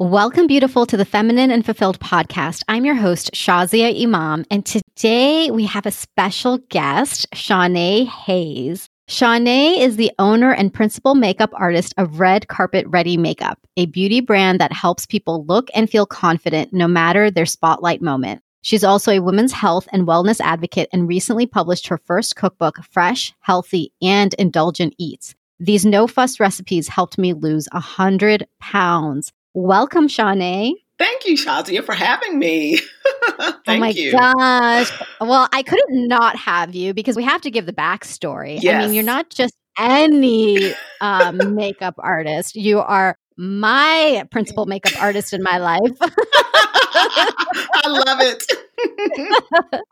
Welcome, 0.00 0.46
beautiful, 0.46 0.86
to 0.86 0.96
the 0.96 1.04
Feminine 1.04 1.50
and 1.50 1.66
Fulfilled 1.66 1.98
podcast. 1.98 2.62
I'm 2.68 2.84
your 2.84 2.94
host, 2.94 3.32
Shazia 3.32 4.00
Imam, 4.00 4.44
and 4.48 4.64
today 4.64 5.50
we 5.50 5.66
have 5.66 5.86
a 5.86 5.90
special 5.90 6.58
guest, 6.68 7.26
Shawnee 7.34 8.04
Hayes. 8.04 8.88
Shawnee 9.08 9.82
is 9.82 9.96
the 9.96 10.12
owner 10.20 10.52
and 10.52 10.72
principal 10.72 11.16
makeup 11.16 11.50
artist 11.52 11.94
of 11.98 12.20
Red 12.20 12.46
Carpet 12.46 12.86
Ready 12.86 13.16
Makeup, 13.16 13.58
a 13.76 13.86
beauty 13.86 14.20
brand 14.20 14.60
that 14.60 14.72
helps 14.72 15.04
people 15.04 15.44
look 15.46 15.68
and 15.74 15.90
feel 15.90 16.06
confident 16.06 16.72
no 16.72 16.86
matter 16.86 17.28
their 17.28 17.44
spotlight 17.44 18.00
moment. 18.00 18.40
She's 18.62 18.84
also 18.84 19.10
a 19.10 19.18
women's 19.18 19.50
health 19.50 19.88
and 19.90 20.06
wellness 20.06 20.40
advocate 20.40 20.88
and 20.92 21.08
recently 21.08 21.46
published 21.46 21.88
her 21.88 21.98
first 21.98 22.36
cookbook, 22.36 22.84
Fresh, 22.88 23.34
Healthy, 23.40 23.92
and 24.00 24.32
Indulgent 24.34 24.94
Eats. 24.96 25.34
These 25.58 25.84
no 25.84 26.06
fuss 26.06 26.38
recipes 26.38 26.86
helped 26.86 27.18
me 27.18 27.32
lose 27.32 27.66
100 27.72 28.46
pounds. 28.60 29.32
Welcome, 29.60 30.06
Shawnee. 30.06 30.84
Thank 31.00 31.26
you, 31.26 31.34
Shazia, 31.34 31.84
for 31.84 31.92
having 31.92 32.38
me. 32.38 32.78
oh 33.40 33.54
my 33.66 33.88
you. 33.88 34.12
gosh. 34.12 34.92
Well, 35.20 35.48
I 35.52 35.64
couldn't 35.64 36.06
not 36.06 36.36
have 36.36 36.76
you 36.76 36.94
because 36.94 37.16
we 37.16 37.24
have 37.24 37.40
to 37.40 37.50
give 37.50 37.66
the 37.66 37.72
backstory. 37.72 38.62
Yes. 38.62 38.76
I 38.76 38.86
mean, 38.86 38.94
you're 38.94 39.02
not 39.02 39.30
just 39.30 39.54
any 39.76 40.72
um, 41.00 41.56
makeup 41.56 41.96
artist, 41.98 42.54
you 42.54 42.78
are 42.78 43.16
my 43.36 44.24
principal 44.30 44.66
makeup 44.66 45.02
artist 45.02 45.32
in 45.32 45.42
my 45.42 45.58
life. 45.58 45.80
I 46.00 47.82
love 47.86 48.20
it. 48.20 49.82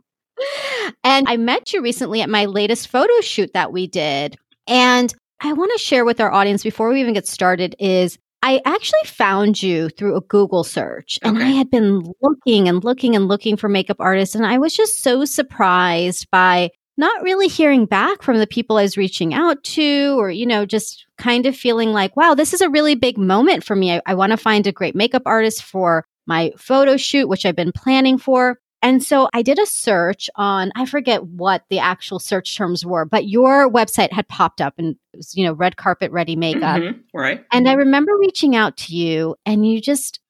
and 1.04 1.28
I 1.28 1.36
met 1.36 1.72
you 1.72 1.82
recently 1.82 2.22
at 2.22 2.30
my 2.30 2.44
latest 2.44 2.86
photo 2.86 3.20
shoot 3.20 3.52
that 3.52 3.72
we 3.72 3.88
did. 3.88 4.36
And 4.68 5.12
I 5.40 5.52
want 5.54 5.72
to 5.72 5.78
share 5.78 6.04
with 6.04 6.20
our 6.20 6.32
audience 6.32 6.62
before 6.62 6.88
we 6.88 7.00
even 7.00 7.14
get 7.14 7.26
started 7.26 7.74
is 7.80 8.16
I 8.46 8.60
actually 8.64 9.04
found 9.06 9.60
you 9.60 9.88
through 9.88 10.16
a 10.16 10.20
Google 10.20 10.62
search 10.62 11.18
and 11.22 11.36
Okay. 11.36 11.46
I 11.46 11.48
had 11.50 11.68
been 11.68 12.12
looking 12.22 12.68
and 12.68 12.84
looking 12.84 13.16
and 13.16 13.26
looking 13.26 13.56
for 13.56 13.68
makeup 13.68 13.96
artists. 13.98 14.36
And 14.36 14.46
I 14.46 14.58
was 14.58 14.72
just 14.72 15.02
so 15.02 15.24
surprised 15.24 16.30
by 16.30 16.70
not 16.96 17.22
really 17.24 17.48
hearing 17.48 17.86
back 17.86 18.22
from 18.22 18.38
the 18.38 18.46
people 18.46 18.76
I 18.76 18.82
was 18.82 18.96
reaching 18.96 19.34
out 19.34 19.64
to, 19.64 20.14
or, 20.16 20.30
you 20.30 20.46
know, 20.46 20.64
just 20.64 21.06
kind 21.18 21.44
of 21.44 21.56
feeling 21.56 21.90
like, 21.92 22.16
wow, 22.16 22.34
this 22.34 22.54
is 22.54 22.60
a 22.60 22.70
really 22.70 22.94
big 22.94 23.18
moment 23.18 23.64
for 23.64 23.74
me. 23.74 23.96
I, 23.96 24.02
I 24.06 24.14
want 24.14 24.30
to 24.30 24.36
find 24.36 24.64
a 24.64 24.72
great 24.72 24.94
makeup 24.94 25.22
artist 25.26 25.64
for 25.64 26.06
my 26.26 26.52
photo 26.56 26.96
shoot, 26.96 27.28
which 27.28 27.44
I've 27.44 27.56
been 27.56 27.72
planning 27.72 28.16
for. 28.16 28.60
And 28.82 29.02
so 29.02 29.28
I 29.32 29.42
did 29.42 29.58
a 29.58 29.66
search 29.66 30.30
on, 30.36 30.70
I 30.76 30.86
forget 30.86 31.24
what 31.24 31.64
the 31.70 31.78
actual 31.78 32.18
search 32.18 32.56
terms 32.56 32.84
were, 32.84 33.04
but 33.04 33.26
your 33.26 33.70
website 33.70 34.12
had 34.12 34.28
popped 34.28 34.60
up 34.60 34.74
and 34.78 34.96
it 35.12 35.16
was, 35.16 35.34
you 35.36 35.44
know, 35.44 35.52
red 35.54 35.76
carpet 35.76 36.12
ready 36.12 36.36
makeup. 36.36 36.80
Mhm, 36.80 37.00
Right. 37.12 37.44
And 37.52 37.68
I 37.68 37.72
remember 37.72 38.12
reaching 38.18 38.54
out 38.54 38.76
to 38.78 38.94
you 38.94 39.34
and 39.44 39.66
you 39.66 39.80
just 39.80 40.20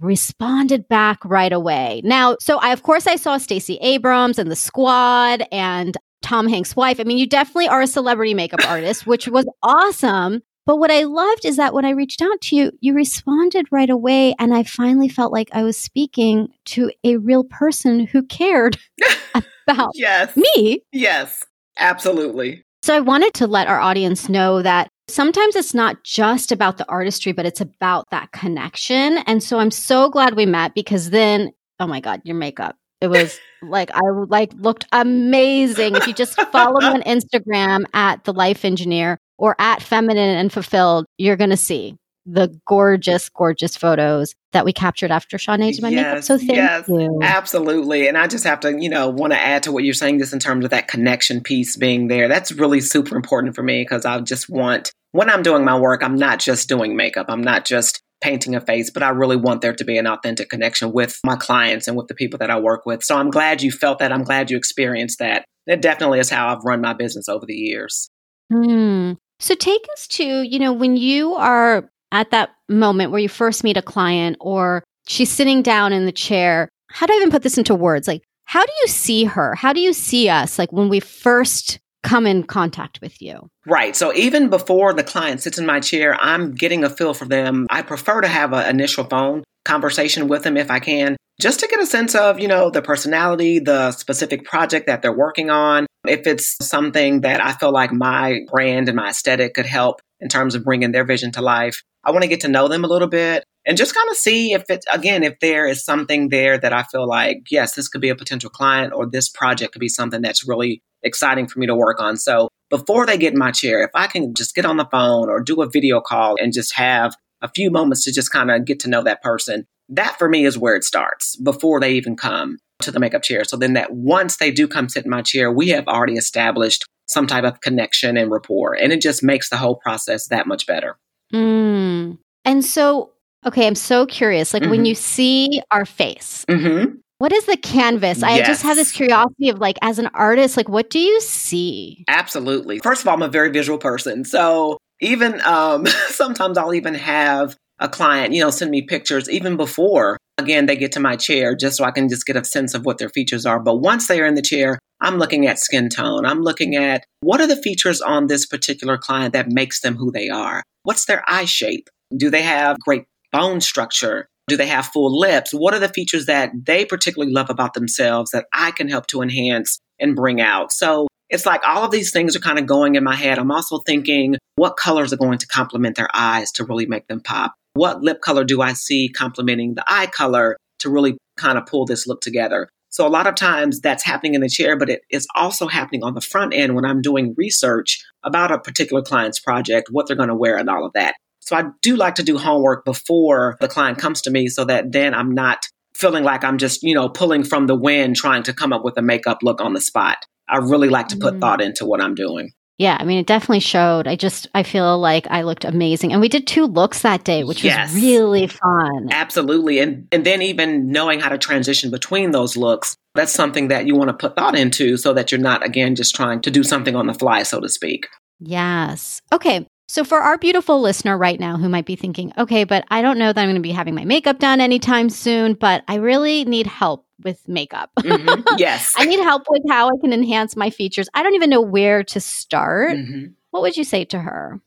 responded 0.00 0.88
back 0.88 1.24
right 1.24 1.52
away. 1.52 2.02
Now, 2.04 2.36
so 2.40 2.58
I 2.58 2.72
of 2.72 2.82
course 2.82 3.06
I 3.06 3.16
saw 3.16 3.38
Stacey 3.38 3.78
Abrams 3.80 4.38
and 4.38 4.50
the 4.50 4.56
squad 4.56 5.44
and 5.50 5.96
Tom 6.20 6.46
Hanks' 6.48 6.76
wife. 6.76 7.00
I 7.00 7.04
mean, 7.04 7.18
you 7.18 7.26
definitely 7.26 7.68
are 7.68 7.80
a 7.80 7.86
celebrity 7.86 8.34
makeup 8.34 8.60
artist, 8.68 9.06
which 9.06 9.28
was 9.28 9.46
awesome. 9.62 10.42
But 10.64 10.76
what 10.76 10.90
I 10.90 11.04
loved 11.04 11.44
is 11.44 11.56
that 11.56 11.74
when 11.74 11.84
I 11.84 11.90
reached 11.90 12.22
out 12.22 12.40
to 12.42 12.56
you, 12.56 12.72
you 12.80 12.94
responded 12.94 13.66
right 13.72 13.90
away. 13.90 14.34
And 14.38 14.54
I 14.54 14.62
finally 14.62 15.08
felt 15.08 15.32
like 15.32 15.48
I 15.52 15.62
was 15.64 15.76
speaking 15.76 16.48
to 16.66 16.90
a 17.02 17.16
real 17.16 17.44
person 17.44 18.06
who 18.06 18.22
cared 18.22 18.78
about 19.34 19.90
Yes. 19.94 20.36
me. 20.36 20.82
Yes. 20.92 21.42
Absolutely. 21.78 22.64
So 22.82 22.94
I 22.94 23.00
wanted 23.00 23.34
to 23.34 23.46
let 23.46 23.68
our 23.68 23.80
audience 23.80 24.28
know 24.28 24.62
that 24.62 24.88
sometimes 25.08 25.56
it's 25.56 25.74
not 25.74 26.04
just 26.04 26.52
about 26.52 26.78
the 26.78 26.88
artistry, 26.88 27.32
but 27.32 27.46
it's 27.46 27.60
about 27.60 28.10
that 28.10 28.32
connection. 28.32 29.18
And 29.26 29.42
so 29.42 29.58
I'm 29.58 29.70
so 29.70 30.10
glad 30.10 30.34
we 30.34 30.46
met 30.46 30.74
because 30.74 31.10
then, 31.10 31.52
oh 31.80 31.86
my 31.86 32.00
God, 32.00 32.20
your 32.24 32.36
makeup. 32.36 32.76
It 33.00 33.08
was 33.08 33.38
like 33.62 33.90
I 33.92 34.00
like 34.28 34.52
looked 34.54 34.86
amazing. 34.92 35.96
If 35.96 36.06
you 36.06 36.14
just 36.14 36.40
follow 36.52 36.80
me 36.80 36.86
on 36.86 37.02
Instagram 37.06 37.84
at 37.94 38.24
the 38.24 38.32
life 38.32 38.64
engineer 38.64 39.18
or 39.38 39.56
at 39.58 39.82
feminine 39.82 40.36
and 40.36 40.52
fulfilled, 40.52 41.06
you're 41.18 41.36
gonna 41.36 41.56
see 41.56 41.96
the 42.26 42.56
gorgeous, 42.66 43.28
gorgeous 43.28 43.76
photos 43.76 44.34
that 44.52 44.64
we 44.64 44.72
captured 44.72 45.10
after 45.10 45.38
did 45.38 45.82
my 45.82 45.90
makeup. 45.90 46.22
So 46.22 46.38
thank 46.38 46.52
yes. 46.52 46.88
you. 46.88 47.18
Absolutely. 47.22 48.06
And 48.06 48.16
I 48.16 48.26
just 48.26 48.44
have 48.44 48.60
to, 48.60 48.80
you 48.80 48.88
know, 48.88 49.08
want 49.08 49.32
to 49.32 49.40
add 49.40 49.64
to 49.64 49.72
what 49.72 49.82
you're 49.84 49.94
saying 49.94 50.20
just 50.20 50.32
in 50.32 50.38
terms 50.38 50.64
of 50.64 50.70
that 50.70 50.88
connection 50.88 51.40
piece 51.40 51.76
being 51.76 52.08
there. 52.08 52.28
That's 52.28 52.52
really 52.52 52.80
super 52.80 53.16
important 53.16 53.54
for 53.56 53.62
me 53.62 53.82
because 53.82 54.04
I 54.04 54.20
just 54.20 54.48
want, 54.48 54.92
when 55.10 55.28
I'm 55.28 55.42
doing 55.42 55.64
my 55.64 55.78
work, 55.78 56.02
I'm 56.02 56.16
not 56.16 56.38
just 56.38 56.68
doing 56.68 56.96
makeup. 56.96 57.26
I'm 57.28 57.42
not 57.42 57.64
just 57.64 58.00
painting 58.22 58.54
a 58.54 58.60
face, 58.60 58.88
but 58.88 59.02
I 59.02 59.08
really 59.08 59.36
want 59.36 59.60
there 59.60 59.74
to 59.74 59.84
be 59.84 59.98
an 59.98 60.06
authentic 60.06 60.48
connection 60.48 60.92
with 60.92 61.18
my 61.24 61.34
clients 61.34 61.88
and 61.88 61.96
with 61.96 62.06
the 62.06 62.14
people 62.14 62.38
that 62.38 62.50
I 62.50 62.60
work 62.60 62.86
with. 62.86 63.02
So 63.02 63.16
I'm 63.16 63.30
glad 63.30 63.62
you 63.62 63.72
felt 63.72 63.98
that. 63.98 64.12
I'm 64.12 64.22
glad 64.22 64.48
you 64.48 64.56
experienced 64.56 65.18
that. 65.18 65.44
It 65.66 65.82
definitely 65.82 66.20
is 66.20 66.30
how 66.30 66.48
I've 66.48 66.64
run 66.64 66.80
my 66.80 66.92
business 66.92 67.28
over 67.28 67.46
the 67.46 67.54
years. 67.54 68.08
Hmm. 68.52 69.12
So 69.40 69.54
take 69.54 69.84
us 69.94 70.06
to, 70.08 70.42
you 70.42 70.58
know, 70.58 70.72
when 70.72 70.96
you 70.96 71.34
are 71.34 71.90
at 72.12 72.30
that 72.30 72.50
moment 72.68 73.10
where 73.10 73.20
you 73.20 73.28
first 73.28 73.64
meet 73.64 73.76
a 73.76 73.82
client 73.82 74.36
or 74.40 74.84
she's 75.08 75.30
sitting 75.30 75.62
down 75.62 75.92
in 75.92 76.06
the 76.06 76.12
chair, 76.12 76.68
how 76.90 77.06
do 77.06 77.14
I 77.14 77.16
even 77.16 77.30
put 77.30 77.42
this 77.42 77.58
into 77.58 77.74
words? 77.74 78.06
Like, 78.06 78.22
how 78.44 78.64
do 78.64 78.72
you 78.82 78.88
see 78.88 79.24
her? 79.24 79.54
How 79.54 79.72
do 79.72 79.80
you 79.80 79.92
see 79.92 80.28
us? 80.28 80.58
Like 80.58 80.72
when 80.72 80.88
we 80.88 81.00
first 81.00 81.80
come 82.02 82.26
in 82.26 82.42
contact 82.42 83.00
with 83.00 83.20
you? 83.22 83.48
Right. 83.66 83.94
So 83.96 84.12
even 84.14 84.50
before 84.50 84.92
the 84.92 85.04
client 85.04 85.40
sits 85.40 85.58
in 85.58 85.66
my 85.66 85.80
chair, 85.80 86.16
I'm 86.20 86.52
getting 86.52 86.84
a 86.84 86.90
feel 86.90 87.14
for 87.14 87.24
them. 87.24 87.66
I 87.70 87.82
prefer 87.82 88.20
to 88.20 88.28
have 88.28 88.52
an 88.52 88.68
initial 88.68 89.04
phone 89.04 89.44
conversation 89.64 90.28
with 90.28 90.42
them 90.42 90.56
if 90.56 90.70
I 90.70 90.80
can, 90.80 91.16
just 91.40 91.60
to 91.60 91.68
get 91.68 91.80
a 91.80 91.86
sense 91.86 92.14
of, 92.14 92.40
you 92.40 92.48
know, 92.48 92.70
the 92.70 92.82
personality, 92.82 93.60
the 93.60 93.92
specific 93.92 94.44
project 94.44 94.88
that 94.88 95.02
they're 95.02 95.16
working 95.16 95.50
on. 95.50 95.86
If 96.06 96.26
it's 96.26 96.56
something 96.60 97.20
that 97.20 97.40
I 97.40 97.52
feel 97.52 97.72
like 97.72 97.92
my 97.92 98.40
brand 98.50 98.88
and 98.88 98.96
my 98.96 99.10
aesthetic 99.10 99.54
could 99.54 99.66
help 99.66 100.00
in 100.20 100.28
terms 100.28 100.54
of 100.54 100.64
bringing 100.64 100.90
their 100.90 101.04
vision 101.04 101.30
to 101.32 101.42
life, 101.42 101.82
I 102.02 102.10
want 102.10 102.22
to 102.22 102.28
get 102.28 102.40
to 102.40 102.48
know 102.48 102.66
them 102.66 102.82
a 102.82 102.88
little 102.88 103.08
bit 103.08 103.44
and 103.64 103.76
just 103.76 103.94
kind 103.94 104.10
of 104.10 104.16
see 104.16 104.52
if 104.52 104.68
it, 104.68 104.84
again, 104.92 105.22
if 105.22 105.38
there 105.40 105.68
is 105.68 105.84
something 105.84 106.30
there 106.30 106.58
that 106.58 106.72
I 106.72 106.82
feel 106.82 107.06
like, 107.06 107.42
yes, 107.50 107.76
this 107.76 107.88
could 107.88 108.00
be 108.00 108.08
a 108.08 108.16
potential 108.16 108.50
client 108.50 108.92
or 108.92 109.08
this 109.08 109.28
project 109.28 109.72
could 109.72 109.80
be 109.80 109.88
something 109.88 110.20
that's 110.20 110.46
really 110.46 110.82
exciting 111.04 111.46
for 111.46 111.60
me 111.60 111.66
to 111.66 111.74
work 111.76 112.00
on. 112.00 112.16
So 112.16 112.48
before 112.68 113.06
they 113.06 113.16
get 113.16 113.34
in 113.34 113.38
my 113.38 113.52
chair, 113.52 113.82
if 113.82 113.90
I 113.94 114.08
can 114.08 114.34
just 114.34 114.56
get 114.56 114.64
on 114.64 114.78
the 114.78 114.88
phone 114.90 115.28
or 115.28 115.40
do 115.40 115.62
a 115.62 115.70
video 115.70 116.00
call 116.00 116.34
and 116.40 116.52
just 116.52 116.74
have 116.74 117.14
a 117.42 117.48
few 117.48 117.70
moments 117.70 118.04
to 118.04 118.12
just 118.12 118.32
kind 118.32 118.50
of 118.50 118.64
get 118.64 118.80
to 118.80 118.88
know 118.88 119.04
that 119.04 119.22
person, 119.22 119.66
that 119.88 120.18
for 120.18 120.28
me 120.28 120.46
is 120.46 120.58
where 120.58 120.74
it 120.74 120.84
starts 120.84 121.36
before 121.36 121.78
they 121.78 121.92
even 121.92 122.16
come 122.16 122.58
to 122.82 122.90
the 122.90 123.00
makeup 123.00 123.22
chair. 123.22 123.44
So 123.44 123.56
then 123.56 123.72
that 123.74 123.92
once 123.92 124.36
they 124.36 124.50
do 124.50 124.68
come 124.68 124.88
sit 124.88 125.04
in 125.04 125.10
my 125.10 125.22
chair, 125.22 125.50
we 125.52 125.68
have 125.70 125.86
already 125.88 126.14
established 126.14 126.84
some 127.08 127.26
type 127.26 127.44
of 127.44 127.60
connection 127.60 128.16
and 128.16 128.30
rapport. 128.30 128.74
And 128.74 128.92
it 128.92 129.00
just 129.00 129.22
makes 129.22 129.50
the 129.50 129.56
whole 129.56 129.76
process 129.76 130.28
that 130.28 130.46
much 130.46 130.66
better. 130.66 130.96
Mm. 131.32 132.18
And 132.44 132.64
so, 132.64 133.10
okay, 133.46 133.66
I'm 133.66 133.74
so 133.74 134.06
curious. 134.06 134.52
Like 134.54 134.62
when 134.64 134.84
Mhm. 134.84 134.88
you 134.88 134.94
see 134.94 135.62
our 135.70 135.84
face, 135.84 136.44
Mm-hmm. 136.48 136.94
what 137.18 137.32
is 137.32 137.44
the 137.46 137.56
canvas? 137.56 138.22
I 138.22 138.42
just 138.42 138.62
have 138.62 138.76
this 138.76 138.92
curiosity 138.92 139.48
of 139.48 139.58
like, 139.58 139.78
as 139.82 139.98
an 139.98 140.08
artist, 140.14 140.56
like 140.56 140.68
what 140.68 140.90
do 140.90 140.98
you 140.98 141.20
see? 141.20 142.04
Absolutely. 142.08 142.78
First 142.80 143.02
of 143.02 143.08
all, 143.08 143.14
I'm 143.14 143.22
a 143.22 143.28
very 143.28 143.50
visual 143.50 143.78
person. 143.78 144.24
So 144.24 144.78
even 145.00 145.40
um, 145.42 145.86
sometimes 146.08 146.56
I'll 146.58 146.74
even 146.74 146.94
have 146.94 147.56
a 147.78 147.88
client, 147.88 148.32
you 148.32 148.42
know, 148.42 148.50
send 148.50 148.70
me 148.70 148.82
pictures 148.82 149.28
even 149.28 149.56
before, 149.56 150.16
again, 150.38 150.66
they 150.66 150.76
get 150.76 150.92
to 150.92 151.00
my 151.00 151.16
chair 151.16 151.54
just 151.54 151.76
so 151.76 151.84
I 151.84 151.90
can 151.90 152.08
just 152.08 152.26
get 152.26 152.36
a 152.36 152.44
sense 152.44 152.74
of 152.74 152.84
what 152.84 152.98
their 152.98 153.08
features 153.08 153.46
are. 153.46 153.60
But 153.60 153.76
once 153.76 154.08
they 154.08 154.20
are 154.20 154.26
in 154.26 154.34
the 154.34 154.42
chair, 154.42 154.78
I'm 155.00 155.18
looking 155.18 155.46
at 155.46 155.58
skin 155.58 155.88
tone. 155.88 156.24
I'm 156.24 156.42
looking 156.42 156.76
at 156.76 157.04
what 157.20 157.40
are 157.40 157.46
the 157.46 157.56
features 157.56 158.00
on 158.00 158.26
this 158.26 158.46
particular 158.46 158.98
client 158.98 159.32
that 159.32 159.48
makes 159.48 159.80
them 159.80 159.96
who 159.96 160.12
they 160.12 160.28
are? 160.28 160.62
What's 160.84 161.06
their 161.06 161.24
eye 161.26 161.44
shape? 161.44 161.88
Do 162.16 162.30
they 162.30 162.42
have 162.42 162.78
great 162.80 163.04
bone 163.32 163.60
structure? 163.60 164.28
Do 164.48 164.56
they 164.56 164.66
have 164.66 164.86
full 164.86 165.18
lips? 165.18 165.52
What 165.52 165.74
are 165.74 165.78
the 165.78 165.88
features 165.88 166.26
that 166.26 166.50
they 166.54 166.84
particularly 166.84 167.32
love 167.32 167.50
about 167.50 167.74
themselves 167.74 168.32
that 168.32 168.46
I 168.52 168.70
can 168.72 168.88
help 168.88 169.06
to 169.08 169.22
enhance 169.22 169.78
and 169.98 170.16
bring 170.16 170.40
out? 170.40 170.72
So 170.72 171.08
it's 171.30 171.46
like 171.46 171.62
all 171.66 171.84
of 171.84 171.90
these 171.90 172.12
things 172.12 172.36
are 172.36 172.40
kind 172.40 172.58
of 172.58 172.66
going 172.66 172.94
in 172.94 173.04
my 173.04 173.14
head. 173.14 173.38
I'm 173.38 173.50
also 173.50 173.78
thinking 173.78 174.36
what 174.56 174.76
colors 174.76 175.12
are 175.12 175.16
going 175.16 175.38
to 175.38 175.46
complement 175.46 175.96
their 175.96 176.08
eyes 176.12 176.52
to 176.52 176.64
really 176.64 176.86
make 176.86 177.06
them 177.06 177.20
pop? 177.20 177.54
What 177.74 178.02
lip 178.02 178.20
color 178.20 178.44
do 178.44 178.60
I 178.60 178.74
see 178.74 179.08
complementing 179.08 179.74
the 179.74 179.84
eye 179.86 180.06
color 180.06 180.56
to 180.80 180.90
really 180.90 181.16
kind 181.36 181.56
of 181.58 181.66
pull 181.66 181.86
this 181.86 182.06
look 182.06 182.20
together? 182.20 182.68
So 182.90 183.06
a 183.06 183.08
lot 183.08 183.26
of 183.26 183.34
times 183.34 183.80
that's 183.80 184.04
happening 184.04 184.34
in 184.34 184.42
the 184.42 184.48
chair, 184.48 184.76
but 184.76 184.90
it 184.90 185.00
is 185.10 185.26
also 185.34 185.66
happening 185.66 186.04
on 186.04 186.12
the 186.12 186.20
front 186.20 186.52
end 186.52 186.74
when 186.74 186.84
I'm 186.84 187.00
doing 187.00 187.34
research 187.38 188.04
about 188.22 188.52
a 188.52 188.58
particular 188.58 189.00
client's 189.02 189.38
project, 189.38 189.88
what 189.90 190.06
they're 190.06 190.16
going 190.16 190.28
to 190.28 190.34
wear 190.34 190.58
and 190.58 190.68
all 190.68 190.84
of 190.84 190.92
that. 190.92 191.14
So 191.40 191.56
I 191.56 191.64
do 191.80 191.96
like 191.96 192.16
to 192.16 192.22
do 192.22 192.36
homework 192.36 192.84
before 192.84 193.56
the 193.60 193.68
client 193.68 193.96
comes 193.98 194.20
to 194.22 194.30
me 194.30 194.48
so 194.48 194.66
that 194.66 194.92
then 194.92 195.14
I'm 195.14 195.32
not 195.32 195.64
feeling 195.94 196.24
like 196.24 196.44
I'm 196.44 196.58
just, 196.58 196.82
you 196.82 196.94
know, 196.94 197.08
pulling 197.08 197.42
from 197.42 197.66
the 197.66 197.74
wind 197.74 198.16
trying 198.16 198.42
to 198.44 198.52
come 198.52 198.72
up 198.72 198.84
with 198.84 198.98
a 198.98 199.02
makeup 199.02 199.38
look 199.42 199.62
on 199.62 199.72
the 199.72 199.80
spot. 199.80 200.18
I 200.48 200.58
really 200.58 200.90
like 200.90 201.08
to 201.08 201.16
put 201.16 201.34
Mm. 201.34 201.40
thought 201.40 201.62
into 201.62 201.86
what 201.86 202.02
I'm 202.02 202.14
doing. 202.14 202.52
Yeah, 202.78 202.96
I 202.98 203.04
mean, 203.04 203.18
it 203.18 203.26
definitely 203.26 203.60
showed. 203.60 204.08
I 204.08 204.16
just, 204.16 204.48
I 204.54 204.62
feel 204.62 204.98
like 204.98 205.26
I 205.30 205.42
looked 205.42 205.64
amazing. 205.64 206.12
And 206.12 206.20
we 206.20 206.28
did 206.28 206.46
two 206.46 206.64
looks 206.66 207.02
that 207.02 207.22
day, 207.22 207.44
which 207.44 207.62
Yes. 207.62 207.92
was 207.92 208.02
really 208.02 208.46
fun. 208.46 209.08
Absolutely. 209.10 209.78
And 209.78 210.08
and 210.10 210.24
then 210.24 210.42
even 210.42 210.90
knowing 210.90 211.20
how 211.20 211.28
to 211.28 211.38
transition 211.38 211.90
between 211.90 212.30
those 212.32 212.56
looks, 212.56 212.96
that's 213.14 213.32
something 213.32 213.68
that 213.68 213.86
you 213.86 213.94
want 213.94 214.08
to 214.08 214.14
put 214.14 214.36
thought 214.36 214.56
into 214.56 214.96
so 214.96 215.12
that 215.12 215.30
you're 215.30 215.40
not 215.40 215.64
again 215.64 215.94
just 215.94 216.14
trying 216.16 216.40
to 216.42 216.50
do 216.50 216.64
something 216.64 216.96
on 216.96 217.06
the 217.06 217.14
fly, 217.14 217.42
so 217.42 217.60
to 217.60 217.68
speak. 217.68 218.08
Yes. 218.40 219.20
Okay. 219.32 219.66
So, 219.92 220.04
for 220.04 220.20
our 220.20 220.38
beautiful 220.38 220.80
listener 220.80 221.18
right 221.18 221.38
now 221.38 221.58
who 221.58 221.68
might 221.68 221.84
be 221.84 221.96
thinking, 221.96 222.32
okay, 222.38 222.64
but 222.64 222.82
I 222.88 223.02
don't 223.02 223.18
know 223.18 223.30
that 223.30 223.38
I'm 223.38 223.44
going 223.48 223.56
to 223.56 223.60
be 223.60 223.72
having 223.72 223.94
my 223.94 224.06
makeup 224.06 224.38
done 224.38 224.58
anytime 224.58 225.10
soon, 225.10 225.52
but 225.52 225.84
I 225.86 225.96
really 225.96 226.46
need 226.46 226.66
help 226.66 227.04
with 227.22 227.46
makeup. 227.46 227.90
Mhm. 227.98 228.42
Yes. 228.58 228.94
I 228.96 229.04
need 229.04 229.20
help 229.20 229.42
with 229.50 229.60
how 229.68 229.88
I 229.88 230.00
can 230.00 230.14
enhance 230.14 230.56
my 230.56 230.70
features. 230.70 231.10
I 231.12 231.22
don't 231.22 231.34
even 231.34 231.50
know 231.50 231.60
where 231.60 232.02
to 232.04 232.20
start. 232.20 232.96
Mhm. 232.96 233.34
What 233.50 233.60
would 233.60 233.76
you 233.76 233.84
say 233.84 234.06
to 234.06 234.18
her? 234.18 234.62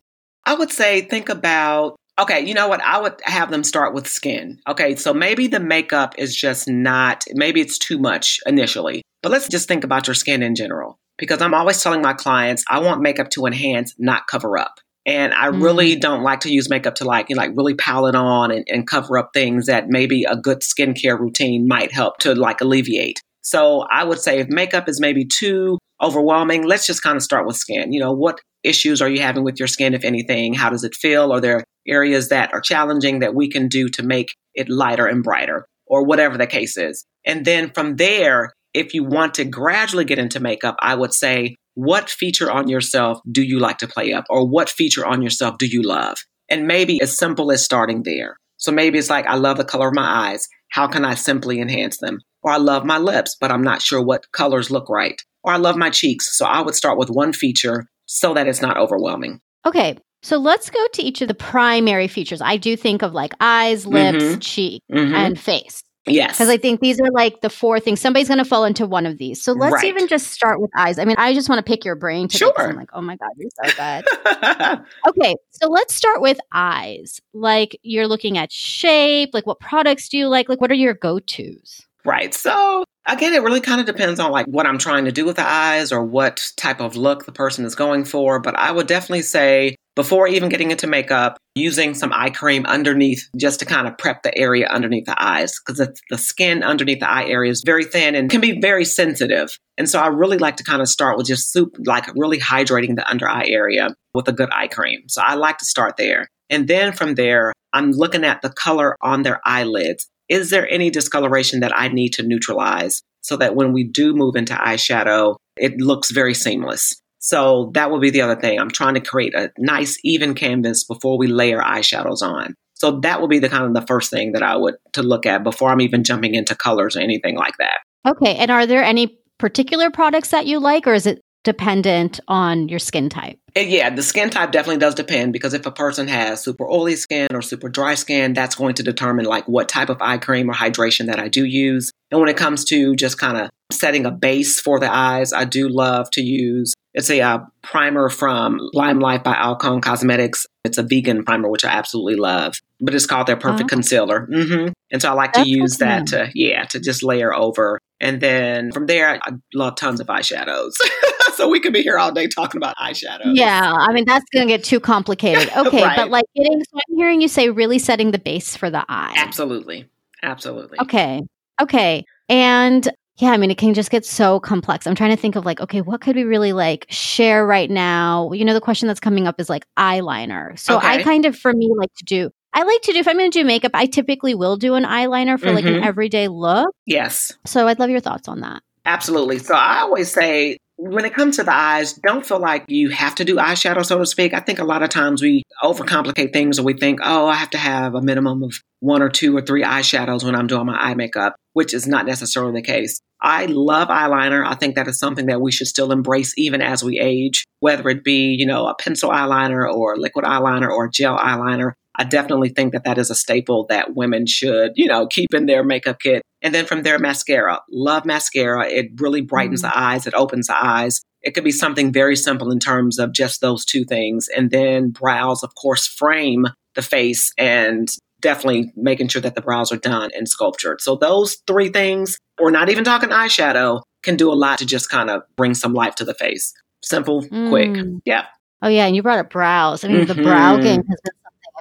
I 0.45 0.53
would 0.53 0.71
say 0.71 1.01
think 1.01 1.29
about 1.29 1.95
okay, 2.19 2.41
you 2.41 2.53
know 2.53 2.67
what? 2.67 2.81
I 2.81 3.01
would 3.01 3.19
have 3.23 3.49
them 3.49 3.63
start 3.63 3.95
with 3.95 4.07
skin. 4.07 4.59
Okay, 4.67 4.95
so 4.95 5.11
maybe 5.11 5.47
the 5.47 5.59
makeup 5.59 6.13
is 6.19 6.35
just 6.35 6.67
not 6.67 7.25
maybe 7.33 7.61
it's 7.61 7.79
too 7.79 7.97
much 7.97 8.39
initially. 8.45 9.01
But 9.23 9.31
let's 9.31 9.49
just 9.49 9.67
think 9.67 9.83
about 9.83 10.05
your 10.05 10.13
skin 10.13 10.43
in 10.43 10.53
general 10.53 10.99
because 11.17 11.41
I'm 11.41 11.55
always 11.55 11.81
telling 11.81 12.03
my 12.03 12.13
clients 12.13 12.63
I 12.69 12.77
want 12.77 13.01
makeup 13.01 13.31
to 13.31 13.47
enhance, 13.47 13.95
not 13.97 14.27
cover 14.27 14.55
up. 14.59 14.81
And 15.05 15.33
I 15.33 15.47
really 15.47 15.95
mm. 15.95 15.99
don't 15.99 16.23
like 16.23 16.41
to 16.41 16.51
use 16.51 16.69
makeup 16.69 16.95
to 16.95 17.05
like, 17.05 17.29
you 17.29 17.35
know, 17.35 17.41
like 17.43 17.51
really 17.55 17.75
pile 17.75 18.07
it 18.07 18.15
on 18.15 18.51
and, 18.51 18.65
and 18.67 18.87
cover 18.87 19.17
up 19.17 19.29
things 19.33 19.67
that 19.67 19.87
maybe 19.87 20.23
a 20.23 20.35
good 20.35 20.61
skincare 20.61 21.19
routine 21.19 21.67
might 21.67 21.91
help 21.91 22.17
to 22.19 22.33
like 22.33 22.61
alleviate. 22.61 23.21
So 23.41 23.85
I 23.91 24.03
would 24.03 24.19
say 24.19 24.39
if 24.39 24.47
makeup 24.49 24.89
is 24.89 24.99
maybe 24.99 25.25
too 25.25 25.77
overwhelming, 26.01 26.63
let's 26.63 26.87
just 26.87 27.03
kind 27.03 27.15
of 27.15 27.21
start 27.21 27.45
with 27.45 27.55
skin. 27.55 27.93
You 27.93 27.99
know, 27.99 28.11
what 28.11 28.41
issues 28.63 29.01
are 29.01 29.09
you 29.09 29.21
having 29.21 29.43
with 29.43 29.59
your 29.59 29.67
skin, 29.67 29.93
if 29.93 30.03
anything? 30.03 30.55
How 30.55 30.71
does 30.71 30.83
it 30.83 30.95
feel? 30.95 31.31
Are 31.31 31.39
there 31.39 31.63
areas 31.87 32.29
that 32.29 32.51
are 32.53 32.61
challenging 32.61 33.19
that 33.19 33.35
we 33.35 33.47
can 33.47 33.67
do 33.67 33.87
to 33.89 34.01
make 34.01 34.33
it 34.55 34.69
lighter 34.69 35.05
and 35.05 35.23
brighter, 35.23 35.67
or 35.85 36.03
whatever 36.03 36.39
the 36.39 36.47
case 36.47 36.75
is? 36.75 37.05
And 37.23 37.45
then 37.45 37.69
from 37.69 37.97
there, 37.97 38.51
if 38.73 38.95
you 38.95 39.03
want 39.03 39.35
to 39.35 39.45
gradually 39.45 40.05
get 40.05 40.17
into 40.17 40.39
makeup, 40.39 40.75
I 40.79 40.95
would 40.95 41.13
say, 41.13 41.55
what 41.75 42.09
feature 42.09 42.51
on 42.51 42.67
yourself 42.67 43.19
do 43.31 43.43
you 43.43 43.59
like 43.59 43.77
to 43.79 43.87
play 43.87 44.11
up? 44.13 44.25
Or 44.29 44.47
what 44.47 44.69
feature 44.69 45.05
on 45.05 45.21
yourself 45.21 45.57
do 45.57 45.67
you 45.67 45.81
love? 45.81 46.17
And 46.49 46.67
maybe 46.67 47.01
as 47.01 47.17
simple 47.17 47.51
as 47.51 47.63
starting 47.63 48.03
there. 48.03 48.37
So 48.57 48.71
maybe 48.71 48.97
it's 48.97 49.09
like, 49.09 49.25
I 49.27 49.35
love 49.35 49.57
the 49.57 49.65
color 49.65 49.89
of 49.89 49.93
my 49.93 50.29
eyes. 50.29 50.47
How 50.69 50.87
can 50.87 51.05
I 51.05 51.15
simply 51.15 51.59
enhance 51.59 51.97
them? 51.97 52.19
Or 52.41 52.51
I 52.51 52.57
love 52.57 52.85
my 52.85 52.97
lips, 52.97 53.35
but 53.39 53.51
I'm 53.51 53.63
not 53.63 53.81
sure 53.81 54.01
what 54.01 54.31
colors 54.31 54.71
look 54.71 54.89
right. 54.89 55.21
Or 55.43 55.53
I 55.53 55.57
love 55.57 55.75
my 55.75 55.89
cheeks. 55.89 56.37
So 56.37 56.45
I 56.45 56.61
would 56.61 56.75
start 56.75 56.97
with 56.97 57.09
one 57.09 57.33
feature 57.33 57.85
so 58.05 58.33
that 58.33 58.47
it's 58.47 58.61
not 58.61 58.77
overwhelming. 58.77 59.41
Okay. 59.65 59.97
So 60.23 60.37
let's 60.37 60.69
go 60.69 60.87
to 60.93 61.03
each 61.03 61.21
of 61.21 61.27
the 61.27 61.35
primary 61.35 62.07
features. 62.07 62.41
I 62.41 62.57
do 62.57 62.75
think 62.75 63.03
of 63.03 63.13
like 63.13 63.33
eyes, 63.39 63.85
lips, 63.85 64.23
Mhm. 64.23 64.41
cheek, 64.41 64.81
Mhm. 64.91 65.13
and 65.13 65.39
face. 65.39 65.83
Yes. 66.05 66.37
Because 66.37 66.49
I 66.49 66.57
think 66.57 66.79
these 66.81 66.99
are 66.99 67.11
like 67.11 67.41
the 67.41 67.49
four 67.49 67.79
things. 67.79 67.99
Somebody's 68.01 68.27
going 68.27 68.37
to 68.37 68.45
fall 68.45 68.65
into 68.65 68.85
one 68.85 69.05
of 69.05 69.17
these. 69.17 69.41
So 69.41 69.53
let's 69.53 69.73
Right. 69.73 69.85
even 69.85 70.07
just 70.07 70.27
start 70.31 70.59
with 70.61 70.69
eyes. 70.77 70.99
I 70.99 71.05
mean, 71.05 71.15
I 71.19 71.33
just 71.33 71.49
want 71.49 71.65
to 71.65 71.69
pick 71.69 71.83
your 71.85 71.95
brain 71.95 72.27
today 72.27 72.45
Sure. 72.45 72.69
I'm 72.69 72.75
like, 72.75 72.89
oh 72.93 73.01
my 73.01 73.15
God, 73.15 73.29
you're 73.37 73.49
so 73.63 73.71
good. 73.75 74.79
okay. 75.09 75.35
So 75.51 75.67
let's 75.69 75.95
start 75.95 76.21
with 76.21 76.37
eyes. 76.51 77.19
Like 77.33 77.77
you're 77.83 78.07
looking 78.07 78.37
at 78.37 78.51
shape. 78.51 79.31
Like 79.33 79.45
what 79.47 79.59
products 79.59 80.09
do 80.09 80.17
you 80.17 80.27
like? 80.27 80.49
Like 80.49 80.61
what 80.61 80.71
are 80.71 80.75
your 80.75 80.93
go 80.93 81.19
tos? 81.19 81.81
Right. 82.03 82.33
So 82.33 82.83
again, 83.07 83.33
it 83.33 83.41
really 83.41 83.61
kind 83.61 83.79
of 83.79 83.87
depends 83.87 84.19
on 84.19 84.31
like 84.31 84.45
what 84.45 84.65
I'm 84.67 84.77
trying 84.77 85.05
to 85.05 85.11
do 85.11 85.25
with 85.25 85.37
the 85.37 85.47
eyes 85.47 85.91
or 85.91 86.03
what 86.03 86.51
type 86.55 86.79
of 86.79 86.95
look 86.95 87.25
the 87.25 87.31
person 87.31 87.65
is 87.65 87.73
going 87.75 88.05
for. 88.05 88.39
But 88.39 88.55
I 88.55 88.71
would 88.71 88.87
definitely 88.87 89.23
say 89.23 89.75
before 89.95 90.27
even 90.27 90.49
getting 90.49 90.71
into 90.71 90.87
makeup, 90.87 91.37
using 91.55 91.93
some 91.93 92.11
eye 92.13 92.29
cream 92.29 92.65
underneath 92.65 93.29
just 93.37 93.59
to 93.59 93.65
kind 93.65 93.87
of 93.87 93.97
prep 93.97 94.23
the 94.23 94.37
area 94.37 94.67
underneath 94.67 95.05
the 95.05 95.21
eyes 95.21 95.59
because 95.59 95.89
the 96.09 96.17
skin 96.17 96.63
underneath 96.63 96.99
the 96.99 97.09
eye 97.09 97.25
area 97.25 97.51
is 97.51 97.63
very 97.65 97.85
thin 97.85 98.15
and 98.15 98.29
can 98.29 98.41
be 98.41 98.59
very 98.59 98.85
sensitive. 98.85 99.57
And 99.77 99.89
so 99.89 99.99
I 99.99 100.07
really 100.07 100.37
like 100.37 100.57
to 100.57 100.63
kind 100.63 100.81
of 100.81 100.87
start 100.87 101.17
with 101.17 101.27
just 101.27 101.51
soup, 101.51 101.75
like 101.85 102.13
really 102.15 102.39
hydrating 102.39 102.95
the 102.95 103.09
under 103.09 103.27
eye 103.27 103.47
area 103.47 103.95
with 104.13 104.27
a 104.27 104.33
good 104.33 104.49
eye 104.51 104.67
cream. 104.67 105.03
So 105.07 105.21
I 105.21 105.35
like 105.35 105.57
to 105.59 105.65
start 105.65 105.97
there. 105.97 106.27
And 106.49 106.67
then 106.67 106.93
from 106.93 107.15
there, 107.15 107.53
I'm 107.73 107.91
looking 107.91 108.23
at 108.23 108.41
the 108.41 108.49
color 108.49 108.95
on 109.01 109.23
their 109.23 109.41
eyelids 109.45 110.07
is 110.27 110.49
there 110.49 110.67
any 110.67 110.89
discoloration 110.89 111.59
that 111.59 111.77
I 111.77 111.87
need 111.87 112.13
to 112.13 112.23
neutralize 112.23 113.01
so 113.21 113.37
that 113.37 113.55
when 113.55 113.73
we 113.73 113.83
do 113.83 114.13
move 114.13 114.35
into 114.35 114.53
eyeshadow, 114.53 115.35
it 115.57 115.79
looks 115.79 116.11
very 116.11 116.33
seamless? 116.33 116.99
So 117.25 117.71
that 117.73 117.89
would 117.89 118.01
be 118.01 118.11
the 118.11 118.21
other 118.21 118.39
thing. 118.39 118.59
I'm 118.59 118.69
trying 118.69 118.93
to 118.93 119.01
create 119.01 119.33
a 119.33 119.51
nice, 119.57 119.97
even 120.03 120.35
canvas 120.35 120.83
before 120.83 121.17
we 121.17 121.25
layer 121.25 121.59
eyeshadows 121.59 122.21
on. 122.21 122.53
So 122.75 122.99
that 122.99 123.19
would 123.19 123.31
be 123.31 123.39
the 123.39 123.49
kind 123.49 123.63
of 123.63 123.73
the 123.73 123.87
first 123.87 124.11
thing 124.11 124.33
that 124.33 124.43
I 124.43 124.55
would 124.55 124.75
to 124.93 125.01
look 125.01 125.25
at 125.25 125.43
before 125.43 125.71
I'm 125.71 125.81
even 125.81 126.03
jumping 126.03 126.35
into 126.35 126.53
colors 126.53 126.95
or 126.95 126.99
anything 126.99 127.35
like 127.35 127.55
that. 127.57 127.79
Okay. 128.07 128.35
And 128.35 128.51
are 128.51 128.67
there 128.67 128.83
any 128.83 129.17
particular 129.39 129.89
products 129.89 130.29
that 130.29 130.45
you 130.45 130.59
like, 130.59 130.85
or 130.85 130.93
is 130.93 131.07
it 131.07 131.19
dependent 131.45 132.19
on 132.27 132.67
your 132.67 132.79
skin 132.79 133.07
type? 133.07 133.39
Yeah, 133.55 133.89
the 133.89 134.03
skin 134.03 134.29
type 134.29 134.51
definitely 134.51 134.79
does 134.79 134.95
depend 134.95 135.31
because 135.31 135.53
if 135.53 135.65
a 135.65 135.71
person 135.71 136.09
has 136.09 136.43
super 136.43 136.67
oily 136.69 136.97
skin 136.97 137.27
or 137.33 137.41
super 137.41 137.69
dry 137.69 137.95
skin, 137.95 138.33
that's 138.33 138.55
going 138.55 138.75
to 138.75 138.83
determine 138.83 139.23
like 139.23 139.47
what 139.47 139.69
type 139.69 139.87
of 139.89 140.01
eye 140.01 140.17
cream 140.17 140.49
or 140.49 140.53
hydration 140.53 141.05
that 141.05 141.19
I 141.19 141.29
do 141.29 141.45
use. 141.45 141.91
And 142.11 142.19
when 142.19 142.27
it 142.27 142.35
comes 142.35 142.65
to 142.65 142.95
just 142.97 143.17
kind 143.17 143.37
of 143.37 143.49
setting 143.71 144.05
a 144.05 144.11
base 144.11 144.59
for 144.59 144.77
the 144.79 144.93
eyes, 144.93 145.31
I 145.31 145.45
do 145.45 145.69
love 145.69 146.11
to 146.11 146.21
use 146.21 146.73
it's 146.93 147.09
a 147.09 147.19
uh, 147.19 147.39
primer 147.61 148.07
from 148.09 148.57
Limelight 148.73 149.21
by 149.23 149.35
Alcone 149.35 149.81
Cosmetics. 149.81 150.47
It's 150.63 150.77
a 150.77 150.83
vegan 150.83 151.25
primer, 151.25 151.49
which 151.49 151.65
I 151.65 151.69
absolutely 151.69 152.15
love, 152.15 152.55
but 152.79 152.95
it's 152.95 153.05
called 153.05 153.27
their 153.27 153.35
Perfect 153.35 153.69
Oh. 153.69 153.75
Concealer. 153.75 154.27
hmm 154.31 154.67
And 154.91 155.01
so 155.01 155.09
I 155.09 155.13
like 155.13 155.33
That's 155.33 155.45
to 155.45 155.49
use 155.49 155.73
awesome. 155.75 155.87
that 155.87 156.07
to, 156.07 156.31
yeah, 156.35 156.65
to 156.65 156.79
just 156.79 157.03
layer 157.03 157.33
over. 157.33 157.79
And 157.99 158.21
then 158.21 158.71
from 158.71 158.85
there, 158.85 159.19
I 159.23 159.31
love 159.53 159.75
tons 159.77 159.99
of 159.99 160.07
eyeshadows. 160.07 160.73
so 161.35 161.49
we 161.49 161.59
could 161.59 161.73
be 161.73 161.81
here 161.81 161.97
all 161.97 162.11
day 162.11 162.27
talking 162.27 162.57
about 162.59 162.75
eyeshadows. 162.77 163.35
Yeah, 163.35 163.73
I 163.73 163.91
mean 163.93 164.05
that's 164.05 164.25
going 164.33 164.47
to 164.47 164.53
get 164.53 164.63
too 164.63 164.79
complicated. 164.79 165.49
Okay, 165.55 165.81
Right. 165.83 165.95
but 165.97 166.09
like 166.09 166.25
getting 166.35 166.59
so 166.63 166.77
I'm 166.89 166.97
hearing 166.97 167.21
you 167.21 167.27
say 167.27 167.49
really 167.49 167.79
setting 167.79 168.11
the 168.11 168.19
base 168.19 168.55
for 168.55 168.69
the 168.69 168.85
eye. 168.87 169.13
Absolutely. 169.17 169.89
Absolutely. 170.21 170.79
Okay. 170.81 171.21
Okay. 171.61 172.03
And 172.29 172.87
yeah, 173.17 173.31
I 173.31 173.37
mean 173.37 173.49
it 173.49 173.57
can 173.57 173.73
just 173.73 173.89
get 173.89 174.05
so 174.05 174.39
complex. 174.41 174.85
I'm 174.85 174.95
trying 174.95 175.15
to 175.15 175.21
think 175.21 175.35
of 175.35 175.45
like 175.45 175.61
okay, 175.61 175.81
what 175.81 176.01
could 176.01 176.15
we 176.17 176.23
really 176.23 176.51
like 176.53 176.85
share 176.89 177.45
right 177.45 177.69
now? 177.71 178.31
You 178.33 178.43
know 178.43 178.53
the 178.53 178.61
question 178.61 178.87
that's 178.87 178.99
coming 178.99 179.25
up 179.27 179.39
is 179.39 179.49
like 179.49 179.65
eyeliner. 179.77 180.57
So 180.59 180.77
I 180.77 181.01
kind 181.01 181.25
of 181.25 181.35
for 181.37 181.53
me 181.53 181.71
like 181.77 181.93
to 181.95 182.03
do 182.05 182.29
I 182.55 182.63
like 182.63 182.81
to 182.83 182.93
do 182.93 182.99
if 182.99 183.07
I'm 183.07 183.17
going 183.17 183.29
to 183.29 183.39
do 183.39 183.45
makeup, 183.45 183.71
I 183.73 183.85
typically 183.85 184.33
will 184.33 184.55
do 184.55 184.75
an 184.75 184.85
eyeliner 184.85 185.37
for 185.39 185.51
like 185.51 185.65
an 185.65 185.73
Mhm. 185.75 185.85
everyday 185.85 186.29
look. 186.29 186.69
Yes. 186.85 187.33
So 187.45 187.67
I'd 187.67 187.79
love 187.79 187.89
your 187.89 187.99
thoughts 187.99 188.27
on 188.29 188.39
that. 188.41 188.61
Absolutely. 188.85 189.39
So 189.39 189.53
I 189.55 189.79
always 189.81 190.11
say 190.11 190.57
when 190.77 191.05
it 191.05 191.13
comes 191.13 191.37
to 191.37 191.43
the 191.43 191.53
eyes, 191.53 191.93
don't 191.93 192.25
feel 192.25 192.39
like 192.39 192.65
you 192.67 192.89
have 192.89 193.15
to 193.15 193.25
do 193.25 193.35
eyeshadow, 193.37 193.85
so 193.85 193.97
to 193.99 194.05
speak. 194.05 194.33
I 194.33 194.39
think 194.39 194.59
a 194.59 194.63
lot 194.65 194.83
of 194.83 194.89
times 194.89 195.21
we 195.21 195.43
overcomplicate 195.63 196.33
things 196.33 196.59
or 196.59 196.63
we 196.63 196.73
think, 196.73 196.99
oh, 197.03 197.27
I 197.27 197.35
have 197.35 197.49
to 197.51 197.57
have 197.57 197.93
a 197.95 198.01
minimum 198.01 198.43
of 198.43 198.53
one 198.79 199.01
or 199.01 199.09
two 199.09 199.35
or 199.35 199.41
three 199.41 199.63
eyeshadows 199.63 200.23
when 200.23 200.35
I'm 200.35 200.47
doing 200.47 200.65
my 200.65 200.75
eye 200.77 200.93
makeup, 200.95 201.35
which 201.53 201.73
is 201.73 201.87
not 201.87 202.05
necessarily 202.05 202.53
the 202.53 202.61
case. 202.65 202.99
I 203.21 203.45
love 203.47 203.87
eyeliner. 203.87 204.45
I 204.45 204.55
think 204.55 204.75
that 204.75 204.87
is 204.87 204.99
something 204.99 205.25
that 205.27 205.41
we 205.41 205.51
should 205.51 205.67
still 205.67 205.91
embrace 205.91 206.33
even 206.37 206.61
as 206.61 206.83
we 206.83 206.99
age, 206.99 207.43
whether 207.59 207.87
it 207.89 208.03
be, 208.03 208.35
you 208.37 208.45
know, 208.45 208.67
a 208.67 208.75
pencil 208.75 209.09
eyeliner 209.09 209.67
or 209.71 209.97
liquid 209.97 210.25
eyeliner 210.25 210.69
or 210.69 210.87
gel 210.89 211.17
eyeliner. 211.17 211.71
I 211.97 212.03
definitely 212.03 212.49
think 212.49 212.73
that 212.73 212.83
that 212.83 212.97
is 212.97 213.09
a 213.09 213.15
staple 213.15 213.65
that 213.69 213.95
women 213.95 214.25
should, 214.25 214.71
you 214.75 214.87
know, 214.87 215.07
keep 215.07 215.33
in 215.33 215.45
their 215.45 215.63
makeup 215.63 215.99
kit. 215.99 216.21
And 216.41 216.53
then 216.53 216.65
from 216.65 216.83
there, 216.83 216.99
mascara. 216.99 217.61
Love 217.71 218.05
mascara. 218.05 218.67
It 218.67 218.91
really 218.99 219.21
brightens 219.21 219.61
the 219.61 219.77
eyes, 219.77 220.05
it 220.05 220.13
opens 220.13 220.47
the 220.47 220.55
eyes. 220.55 221.01
It 221.21 221.33
could 221.33 221.43
be 221.43 221.51
something 221.51 221.91
very 221.91 222.15
simple 222.15 222.51
in 222.51 222.59
terms 222.59 222.99
of 222.99 223.11
just 223.11 223.41
those 223.41 223.65
two 223.65 223.83
things. 223.83 224.27
And 224.27 224.51
then 224.51 224.91
brows, 224.91 225.41
of 225.41 225.55
course, 225.55 225.87
frame 225.87 226.45
the 226.75 226.83
face 226.83 227.31
and 227.37 227.89
definitely 228.21 228.71
making 228.75 229.07
sure 229.07 229.21
that 229.21 229.33
the 229.33 229.41
brows 229.41 229.71
are 229.71 229.77
done 229.77 230.11
and 230.13 230.29
sculptured. 230.29 230.81
So 230.81 230.95
those 230.95 231.37
three 231.47 231.69
things, 231.69 232.17
or 232.39 232.51
not 232.51 232.69
even 232.69 232.83
talking 232.83 233.09
eyeshadow, 233.09 233.81
can 234.03 234.17
do 234.17 234.31
a 234.31 234.35
lot 234.35 234.59
to 234.59 234.65
just 234.65 234.89
kind 234.89 235.09
of 235.09 235.23
bring 235.35 235.55
some 235.55 235.73
life 235.73 235.95
to 235.95 236.05
the 236.05 236.13
face. 236.13 236.53
Simple, 236.83 237.21
quick. 237.21 237.71
Mm. 237.71 238.01
Yeah. 238.05 238.25
Oh 238.61 238.67
yeah, 238.67 238.85
and 238.85 238.95
you 238.95 239.01
brought 239.01 239.19
up 239.19 239.31
brows. 239.31 239.83
I 239.83 239.87
mean, 239.87 240.05
the 240.05 240.15
brow 240.15 240.57
game 240.57 240.83
has 240.87 240.99
been 241.03 241.13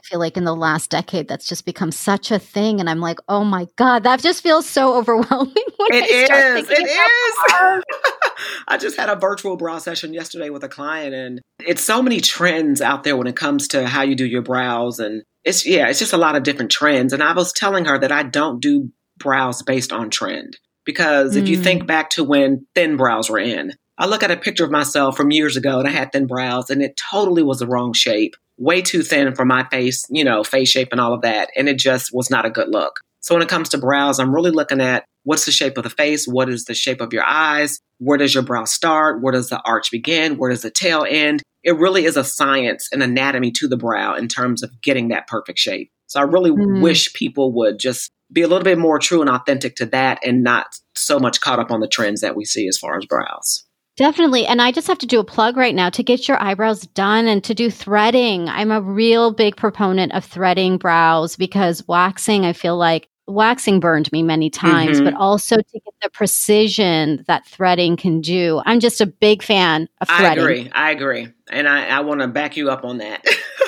feel 0.05 0.19
like 0.19 0.37
in 0.37 0.45
the 0.45 0.55
last 0.55 0.91
decade 0.91 1.29
that's 1.29 1.49
just 1.49 1.65
become 1.65 1.91
such 1.93 2.31
a 2.31 2.39
thing, 2.39 2.81
and 2.81 2.89
I'm 2.91 3.01
like, 3.01 3.19
oh 3.29 3.45
my 3.45 3.67
god, 3.77 4.03
that 4.05 4.21
just 4.21 4.43
feels 4.43 4.69
so 4.69 4.97
overwhelming. 4.97 5.55
It 5.91 6.31
is. 6.31 6.67
It 6.71 6.89
is. 6.89 7.85
I 8.69 8.79
just 8.79 8.97
had 8.97 9.09
a 9.11 9.17
virtual 9.17 9.57
brow 9.57 9.79
session 9.79 10.15
yesterday 10.15 10.49
with 10.51 10.65
a 10.65 10.69
client, 10.69 11.15
and 11.15 11.41
it's 11.61 11.83
so 11.83 12.03
many 12.03 12.21
trends 12.21 12.81
out 12.81 13.05
there 13.05 13.17
when 13.17 13.27
it 13.27 13.37
comes 13.37 13.69
to 13.69 13.87
how 13.87 14.03
you 14.03 14.15
do 14.15 14.25
your 14.27 14.43
brows. 14.43 14.99
And 14.99 15.23
it's, 15.45 15.67
yeah, 15.67 15.89
it's 15.89 15.99
just 15.99 16.13
a 16.15 16.19
lot 16.19 16.37
of 16.37 16.43
different 16.43 16.71
trends. 16.71 17.13
And 17.13 17.23
I 17.23 17.35
was 17.35 17.53
telling 17.53 17.85
her 17.85 17.99
that 17.99 18.11
I 18.13 18.23
don't 18.23 18.61
do 18.63 18.91
brows 19.19 19.63
based 19.63 19.93
on 19.93 20.09
trend. 20.11 20.57
Because 20.87 21.35
if 21.37 21.49
you 21.49 21.59
Mm. 21.59 21.63
think 21.63 21.87
back 21.87 22.11
to 22.11 22.25
when 22.25 22.67
thin 22.75 22.97
brows 22.97 23.31
were 23.31 23.39
in, 23.39 23.73
I 23.97 24.07
look 24.07 24.23
at 24.25 24.31
a 24.31 24.37
picture 24.37 24.65
of 24.65 24.73
myself 24.73 25.17
from 25.17 25.31
years 25.31 25.57
ago 25.57 25.79
and 25.79 25.87
I 25.87 25.93
had 25.93 26.11
thin 26.11 26.27
brows 26.27 26.69
and 26.69 26.83
it 26.83 27.01
totally 27.11 27.45
was 27.45 27.61
the 27.61 27.67
wrong 27.67 27.93
shape, 27.93 28.35
way 28.59 28.83
too 28.83 29.03
thin 29.03 29.35
for 29.35 29.45
my 29.45 29.65
face, 29.69 30.05
you 30.11 30.25
know, 30.25 30.43
face 30.43 30.69
shape 30.69 30.89
and 30.91 31.01
all 31.01 31.13
of 31.13 31.23
that. 31.23 31.51
And 31.57 31.69
it 31.69 31.79
just 31.79 32.11
was 32.13 32.29
not 32.29 32.45
a 32.45 32.51
good 32.51 32.69
look. 32.69 33.01
So 33.21 33.35
when 33.35 33.43
it 33.43 33.49
comes 33.49 33.69
to 33.71 33.79
brows, 33.79 34.19
I'm 34.19 34.35
really 34.35 34.51
looking 34.51 34.81
at 34.81 35.05
what's 35.23 35.47
the 35.47 35.53
shape 35.53 35.79
of 35.79 35.85
the 35.85 35.91
face? 35.91 36.27
What 36.27 36.49
is 36.49 36.65
the 36.65 36.75
shape 36.75 37.01
of 37.01 37.13
your 37.13 37.25
eyes? 37.25 37.79
Where 37.99 38.19
does 38.19 38.35
your 38.35 38.43
brow 38.43 38.65
start? 38.65 39.23
Where 39.23 39.33
does 39.33 39.49
the 39.49 39.63
arch 39.65 39.91
begin? 39.91 40.39
Where 40.39 40.51
does 40.51 40.63
the 40.63 40.71
tail 40.71 41.07
end? 41.09 41.43
It 41.63 41.79
really 41.79 42.05
is 42.05 42.17
a 42.17 42.25
science 42.25 42.89
and 42.93 43.03
anatomy 43.03 43.53
to 43.53 43.69
the 43.69 43.77
brow 43.77 44.15
in 44.17 44.29
terms 44.29 44.63
of 44.63 44.83
getting 44.83 45.09
that 45.09 45.29
perfect 45.29 45.59
shape. 45.59 45.91
So 46.09 46.21
I 46.21 46.25
really 46.25 46.51
mm. 46.51 46.83
wish 46.83 47.15
people 47.15 47.53
would 47.55 47.79
just 47.79 48.11
be 48.33 48.43
a 48.43 48.49
little 48.49 48.65
bit 48.65 48.77
more 48.77 48.99
true 48.99 49.21
and 49.21 49.31
authentic 49.31 49.77
to 49.77 49.87
that 49.87 50.19
and 50.27 50.43
not 50.43 50.67
so 50.95 51.19
much 51.19 51.41
caught 51.41 51.61
up 51.61 51.71
on 51.71 51.81
the 51.81 51.89
trends 51.89 52.21
that 52.21 52.37
we 52.37 52.45
see 52.45 52.67
as 52.69 52.77
far 52.77 52.99
as 52.99 53.07
brows. 53.07 53.65
Definitely. 53.97 54.47
And 54.47 54.61
I 54.61 54.73
just 54.73 54.89
have 54.89 54.99
to 54.99 55.07
do 55.07 55.21
a 55.21 55.25
plug 55.25 55.57
right 55.57 55.75
now 55.75 55.89
to 55.91 56.03
get 56.03 56.27
your 56.27 56.43
eyebrows 56.43 56.83
done 56.83 57.29
and 57.29 57.45
to 57.45 57.55
do 57.55 57.71
threading. 57.71 58.49
I'm 58.49 58.73
a 58.73 58.81
real 58.81 59.33
big 59.33 59.57
proponent 59.57 60.13
of 60.13 60.25
threading 60.25 60.79
brows 60.79 61.37
because 61.37 61.87
waxing, 61.87 62.45
I 62.45 62.55
feel 62.55 62.77
like 62.77 63.09
waxing 63.27 63.81
burned 63.81 64.11
me 64.11 64.23
many 64.23 64.51
times, 64.51 64.97
mm-hmm. 64.97 65.05
but 65.05 65.15
also 65.15 65.57
to 65.57 65.73
get 65.73 65.95
the 66.03 66.11
precision 66.11 67.25
that 67.29 67.47
threading 67.47 67.97
can 67.97 68.21
do. 68.21 68.61
I'm 68.67 68.81
just 68.81 69.01
a 69.01 69.07
big 69.07 69.43
fan 69.43 69.89
of 70.01 70.09
threading. 70.09 70.27
I 70.27 70.33
agree. 70.43 70.71
I 70.73 70.91
agree. 70.91 71.29
And 71.51 71.69
I, 71.69 71.87
I 71.87 72.01
want 72.01 72.21
to 72.21 72.29
back 72.29 72.57
you 72.57 72.71
up 72.71 72.85
on 72.85 72.99
that. 72.99 73.25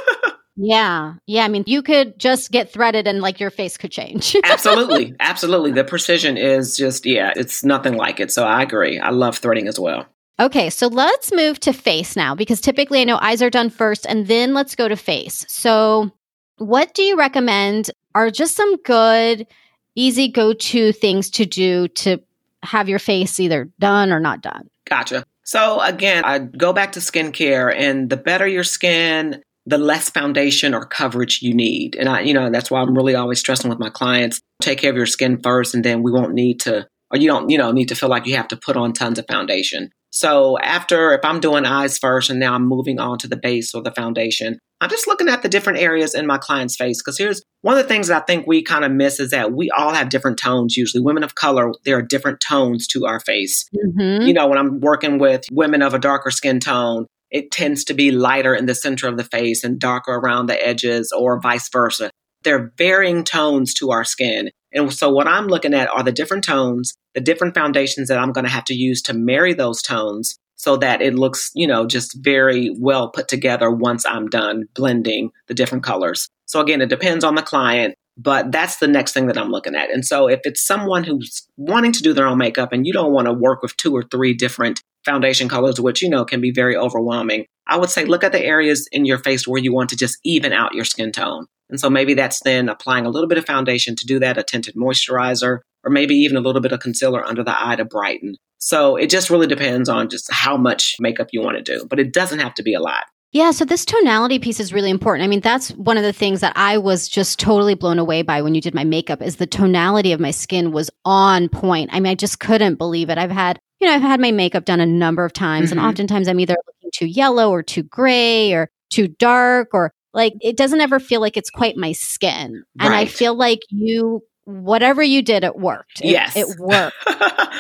yeah. 0.56 1.14
Yeah. 1.26 1.44
I 1.44 1.48
mean, 1.48 1.62
you 1.68 1.82
could 1.82 2.18
just 2.18 2.50
get 2.50 2.72
threaded 2.72 3.06
and 3.06 3.20
like 3.20 3.38
your 3.38 3.50
face 3.50 3.76
could 3.76 3.92
change. 3.92 4.36
absolutely. 4.44 5.14
Absolutely. 5.20 5.70
The 5.70 5.84
precision 5.84 6.36
is 6.36 6.76
just, 6.76 7.06
yeah, 7.06 7.32
it's 7.36 7.62
nothing 7.62 7.94
like 7.94 8.18
it. 8.18 8.32
So 8.32 8.44
I 8.44 8.62
agree. 8.62 8.98
I 8.98 9.10
love 9.10 9.38
threading 9.38 9.68
as 9.68 9.78
well. 9.78 10.06
Okay, 10.38 10.68
so 10.68 10.88
let's 10.88 11.32
move 11.32 11.58
to 11.60 11.72
face 11.72 12.14
now 12.14 12.34
because 12.34 12.60
typically 12.60 13.00
I 13.00 13.04
know 13.04 13.18
eyes 13.20 13.40
are 13.42 13.50
done 13.50 13.70
first 13.70 14.06
and 14.06 14.26
then 14.26 14.52
let's 14.52 14.74
go 14.74 14.86
to 14.86 14.96
face. 14.96 15.46
So, 15.48 16.10
what 16.58 16.94
do 16.94 17.02
you 17.02 17.16
recommend 17.16 17.90
are 18.14 18.30
just 18.30 18.54
some 18.54 18.76
good, 18.78 19.46
easy 19.94 20.28
go 20.28 20.52
to 20.52 20.92
things 20.92 21.30
to 21.30 21.46
do 21.46 21.88
to 21.88 22.18
have 22.62 22.88
your 22.88 22.98
face 22.98 23.40
either 23.40 23.70
done 23.78 24.12
or 24.12 24.20
not 24.20 24.42
done. 24.42 24.68
Gotcha. 24.88 25.24
So, 25.44 25.80
again, 25.80 26.24
I 26.24 26.38
go 26.40 26.72
back 26.72 26.92
to 26.92 27.00
skincare, 27.00 27.72
and 27.74 28.10
the 28.10 28.16
better 28.16 28.46
your 28.46 28.64
skin, 28.64 29.42
the 29.64 29.78
less 29.78 30.10
foundation 30.10 30.74
or 30.74 30.84
coverage 30.84 31.40
you 31.40 31.54
need. 31.54 31.96
And 31.96 32.08
I, 32.08 32.20
you 32.20 32.34
know, 32.34 32.50
that's 32.50 32.70
why 32.70 32.80
I'm 32.80 32.94
really 32.94 33.14
always 33.14 33.38
stressing 33.40 33.70
with 33.70 33.78
my 33.78 33.90
clients 33.90 34.40
take 34.62 34.78
care 34.78 34.90
of 34.90 34.96
your 34.96 35.06
skin 35.06 35.40
first, 35.42 35.74
and 35.74 35.84
then 35.84 36.02
we 36.02 36.10
won't 36.10 36.32
need 36.32 36.60
to, 36.60 36.86
or 37.10 37.18
you 37.18 37.28
don't, 37.28 37.50
you 37.50 37.58
know, 37.58 37.72
need 37.72 37.88
to 37.88 37.94
feel 37.94 38.08
like 38.08 38.26
you 38.26 38.36
have 38.36 38.48
to 38.48 38.56
put 38.56 38.76
on 38.76 38.92
tons 38.92 39.18
of 39.18 39.26
foundation. 39.28 39.90
So 40.16 40.58
after, 40.60 41.12
if 41.12 41.22
I'm 41.26 41.40
doing 41.40 41.66
eyes 41.66 41.98
first 41.98 42.30
and 42.30 42.40
now 42.40 42.54
I'm 42.54 42.66
moving 42.66 42.98
on 42.98 43.18
to 43.18 43.28
the 43.28 43.36
base 43.36 43.74
or 43.74 43.82
the 43.82 43.92
foundation, 43.92 44.58
I'm 44.80 44.88
just 44.88 45.06
looking 45.06 45.28
at 45.28 45.42
the 45.42 45.48
different 45.50 45.78
areas 45.78 46.14
in 46.14 46.26
my 46.26 46.38
client's 46.38 46.74
face. 46.74 47.02
Because 47.02 47.18
here's 47.18 47.42
one 47.60 47.76
of 47.76 47.82
the 47.82 47.88
things 47.88 48.08
that 48.08 48.22
I 48.22 48.24
think 48.24 48.46
we 48.46 48.62
kind 48.62 48.86
of 48.86 48.92
miss 48.92 49.20
is 49.20 49.32
that 49.32 49.52
we 49.52 49.68
all 49.76 49.92
have 49.92 50.08
different 50.08 50.38
tones. 50.38 50.74
Usually, 50.74 51.02
women 51.02 51.22
of 51.22 51.34
color, 51.34 51.70
there 51.84 51.98
are 51.98 52.02
different 52.02 52.40
tones 52.40 52.86
to 52.88 53.04
our 53.04 53.20
face. 53.20 53.68
Mm-hmm. 53.76 54.26
You 54.26 54.32
know, 54.32 54.46
when 54.46 54.56
I'm 54.56 54.80
working 54.80 55.18
with 55.18 55.44
women 55.52 55.82
of 55.82 55.92
a 55.92 55.98
darker 55.98 56.30
skin 56.30 56.60
tone, 56.60 57.04
it 57.30 57.50
tends 57.50 57.84
to 57.84 57.92
be 57.92 58.10
lighter 58.10 58.54
in 58.54 58.64
the 58.64 58.74
center 58.74 59.08
of 59.08 59.18
the 59.18 59.24
face 59.24 59.64
and 59.64 59.78
darker 59.78 60.14
around 60.14 60.46
the 60.46 60.66
edges, 60.66 61.12
or 61.14 61.42
vice 61.42 61.68
versa. 61.68 62.10
There 62.42 62.56
are 62.56 62.72
varying 62.78 63.22
tones 63.22 63.74
to 63.74 63.90
our 63.90 64.04
skin. 64.04 64.50
And 64.76 64.92
so, 64.92 65.10
what 65.10 65.26
I'm 65.26 65.46
looking 65.46 65.74
at 65.74 65.88
are 65.88 66.02
the 66.02 66.12
different 66.12 66.44
tones, 66.44 66.96
the 67.14 67.20
different 67.20 67.54
foundations 67.54 68.08
that 68.08 68.18
I'm 68.18 68.32
going 68.32 68.44
to 68.44 68.50
have 68.50 68.64
to 68.66 68.74
use 68.74 69.02
to 69.02 69.14
marry 69.14 69.54
those 69.54 69.82
tones 69.82 70.38
so 70.56 70.76
that 70.76 71.02
it 71.02 71.14
looks, 71.14 71.50
you 71.54 71.66
know, 71.66 71.86
just 71.86 72.16
very 72.22 72.74
well 72.78 73.10
put 73.10 73.28
together 73.28 73.70
once 73.70 74.06
I'm 74.06 74.28
done 74.28 74.64
blending 74.74 75.30
the 75.48 75.54
different 75.54 75.84
colors. 75.84 76.28
So, 76.44 76.60
again, 76.60 76.82
it 76.82 76.90
depends 76.90 77.24
on 77.24 77.34
the 77.34 77.42
client, 77.42 77.94
but 78.16 78.52
that's 78.52 78.76
the 78.76 78.88
next 78.88 79.12
thing 79.12 79.26
that 79.26 79.38
I'm 79.38 79.50
looking 79.50 79.74
at. 79.74 79.90
And 79.90 80.04
so, 80.04 80.28
if 80.28 80.40
it's 80.44 80.64
someone 80.64 81.04
who's 81.04 81.48
wanting 81.56 81.92
to 81.92 82.02
do 82.02 82.12
their 82.12 82.26
own 82.26 82.38
makeup 82.38 82.72
and 82.72 82.86
you 82.86 82.92
don't 82.92 83.12
want 83.12 83.26
to 83.26 83.32
work 83.32 83.62
with 83.62 83.76
two 83.78 83.96
or 83.96 84.02
three 84.02 84.34
different 84.34 84.82
foundation 85.04 85.48
colors, 85.48 85.80
which, 85.80 86.02
you 86.02 86.10
know, 86.10 86.24
can 86.24 86.40
be 86.42 86.50
very 86.50 86.76
overwhelming, 86.76 87.46
I 87.66 87.76
would 87.76 87.90
say 87.90 88.04
look 88.04 88.24
at 88.24 88.32
the 88.32 88.44
areas 88.44 88.88
in 88.92 89.04
your 89.04 89.18
face 89.18 89.46
where 89.46 89.60
you 89.60 89.72
want 89.72 89.90
to 89.90 89.96
just 89.96 90.18
even 90.24 90.52
out 90.52 90.74
your 90.74 90.84
skin 90.84 91.12
tone. 91.12 91.46
And 91.68 91.80
so 91.80 91.90
maybe 91.90 92.14
that's 92.14 92.40
then 92.40 92.68
applying 92.68 93.06
a 93.06 93.10
little 93.10 93.28
bit 93.28 93.38
of 93.38 93.46
foundation 93.46 93.96
to 93.96 94.06
do 94.06 94.18
that, 94.20 94.38
a 94.38 94.42
tinted 94.42 94.76
moisturizer, 94.76 95.58
or 95.84 95.90
maybe 95.90 96.14
even 96.14 96.36
a 96.36 96.40
little 96.40 96.60
bit 96.60 96.72
of 96.72 96.80
concealer 96.80 97.24
under 97.24 97.42
the 97.42 97.54
eye 97.56 97.76
to 97.76 97.84
brighten. 97.84 98.36
So 98.58 98.96
it 98.96 99.10
just 99.10 99.30
really 99.30 99.46
depends 99.46 99.88
on 99.88 100.08
just 100.08 100.32
how 100.32 100.56
much 100.56 100.96
makeup 101.00 101.28
you 101.32 101.40
want 101.42 101.56
to 101.56 101.62
do, 101.62 101.86
but 101.88 101.98
it 101.98 102.12
doesn't 102.12 102.38
have 102.38 102.54
to 102.54 102.62
be 102.62 102.74
a 102.74 102.80
lot. 102.80 103.04
Yeah, 103.32 103.50
so 103.50 103.64
this 103.64 103.84
tonality 103.84 104.38
piece 104.38 104.60
is 104.60 104.72
really 104.72 104.88
important. 104.88 105.24
I 105.24 105.28
mean, 105.28 105.40
that's 105.40 105.70
one 105.72 105.98
of 105.98 106.04
the 106.04 106.12
things 106.12 106.40
that 106.40 106.54
I 106.56 106.78
was 106.78 107.06
just 107.08 107.38
totally 107.38 107.74
blown 107.74 107.98
away 107.98 108.22
by 108.22 108.40
when 108.40 108.54
you 108.54 108.60
did 108.60 108.74
my 108.74 108.84
makeup 108.84 109.20
is 109.20 109.36
the 109.36 109.46
tonality 109.46 110.12
of 110.12 110.20
my 110.20 110.30
skin 110.30 110.72
was 110.72 110.90
on 111.04 111.48
point. 111.48 111.90
I 111.92 112.00
mean, 112.00 112.12
I 112.12 112.14
just 112.14 112.40
couldn't 112.40 112.76
believe 112.76 113.10
it. 113.10 113.18
I've 113.18 113.30
had, 113.30 113.58
you 113.78 113.88
know, 113.88 113.94
I've 113.94 114.00
had 114.00 114.20
my 114.20 114.30
makeup 114.30 114.64
done 114.64 114.80
a 114.80 114.86
number 114.86 115.24
of 115.24 115.34
times 115.34 115.70
mm-hmm. 115.70 115.78
and 115.78 115.86
oftentimes 115.86 116.28
I'm 116.28 116.40
either 116.40 116.56
too 116.92 117.06
yellow 117.06 117.50
or 117.50 117.62
too 117.62 117.82
gray 117.82 118.52
or 118.52 118.70
too 118.90 119.08
dark 119.08 119.68
or 119.72 119.92
like 120.12 120.34
it 120.40 120.56
doesn't 120.56 120.80
ever 120.80 120.98
feel 120.98 121.20
like 121.20 121.36
it's 121.36 121.50
quite 121.50 121.76
my 121.76 121.92
skin. 121.92 122.64
Right. 122.78 122.86
And 122.86 122.94
I 122.94 123.04
feel 123.06 123.34
like 123.34 123.60
you 123.70 124.22
whatever 124.46 125.02
you 125.02 125.22
did, 125.22 125.44
it 125.44 125.56
worked. 125.56 126.00
It, 126.00 126.10
yes. 126.10 126.36
It 126.36 126.46
worked. 126.58 126.96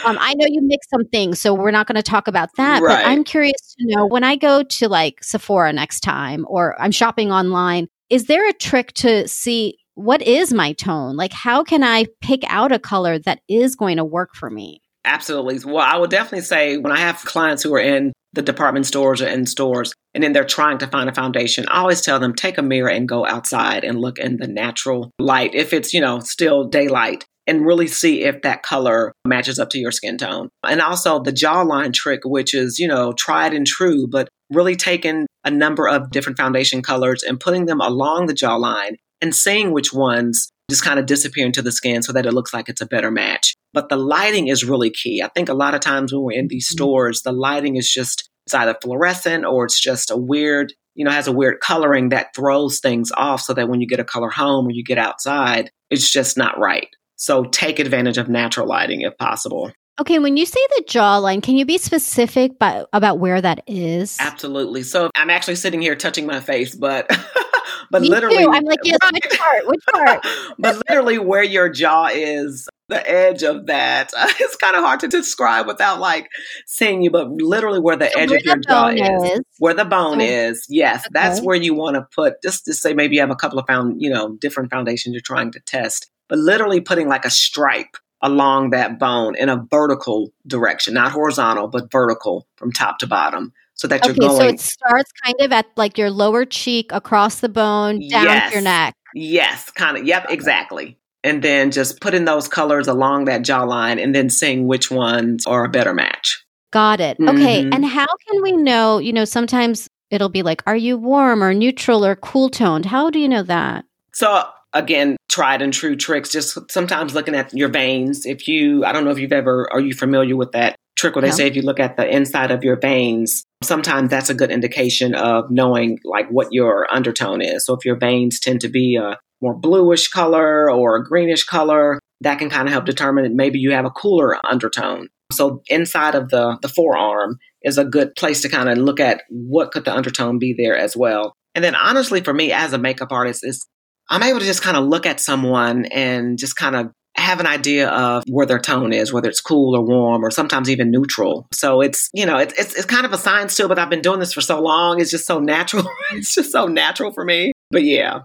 um, 0.06 0.16
I 0.20 0.34
know 0.34 0.46
you 0.48 0.62
mix 0.62 0.88
some 0.88 1.04
things, 1.06 1.40
so 1.40 1.52
we're 1.52 1.72
not 1.72 1.86
going 1.86 1.96
to 1.96 2.02
talk 2.02 2.28
about 2.28 2.48
that. 2.56 2.80
Right. 2.80 3.02
But 3.02 3.10
I'm 3.10 3.24
curious 3.24 3.74
to 3.78 3.86
know 3.86 4.06
when 4.06 4.24
I 4.24 4.36
go 4.36 4.62
to 4.62 4.88
like 4.88 5.22
Sephora 5.22 5.72
next 5.72 6.00
time 6.00 6.46
or 6.48 6.80
I'm 6.80 6.92
shopping 6.92 7.32
online, 7.32 7.88
is 8.08 8.26
there 8.26 8.48
a 8.48 8.52
trick 8.52 8.92
to 8.94 9.26
see 9.28 9.78
what 9.94 10.22
is 10.22 10.52
my 10.52 10.74
tone? 10.74 11.16
Like, 11.16 11.32
how 11.32 11.64
can 11.64 11.82
I 11.82 12.06
pick 12.20 12.42
out 12.48 12.70
a 12.70 12.78
color 12.78 13.18
that 13.20 13.40
is 13.48 13.74
going 13.74 13.96
to 13.96 14.04
work 14.04 14.34
for 14.34 14.50
me? 14.50 14.82
Absolutely. 15.06 15.60
Well, 15.64 15.86
I 15.88 15.96
would 15.96 16.10
definitely 16.10 16.42
say 16.42 16.76
when 16.76 16.92
I 16.92 16.98
have 16.98 17.24
clients 17.24 17.62
who 17.62 17.72
are 17.74 17.80
in 17.80 18.12
the 18.32 18.42
department 18.42 18.86
stores 18.86 19.22
or 19.22 19.28
in 19.28 19.46
stores, 19.46 19.94
and 20.12 20.22
then 20.22 20.32
they're 20.32 20.44
trying 20.44 20.78
to 20.78 20.88
find 20.88 21.08
a 21.08 21.14
foundation, 21.14 21.64
I 21.68 21.78
always 21.78 22.02
tell 22.02 22.18
them 22.18 22.34
take 22.34 22.58
a 22.58 22.62
mirror 22.62 22.90
and 22.90 23.08
go 23.08 23.24
outside 23.24 23.84
and 23.84 24.00
look 24.00 24.18
in 24.18 24.36
the 24.36 24.48
natural 24.48 25.12
light. 25.18 25.54
If 25.54 25.72
it's, 25.72 25.94
you 25.94 26.00
know, 26.00 26.18
still 26.18 26.64
daylight, 26.64 27.24
and 27.46 27.64
really 27.64 27.86
see 27.86 28.24
if 28.24 28.42
that 28.42 28.62
color 28.62 29.12
matches 29.24 29.58
up 29.58 29.70
to 29.70 29.78
your 29.78 29.92
skin 29.92 30.18
tone. 30.18 30.48
And 30.64 30.80
also 30.80 31.22
the 31.22 31.32
jawline 31.32 31.94
trick, 31.94 32.20
which 32.24 32.54
is, 32.54 32.78
you 32.78 32.88
know, 32.88 33.12
tried 33.12 33.54
and 33.54 33.66
true, 33.66 34.06
but 34.08 34.28
really 34.50 34.76
taking 34.76 35.26
a 35.44 35.50
number 35.50 35.88
of 35.88 36.10
different 36.10 36.38
foundation 36.38 36.82
colors 36.82 37.22
and 37.22 37.38
putting 37.38 37.66
them 37.66 37.80
along 37.80 38.26
the 38.26 38.34
jawline 38.34 38.96
and 39.22 39.34
seeing 39.34 39.72
which 39.72 39.92
ones 39.92 40.50
just 40.68 40.82
kind 40.82 40.98
of 40.98 41.06
disappear 41.06 41.46
into 41.46 41.62
the 41.62 41.70
skin 41.72 42.02
so 42.02 42.12
that 42.12 42.26
it 42.26 42.32
looks 42.32 42.52
like 42.52 42.68
it's 42.68 42.80
a 42.80 42.86
better 42.86 43.10
match. 43.10 43.54
But 43.76 43.90
the 43.90 43.98
lighting 43.98 44.48
is 44.48 44.64
really 44.64 44.88
key. 44.88 45.22
I 45.22 45.28
think 45.28 45.50
a 45.50 45.54
lot 45.54 45.74
of 45.74 45.82
times 45.82 46.10
when 46.10 46.22
we're 46.22 46.38
in 46.38 46.48
these 46.48 46.66
mm-hmm. 46.66 46.82
stores, 46.82 47.20
the 47.20 47.32
lighting 47.32 47.76
is 47.76 47.92
just, 47.92 48.30
it's 48.46 48.54
either 48.54 48.74
fluorescent 48.82 49.44
or 49.44 49.66
it's 49.66 49.78
just 49.78 50.10
a 50.10 50.16
weird, 50.16 50.72
you 50.94 51.04
know, 51.04 51.10
has 51.10 51.28
a 51.28 51.32
weird 51.32 51.60
coloring 51.60 52.08
that 52.08 52.34
throws 52.34 52.80
things 52.80 53.12
off 53.14 53.42
so 53.42 53.52
that 53.52 53.68
when 53.68 53.82
you 53.82 53.86
get 53.86 54.00
a 54.00 54.04
color 54.04 54.30
home 54.30 54.66
or 54.66 54.70
you 54.70 54.82
get 54.82 54.96
outside, 54.96 55.70
it's 55.90 56.10
just 56.10 56.38
not 56.38 56.58
right. 56.58 56.88
So 57.16 57.44
take 57.44 57.78
advantage 57.78 58.16
of 58.16 58.30
natural 58.30 58.66
lighting 58.66 59.02
if 59.02 59.18
possible. 59.18 59.70
Okay, 59.98 60.18
when 60.18 60.36
you 60.36 60.44
say 60.44 60.60
the 60.76 60.84
jawline, 60.86 61.42
can 61.42 61.56
you 61.56 61.64
be 61.64 61.78
specific 61.78 62.58
by, 62.58 62.84
about 62.92 63.18
where 63.18 63.40
that 63.40 63.62
is? 63.66 64.18
Absolutely. 64.20 64.82
So 64.82 65.10
I'm 65.16 65.30
actually 65.30 65.56
sitting 65.56 65.80
here 65.80 65.96
touching 65.96 66.26
my 66.26 66.40
face, 66.40 66.74
but 66.74 67.08
but 67.90 68.02
Me 68.02 68.10
literally, 68.10 68.44
too. 68.44 68.50
I'm 68.50 68.64
like, 68.64 68.80
yes, 68.84 68.98
which 69.12 69.38
part? 69.38 69.66
Which 69.66 69.84
part? 69.92 70.26
but 70.58 70.82
literally, 70.88 71.18
where 71.18 71.42
your 71.42 71.70
jaw 71.70 72.10
is, 72.12 72.68
the 72.88 73.08
edge 73.10 73.42
of 73.42 73.66
that. 73.66 74.12
It's 74.38 74.56
kind 74.56 74.76
of 74.76 74.84
hard 74.84 75.00
to 75.00 75.08
describe 75.08 75.66
without 75.66 75.98
like 75.98 76.28
seeing 76.66 77.02
you, 77.02 77.10
but 77.10 77.28
literally 77.30 77.80
where 77.80 77.96
the 77.96 78.10
so 78.10 78.20
edge 78.20 78.30
where 78.30 78.38
of 78.38 78.44
your 78.44 78.56
jaw 78.58 78.88
is, 78.88 79.32
is, 79.32 79.40
where 79.58 79.74
the 79.74 79.84
bone 79.84 80.20
so, 80.20 80.26
is. 80.26 80.66
Yes, 80.68 81.00
okay. 81.00 81.08
that's 81.12 81.40
where 81.40 81.56
you 81.56 81.74
want 81.74 81.96
to 81.96 82.06
put. 82.14 82.42
Just 82.42 82.64
to 82.66 82.74
say, 82.74 82.92
maybe 82.92 83.16
you 83.16 83.20
have 83.22 83.30
a 83.30 83.36
couple 83.36 83.58
of 83.58 83.66
found, 83.66 84.00
you 84.00 84.10
know, 84.10 84.36
different 84.36 84.70
foundations 84.70 85.14
you're 85.14 85.20
trying 85.20 85.52
to 85.52 85.60
test, 85.60 86.10
but 86.28 86.38
literally 86.38 86.80
putting 86.80 87.08
like 87.08 87.24
a 87.24 87.30
stripe 87.30 87.96
along 88.22 88.70
that 88.70 88.98
bone 88.98 89.36
in 89.36 89.48
a 89.48 89.64
vertical 89.70 90.32
direction, 90.46 90.94
not 90.94 91.12
horizontal, 91.12 91.68
but 91.68 91.90
vertical 91.90 92.46
from 92.56 92.72
top 92.72 92.98
to 92.98 93.06
bottom. 93.06 93.52
So 93.74 93.86
that 93.88 94.02
okay, 94.02 94.08
you're 94.08 94.28
going. 94.28 94.40
So 94.40 94.48
it 94.48 94.60
starts 94.60 95.12
kind 95.24 95.36
of 95.40 95.52
at 95.52 95.66
like 95.76 95.98
your 95.98 96.10
lower 96.10 96.46
cheek, 96.46 96.92
across 96.92 97.40
the 97.40 97.48
bone, 97.48 98.00
down 98.08 98.24
yes. 98.24 98.52
your 98.52 98.62
neck. 98.62 98.94
Yes, 99.14 99.70
kind 99.70 99.98
of. 99.98 100.06
Yep, 100.06 100.26
exactly. 100.30 100.98
And 101.22 101.42
then 101.42 101.70
just 101.70 102.00
putting 102.00 102.24
those 102.24 102.48
colors 102.48 102.86
along 102.86 103.26
that 103.26 103.42
jawline 103.42 104.02
and 104.02 104.14
then 104.14 104.30
seeing 104.30 104.66
which 104.66 104.90
ones 104.90 105.46
are 105.46 105.64
a 105.64 105.68
better 105.68 105.92
match. 105.92 106.44
Got 106.70 107.00
it. 107.00 107.18
Mm-hmm. 107.18 107.36
Okay. 107.36 107.60
And 107.62 107.84
how 107.84 108.06
can 108.06 108.42
we 108.42 108.52
know? 108.52 108.98
You 108.98 109.12
know, 109.12 109.24
sometimes 109.24 109.88
it'll 110.10 110.28
be 110.28 110.42
like, 110.42 110.62
are 110.66 110.76
you 110.76 110.96
warm 110.96 111.42
or 111.42 111.52
neutral 111.52 112.04
or 112.04 112.16
cool 112.16 112.48
toned? 112.48 112.86
How 112.86 113.10
do 113.10 113.18
you 113.18 113.28
know 113.28 113.42
that? 113.42 113.84
So 114.12 114.44
again, 114.76 115.16
tried 115.28 115.62
and 115.62 115.72
true 115.72 115.96
tricks. 115.96 116.30
Just 116.30 116.70
sometimes 116.70 117.14
looking 117.14 117.34
at 117.34 117.52
your 117.52 117.68
veins. 117.68 118.26
If 118.26 118.46
you, 118.46 118.84
I 118.84 118.92
don't 118.92 119.04
know 119.04 119.10
if 119.10 119.18
you've 119.18 119.32
ever, 119.32 119.68
are 119.72 119.80
you 119.80 119.94
familiar 119.94 120.36
with 120.36 120.52
that 120.52 120.76
trick 120.96 121.14
where 121.14 121.22
they 121.22 121.30
say 121.30 121.46
if 121.46 121.56
you 121.56 121.62
look 121.62 121.78
at 121.78 121.96
the 121.96 122.08
inside 122.08 122.50
of 122.50 122.64
your 122.64 122.76
veins, 122.76 123.44
sometimes 123.62 124.10
that's 124.10 124.30
a 124.30 124.34
good 124.34 124.50
indication 124.50 125.14
of 125.14 125.50
knowing 125.50 125.98
like 126.04 126.28
what 126.30 126.48
your 126.50 126.86
undertone 126.90 127.42
is. 127.42 127.66
So 127.66 127.74
if 127.74 127.84
your 127.84 127.96
veins 127.96 128.40
tend 128.40 128.60
to 128.62 128.68
be 128.68 128.96
a 128.96 129.18
more 129.42 129.54
bluish 129.54 130.08
color 130.08 130.70
or 130.70 130.96
a 130.96 131.04
greenish 131.04 131.44
color, 131.44 132.00
that 132.22 132.38
can 132.38 132.48
kind 132.48 132.66
of 132.66 132.72
help 132.72 132.86
determine 132.86 133.24
that 133.24 133.34
maybe 133.34 133.58
you 133.58 133.72
have 133.72 133.84
a 133.84 133.90
cooler 133.90 134.38
undertone. 134.46 135.08
So 135.32 135.62
inside 135.68 136.14
of 136.14 136.30
the 136.30 136.56
the 136.62 136.68
forearm 136.68 137.38
is 137.62 137.78
a 137.78 137.84
good 137.84 138.14
place 138.14 138.40
to 138.42 138.48
kind 138.48 138.68
of 138.68 138.78
look 138.78 139.00
at 139.00 139.22
what 139.28 139.72
could 139.72 139.84
the 139.84 139.94
undertone 139.94 140.38
be 140.38 140.54
there 140.56 140.76
as 140.76 140.96
well. 140.96 141.34
And 141.54 141.62
then 141.64 141.74
honestly 141.74 142.22
for 142.22 142.32
me 142.32 142.52
as 142.52 142.72
a 142.72 142.78
makeup 142.78 143.12
artist 143.12 143.44
is 143.44 143.66
I'm 144.08 144.22
able 144.22 144.40
to 144.40 144.46
just 144.46 144.62
kind 144.62 144.76
of 144.76 144.84
look 144.84 145.06
at 145.06 145.20
someone 145.20 145.86
and 145.86 146.38
just 146.38 146.56
kind 146.56 146.76
of 146.76 146.92
have 147.16 147.40
an 147.40 147.46
idea 147.46 147.88
of 147.88 148.24
where 148.28 148.46
their 148.46 148.58
tone 148.58 148.92
is, 148.92 149.12
whether 149.12 149.28
it's 149.28 149.40
cool 149.40 149.74
or 149.74 149.82
warm 149.82 150.24
or 150.24 150.30
sometimes 150.30 150.68
even 150.68 150.90
neutral. 150.90 151.46
So 151.52 151.80
it's, 151.80 152.10
you 152.12 152.26
know, 152.26 152.36
it's, 152.36 152.52
it's, 152.58 152.74
it's 152.74 152.84
kind 152.84 153.06
of 153.06 153.12
a 153.12 153.18
science 153.18 153.56
too, 153.56 153.68
but 153.68 153.78
I've 153.78 153.90
been 153.90 154.02
doing 154.02 154.20
this 154.20 154.34
for 154.34 154.42
so 154.42 154.60
long. 154.60 155.00
It's 155.00 155.10
just 155.10 155.26
so 155.26 155.40
natural. 155.40 155.88
it's 156.12 156.34
just 156.34 156.52
so 156.52 156.66
natural 156.66 157.12
for 157.12 157.24
me. 157.24 157.52
But 157.70 157.84
yeah. 157.84 158.20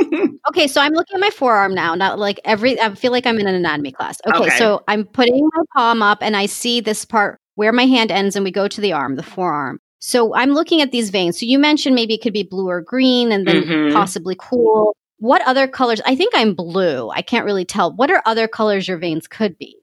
okay, 0.48 0.68
so 0.68 0.80
I'm 0.80 0.92
looking 0.92 1.16
at 1.16 1.20
my 1.20 1.30
forearm 1.30 1.74
now. 1.74 1.94
Not 1.94 2.18
like 2.18 2.40
every, 2.44 2.80
I 2.80 2.94
feel 2.94 3.12
like 3.12 3.26
I'm 3.26 3.38
in 3.38 3.48
an 3.48 3.54
anatomy 3.54 3.92
class. 3.92 4.18
Okay, 4.26 4.38
okay, 4.38 4.56
so 4.56 4.82
I'm 4.86 5.04
putting 5.04 5.48
my 5.52 5.62
palm 5.76 6.02
up 6.02 6.22
and 6.22 6.36
I 6.36 6.46
see 6.46 6.80
this 6.80 7.04
part 7.04 7.38
where 7.56 7.72
my 7.72 7.86
hand 7.86 8.12
ends 8.12 8.36
and 8.36 8.44
we 8.44 8.52
go 8.52 8.68
to 8.68 8.80
the 8.80 8.92
arm, 8.92 9.16
the 9.16 9.22
forearm. 9.22 9.80
So 9.98 10.34
I'm 10.34 10.52
looking 10.52 10.80
at 10.80 10.92
these 10.92 11.10
veins. 11.10 11.38
So 11.38 11.46
you 11.46 11.58
mentioned 11.58 11.94
maybe 11.94 12.14
it 12.14 12.22
could 12.22 12.32
be 12.32 12.42
blue 12.42 12.68
or 12.68 12.80
green 12.80 13.32
and 13.32 13.46
then 13.46 13.62
mm-hmm. 13.62 13.92
possibly 13.92 14.34
cool. 14.38 14.96
What 15.20 15.42
other 15.46 15.68
colors? 15.68 16.00
I 16.06 16.16
think 16.16 16.32
I'm 16.34 16.54
blue. 16.54 17.10
I 17.10 17.20
can't 17.20 17.44
really 17.44 17.66
tell. 17.66 17.92
What 17.92 18.10
are 18.10 18.22
other 18.24 18.48
colors 18.48 18.88
your 18.88 18.96
veins 18.96 19.28
could 19.28 19.58
be? 19.58 19.76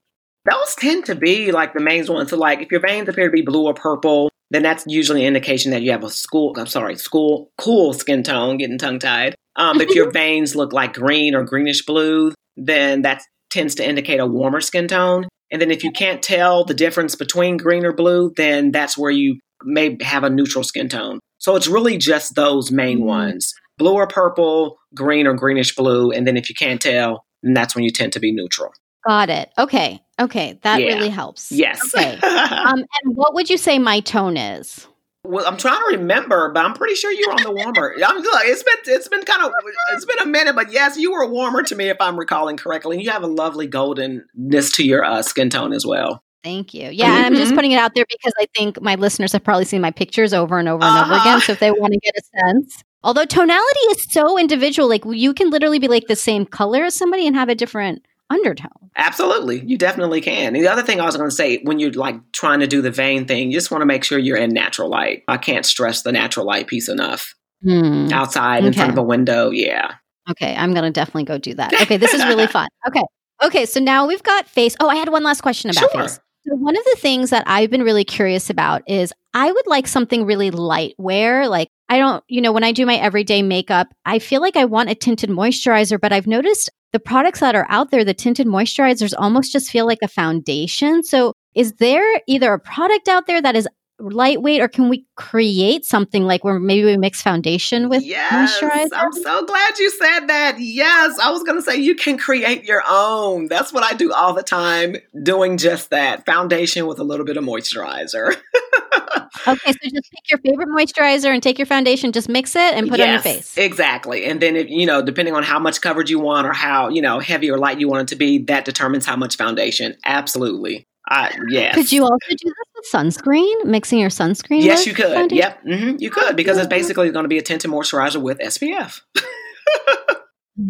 Those 0.50 0.74
tend 0.74 1.06
to 1.06 1.14
be 1.14 1.52
like 1.52 1.74
the 1.74 1.80
main 1.80 2.04
ones. 2.06 2.30
So, 2.30 2.36
like 2.36 2.60
if 2.60 2.72
your 2.72 2.80
veins 2.80 3.08
appear 3.08 3.26
to 3.26 3.32
be 3.32 3.42
blue 3.42 3.66
or 3.66 3.74
purple, 3.74 4.30
then 4.50 4.64
that's 4.64 4.84
usually 4.88 5.20
an 5.20 5.28
indication 5.28 5.70
that 5.70 5.82
you 5.82 5.92
have 5.92 6.02
a 6.02 6.10
school. 6.10 6.54
I'm 6.58 6.66
sorry, 6.66 6.96
school 6.96 7.52
cool 7.56 7.92
skin 7.92 8.24
tone. 8.24 8.56
Getting 8.56 8.78
tongue 8.78 8.98
tied. 8.98 9.36
Um, 9.54 9.80
if 9.80 9.94
your 9.94 10.10
veins 10.12 10.56
look 10.56 10.72
like 10.72 10.94
green 10.94 11.36
or 11.36 11.44
greenish 11.44 11.86
blue, 11.86 12.32
then 12.56 13.02
that 13.02 13.22
tends 13.48 13.76
to 13.76 13.88
indicate 13.88 14.18
a 14.18 14.26
warmer 14.26 14.60
skin 14.60 14.88
tone. 14.88 15.28
And 15.52 15.62
then 15.62 15.70
if 15.70 15.84
you 15.84 15.92
can't 15.92 16.20
tell 16.20 16.64
the 16.64 16.74
difference 16.74 17.14
between 17.14 17.58
green 17.58 17.86
or 17.86 17.92
blue, 17.92 18.32
then 18.36 18.72
that's 18.72 18.98
where 18.98 19.12
you 19.12 19.38
may 19.62 19.96
have 20.02 20.24
a 20.24 20.30
neutral 20.30 20.64
skin 20.64 20.88
tone. 20.88 21.20
So 21.38 21.54
it's 21.54 21.68
really 21.68 21.96
just 21.96 22.34
those 22.34 22.72
main 22.72 22.98
mm-hmm. 22.98 23.06
ones 23.06 23.54
blue 23.78 23.94
or 23.94 24.06
purple, 24.06 24.78
green 24.94 25.26
or 25.26 25.34
greenish 25.34 25.74
blue. 25.74 26.10
And 26.10 26.26
then 26.26 26.36
if 26.36 26.48
you 26.48 26.54
can't 26.54 26.80
tell, 26.80 27.24
then 27.42 27.54
that's 27.54 27.74
when 27.74 27.84
you 27.84 27.90
tend 27.90 28.12
to 28.14 28.20
be 28.20 28.32
neutral. 28.32 28.72
Got 29.06 29.30
it. 29.30 29.50
Okay. 29.56 30.02
Okay. 30.20 30.58
That 30.62 30.80
yeah. 30.80 30.88
really 30.88 31.08
helps. 31.08 31.50
Yes. 31.50 31.94
Okay. 31.94 32.14
um, 32.22 32.84
and 33.02 33.16
what 33.16 33.34
would 33.34 33.48
you 33.48 33.56
say 33.56 33.78
my 33.78 34.00
tone 34.00 34.36
is? 34.36 34.86
Well, 35.24 35.46
I'm 35.46 35.56
trying 35.56 35.78
to 35.78 35.98
remember, 35.98 36.50
but 36.52 36.64
I'm 36.64 36.74
pretty 36.74 36.94
sure 36.94 37.12
you 37.12 37.26
were 37.28 37.34
on 37.34 37.42
the 37.42 37.52
warmer. 37.52 37.94
I'm 38.04 38.16
look, 38.16 38.42
it's 38.44 38.62
been 38.62 38.94
it's 38.94 39.08
been 39.08 39.22
kind 39.22 39.44
of 39.44 39.52
it's 39.92 40.04
been 40.04 40.20
a 40.20 40.26
minute, 40.26 40.54
but 40.54 40.72
yes, 40.72 40.96
you 40.96 41.12
were 41.12 41.26
warmer 41.26 41.62
to 41.64 41.74
me 41.74 41.90
if 41.90 41.96
I'm 42.00 42.18
recalling 42.18 42.56
correctly. 42.56 42.96
And 42.96 43.04
you 43.04 43.10
have 43.10 43.22
a 43.22 43.26
lovely 43.28 43.68
goldenness 43.68 44.74
to 44.76 44.84
your 44.84 45.04
uh, 45.04 45.22
skin 45.22 45.50
tone 45.50 45.72
as 45.72 45.84
well. 45.84 46.22
Thank 46.44 46.72
you. 46.72 46.88
Yeah, 46.90 47.14
mm-hmm. 47.14 47.24
I'm 47.26 47.34
just 47.34 47.48
mm-hmm. 47.48 47.56
putting 47.56 47.72
it 47.72 47.78
out 47.78 47.94
there 47.94 48.06
because 48.08 48.32
I 48.40 48.46
think 48.56 48.80
my 48.80 48.94
listeners 48.94 49.32
have 49.32 49.42
probably 49.42 49.64
seen 49.64 49.80
my 49.80 49.90
pictures 49.90 50.32
over 50.32 50.58
and 50.58 50.68
over 50.68 50.84
and 50.84 50.96
uh-huh. 50.96 51.12
over 51.12 51.20
again. 51.20 51.40
So 51.40 51.52
if 51.52 51.60
they 51.60 51.70
want 51.72 51.92
to 51.92 51.98
get 51.98 52.14
a 52.16 52.22
sense, 52.46 52.84
Although 53.02 53.24
tonality 53.24 53.80
is 53.90 54.06
so 54.10 54.38
individual, 54.38 54.88
like 54.88 55.02
you 55.06 55.32
can 55.32 55.50
literally 55.50 55.78
be 55.78 55.88
like 55.88 56.06
the 56.08 56.16
same 56.16 56.44
color 56.44 56.84
as 56.84 56.96
somebody 56.96 57.26
and 57.26 57.36
have 57.36 57.48
a 57.48 57.54
different 57.54 58.04
undertone. 58.30 58.90
Absolutely. 58.96 59.64
You 59.64 59.78
definitely 59.78 60.20
can. 60.20 60.54
And 60.54 60.64
the 60.64 60.68
other 60.68 60.82
thing 60.82 61.00
I 61.00 61.04
was 61.06 61.16
going 61.16 61.30
to 61.30 61.34
say, 61.34 61.58
when 61.62 61.78
you're 61.78 61.92
like 61.92 62.16
trying 62.32 62.60
to 62.60 62.66
do 62.66 62.82
the 62.82 62.90
vein 62.90 63.26
thing, 63.26 63.50
you 63.50 63.56
just 63.56 63.70
want 63.70 63.82
to 63.82 63.86
make 63.86 64.04
sure 64.04 64.18
you're 64.18 64.36
in 64.36 64.50
natural 64.50 64.88
light. 64.88 65.22
I 65.28 65.36
can't 65.36 65.64
stress 65.64 66.02
the 66.02 66.12
natural 66.12 66.44
light 66.44 66.66
piece 66.66 66.88
enough. 66.88 67.34
Hmm. 67.62 68.08
Outside 68.12 68.64
in 68.64 68.72
front 68.72 68.92
of 68.92 68.98
a 68.98 69.02
window. 69.02 69.50
Yeah. 69.50 69.94
Okay. 70.30 70.54
I'm 70.54 70.72
going 70.72 70.84
to 70.84 70.90
definitely 70.90 71.24
go 71.24 71.38
do 71.38 71.54
that. 71.54 71.72
Okay. 71.82 71.96
This 71.96 72.14
is 72.14 72.24
really 72.24 72.46
fun. 72.46 72.68
Okay. 72.86 73.02
Okay. 73.42 73.66
So 73.66 73.80
now 73.80 74.06
we've 74.06 74.22
got 74.22 74.48
face. 74.48 74.76
Oh, 74.80 74.88
I 74.88 74.96
had 74.96 75.08
one 75.08 75.22
last 75.22 75.40
question 75.40 75.70
about 75.70 75.90
sure. 75.90 76.02
face. 76.02 76.20
So 76.48 76.54
one 76.54 76.78
of 76.78 76.84
the 76.84 76.96
things 76.98 77.28
that 77.28 77.44
I've 77.46 77.70
been 77.70 77.82
really 77.82 78.04
curious 78.04 78.48
about 78.48 78.82
is 78.88 79.12
I 79.34 79.52
would 79.52 79.66
like 79.66 79.86
something 79.86 80.24
really 80.24 80.50
light 80.50 80.94
wear. 80.96 81.46
Like, 81.46 81.68
I 81.90 81.98
don't, 81.98 82.24
you 82.26 82.40
know, 82.40 82.52
when 82.52 82.64
I 82.64 82.72
do 82.72 82.86
my 82.86 82.94
everyday 82.94 83.42
makeup, 83.42 83.88
I 84.06 84.18
feel 84.18 84.40
like 84.40 84.56
I 84.56 84.64
want 84.64 84.88
a 84.88 84.94
tinted 84.94 85.28
moisturizer, 85.28 86.00
but 86.00 86.12
I've 86.12 86.26
noticed 86.26 86.70
the 86.94 87.00
products 87.00 87.40
that 87.40 87.54
are 87.54 87.66
out 87.68 87.90
there, 87.90 88.02
the 88.02 88.14
tinted 88.14 88.46
moisturizers 88.46 89.12
almost 89.18 89.52
just 89.52 89.70
feel 89.70 89.84
like 89.84 89.98
a 90.02 90.08
foundation. 90.08 91.02
So, 91.02 91.34
is 91.54 91.74
there 91.74 92.22
either 92.26 92.52
a 92.52 92.58
product 92.58 93.08
out 93.08 93.26
there 93.26 93.42
that 93.42 93.56
is 93.56 93.68
lightweight 93.98 94.60
or 94.60 94.68
can 94.68 94.88
we 94.88 95.04
create 95.16 95.84
something 95.84 96.24
like 96.24 96.44
where 96.44 96.58
maybe 96.58 96.84
we 96.84 96.96
mix 96.96 97.20
foundation 97.20 97.88
with 97.88 98.04
yes, 98.04 98.60
moisturizer? 98.60 98.88
I'm 98.92 99.12
so 99.12 99.44
glad 99.44 99.78
you 99.78 99.90
said 99.90 100.26
that. 100.26 100.56
Yes, 100.58 101.18
I 101.18 101.30
was 101.30 101.42
going 101.42 101.58
to 101.58 101.62
say 101.62 101.76
you 101.76 101.94
can 101.94 102.18
create 102.18 102.64
your 102.64 102.82
own. 102.88 103.48
That's 103.48 103.72
what 103.72 103.82
I 103.82 103.94
do 103.94 104.12
all 104.12 104.34
the 104.34 104.42
time, 104.42 104.96
doing 105.22 105.58
just 105.58 105.90
that 105.90 106.24
foundation 106.26 106.86
with 106.86 106.98
a 106.98 107.04
little 107.04 107.26
bit 107.26 107.36
of 107.36 107.44
moisturizer. 107.44 108.36
okay, 109.48 109.72
so 109.72 109.88
just 109.90 110.10
pick 110.10 110.30
your 110.30 110.38
favorite 110.38 110.68
moisturizer 110.68 111.32
and 111.32 111.42
take 111.42 111.58
your 111.58 111.66
foundation, 111.66 112.12
just 112.12 112.28
mix 112.28 112.54
it 112.54 112.74
and 112.74 112.88
put 112.88 112.98
yes, 112.98 113.06
it 113.06 113.08
on 113.08 113.14
your 113.14 113.22
face. 113.22 113.58
Exactly. 113.58 114.24
And 114.24 114.40
then, 114.40 114.56
if, 114.56 114.68
you 114.68 114.86
know, 114.86 115.02
depending 115.02 115.34
on 115.34 115.42
how 115.42 115.58
much 115.58 115.80
coverage 115.80 116.10
you 116.10 116.20
want 116.20 116.46
or 116.46 116.52
how, 116.52 116.88
you 116.88 117.02
know, 117.02 117.18
heavy 117.18 117.50
or 117.50 117.58
light 117.58 117.80
you 117.80 117.88
want 117.88 118.02
it 118.02 118.14
to 118.14 118.16
be, 118.16 118.38
that 118.44 118.64
determines 118.64 119.06
how 119.06 119.16
much 119.16 119.36
foundation. 119.36 119.96
Absolutely. 120.04 120.86
Uh, 121.10 121.30
yes. 121.48 121.74
Could 121.74 121.90
you 121.90 122.02
also 122.02 122.16
do 122.28 122.36
this 122.44 122.54
with 122.76 122.86
sunscreen? 122.92 123.64
Mixing 123.64 123.98
your 123.98 124.10
sunscreen? 124.10 124.62
Yes, 124.62 124.86
you 124.86 124.94
could. 124.94 125.12
Foundation? 125.12 125.36
Yep, 125.36 125.64
mm-hmm, 125.64 125.96
you 125.98 126.10
could 126.10 126.36
because 126.36 126.58
it's 126.58 126.66
basically 126.66 127.10
going 127.10 127.24
to 127.24 127.28
be 127.28 127.38
a 127.38 127.42
tinted 127.42 127.70
moisturizer 127.70 128.20
with 128.20 128.38
SPF. 128.38 129.00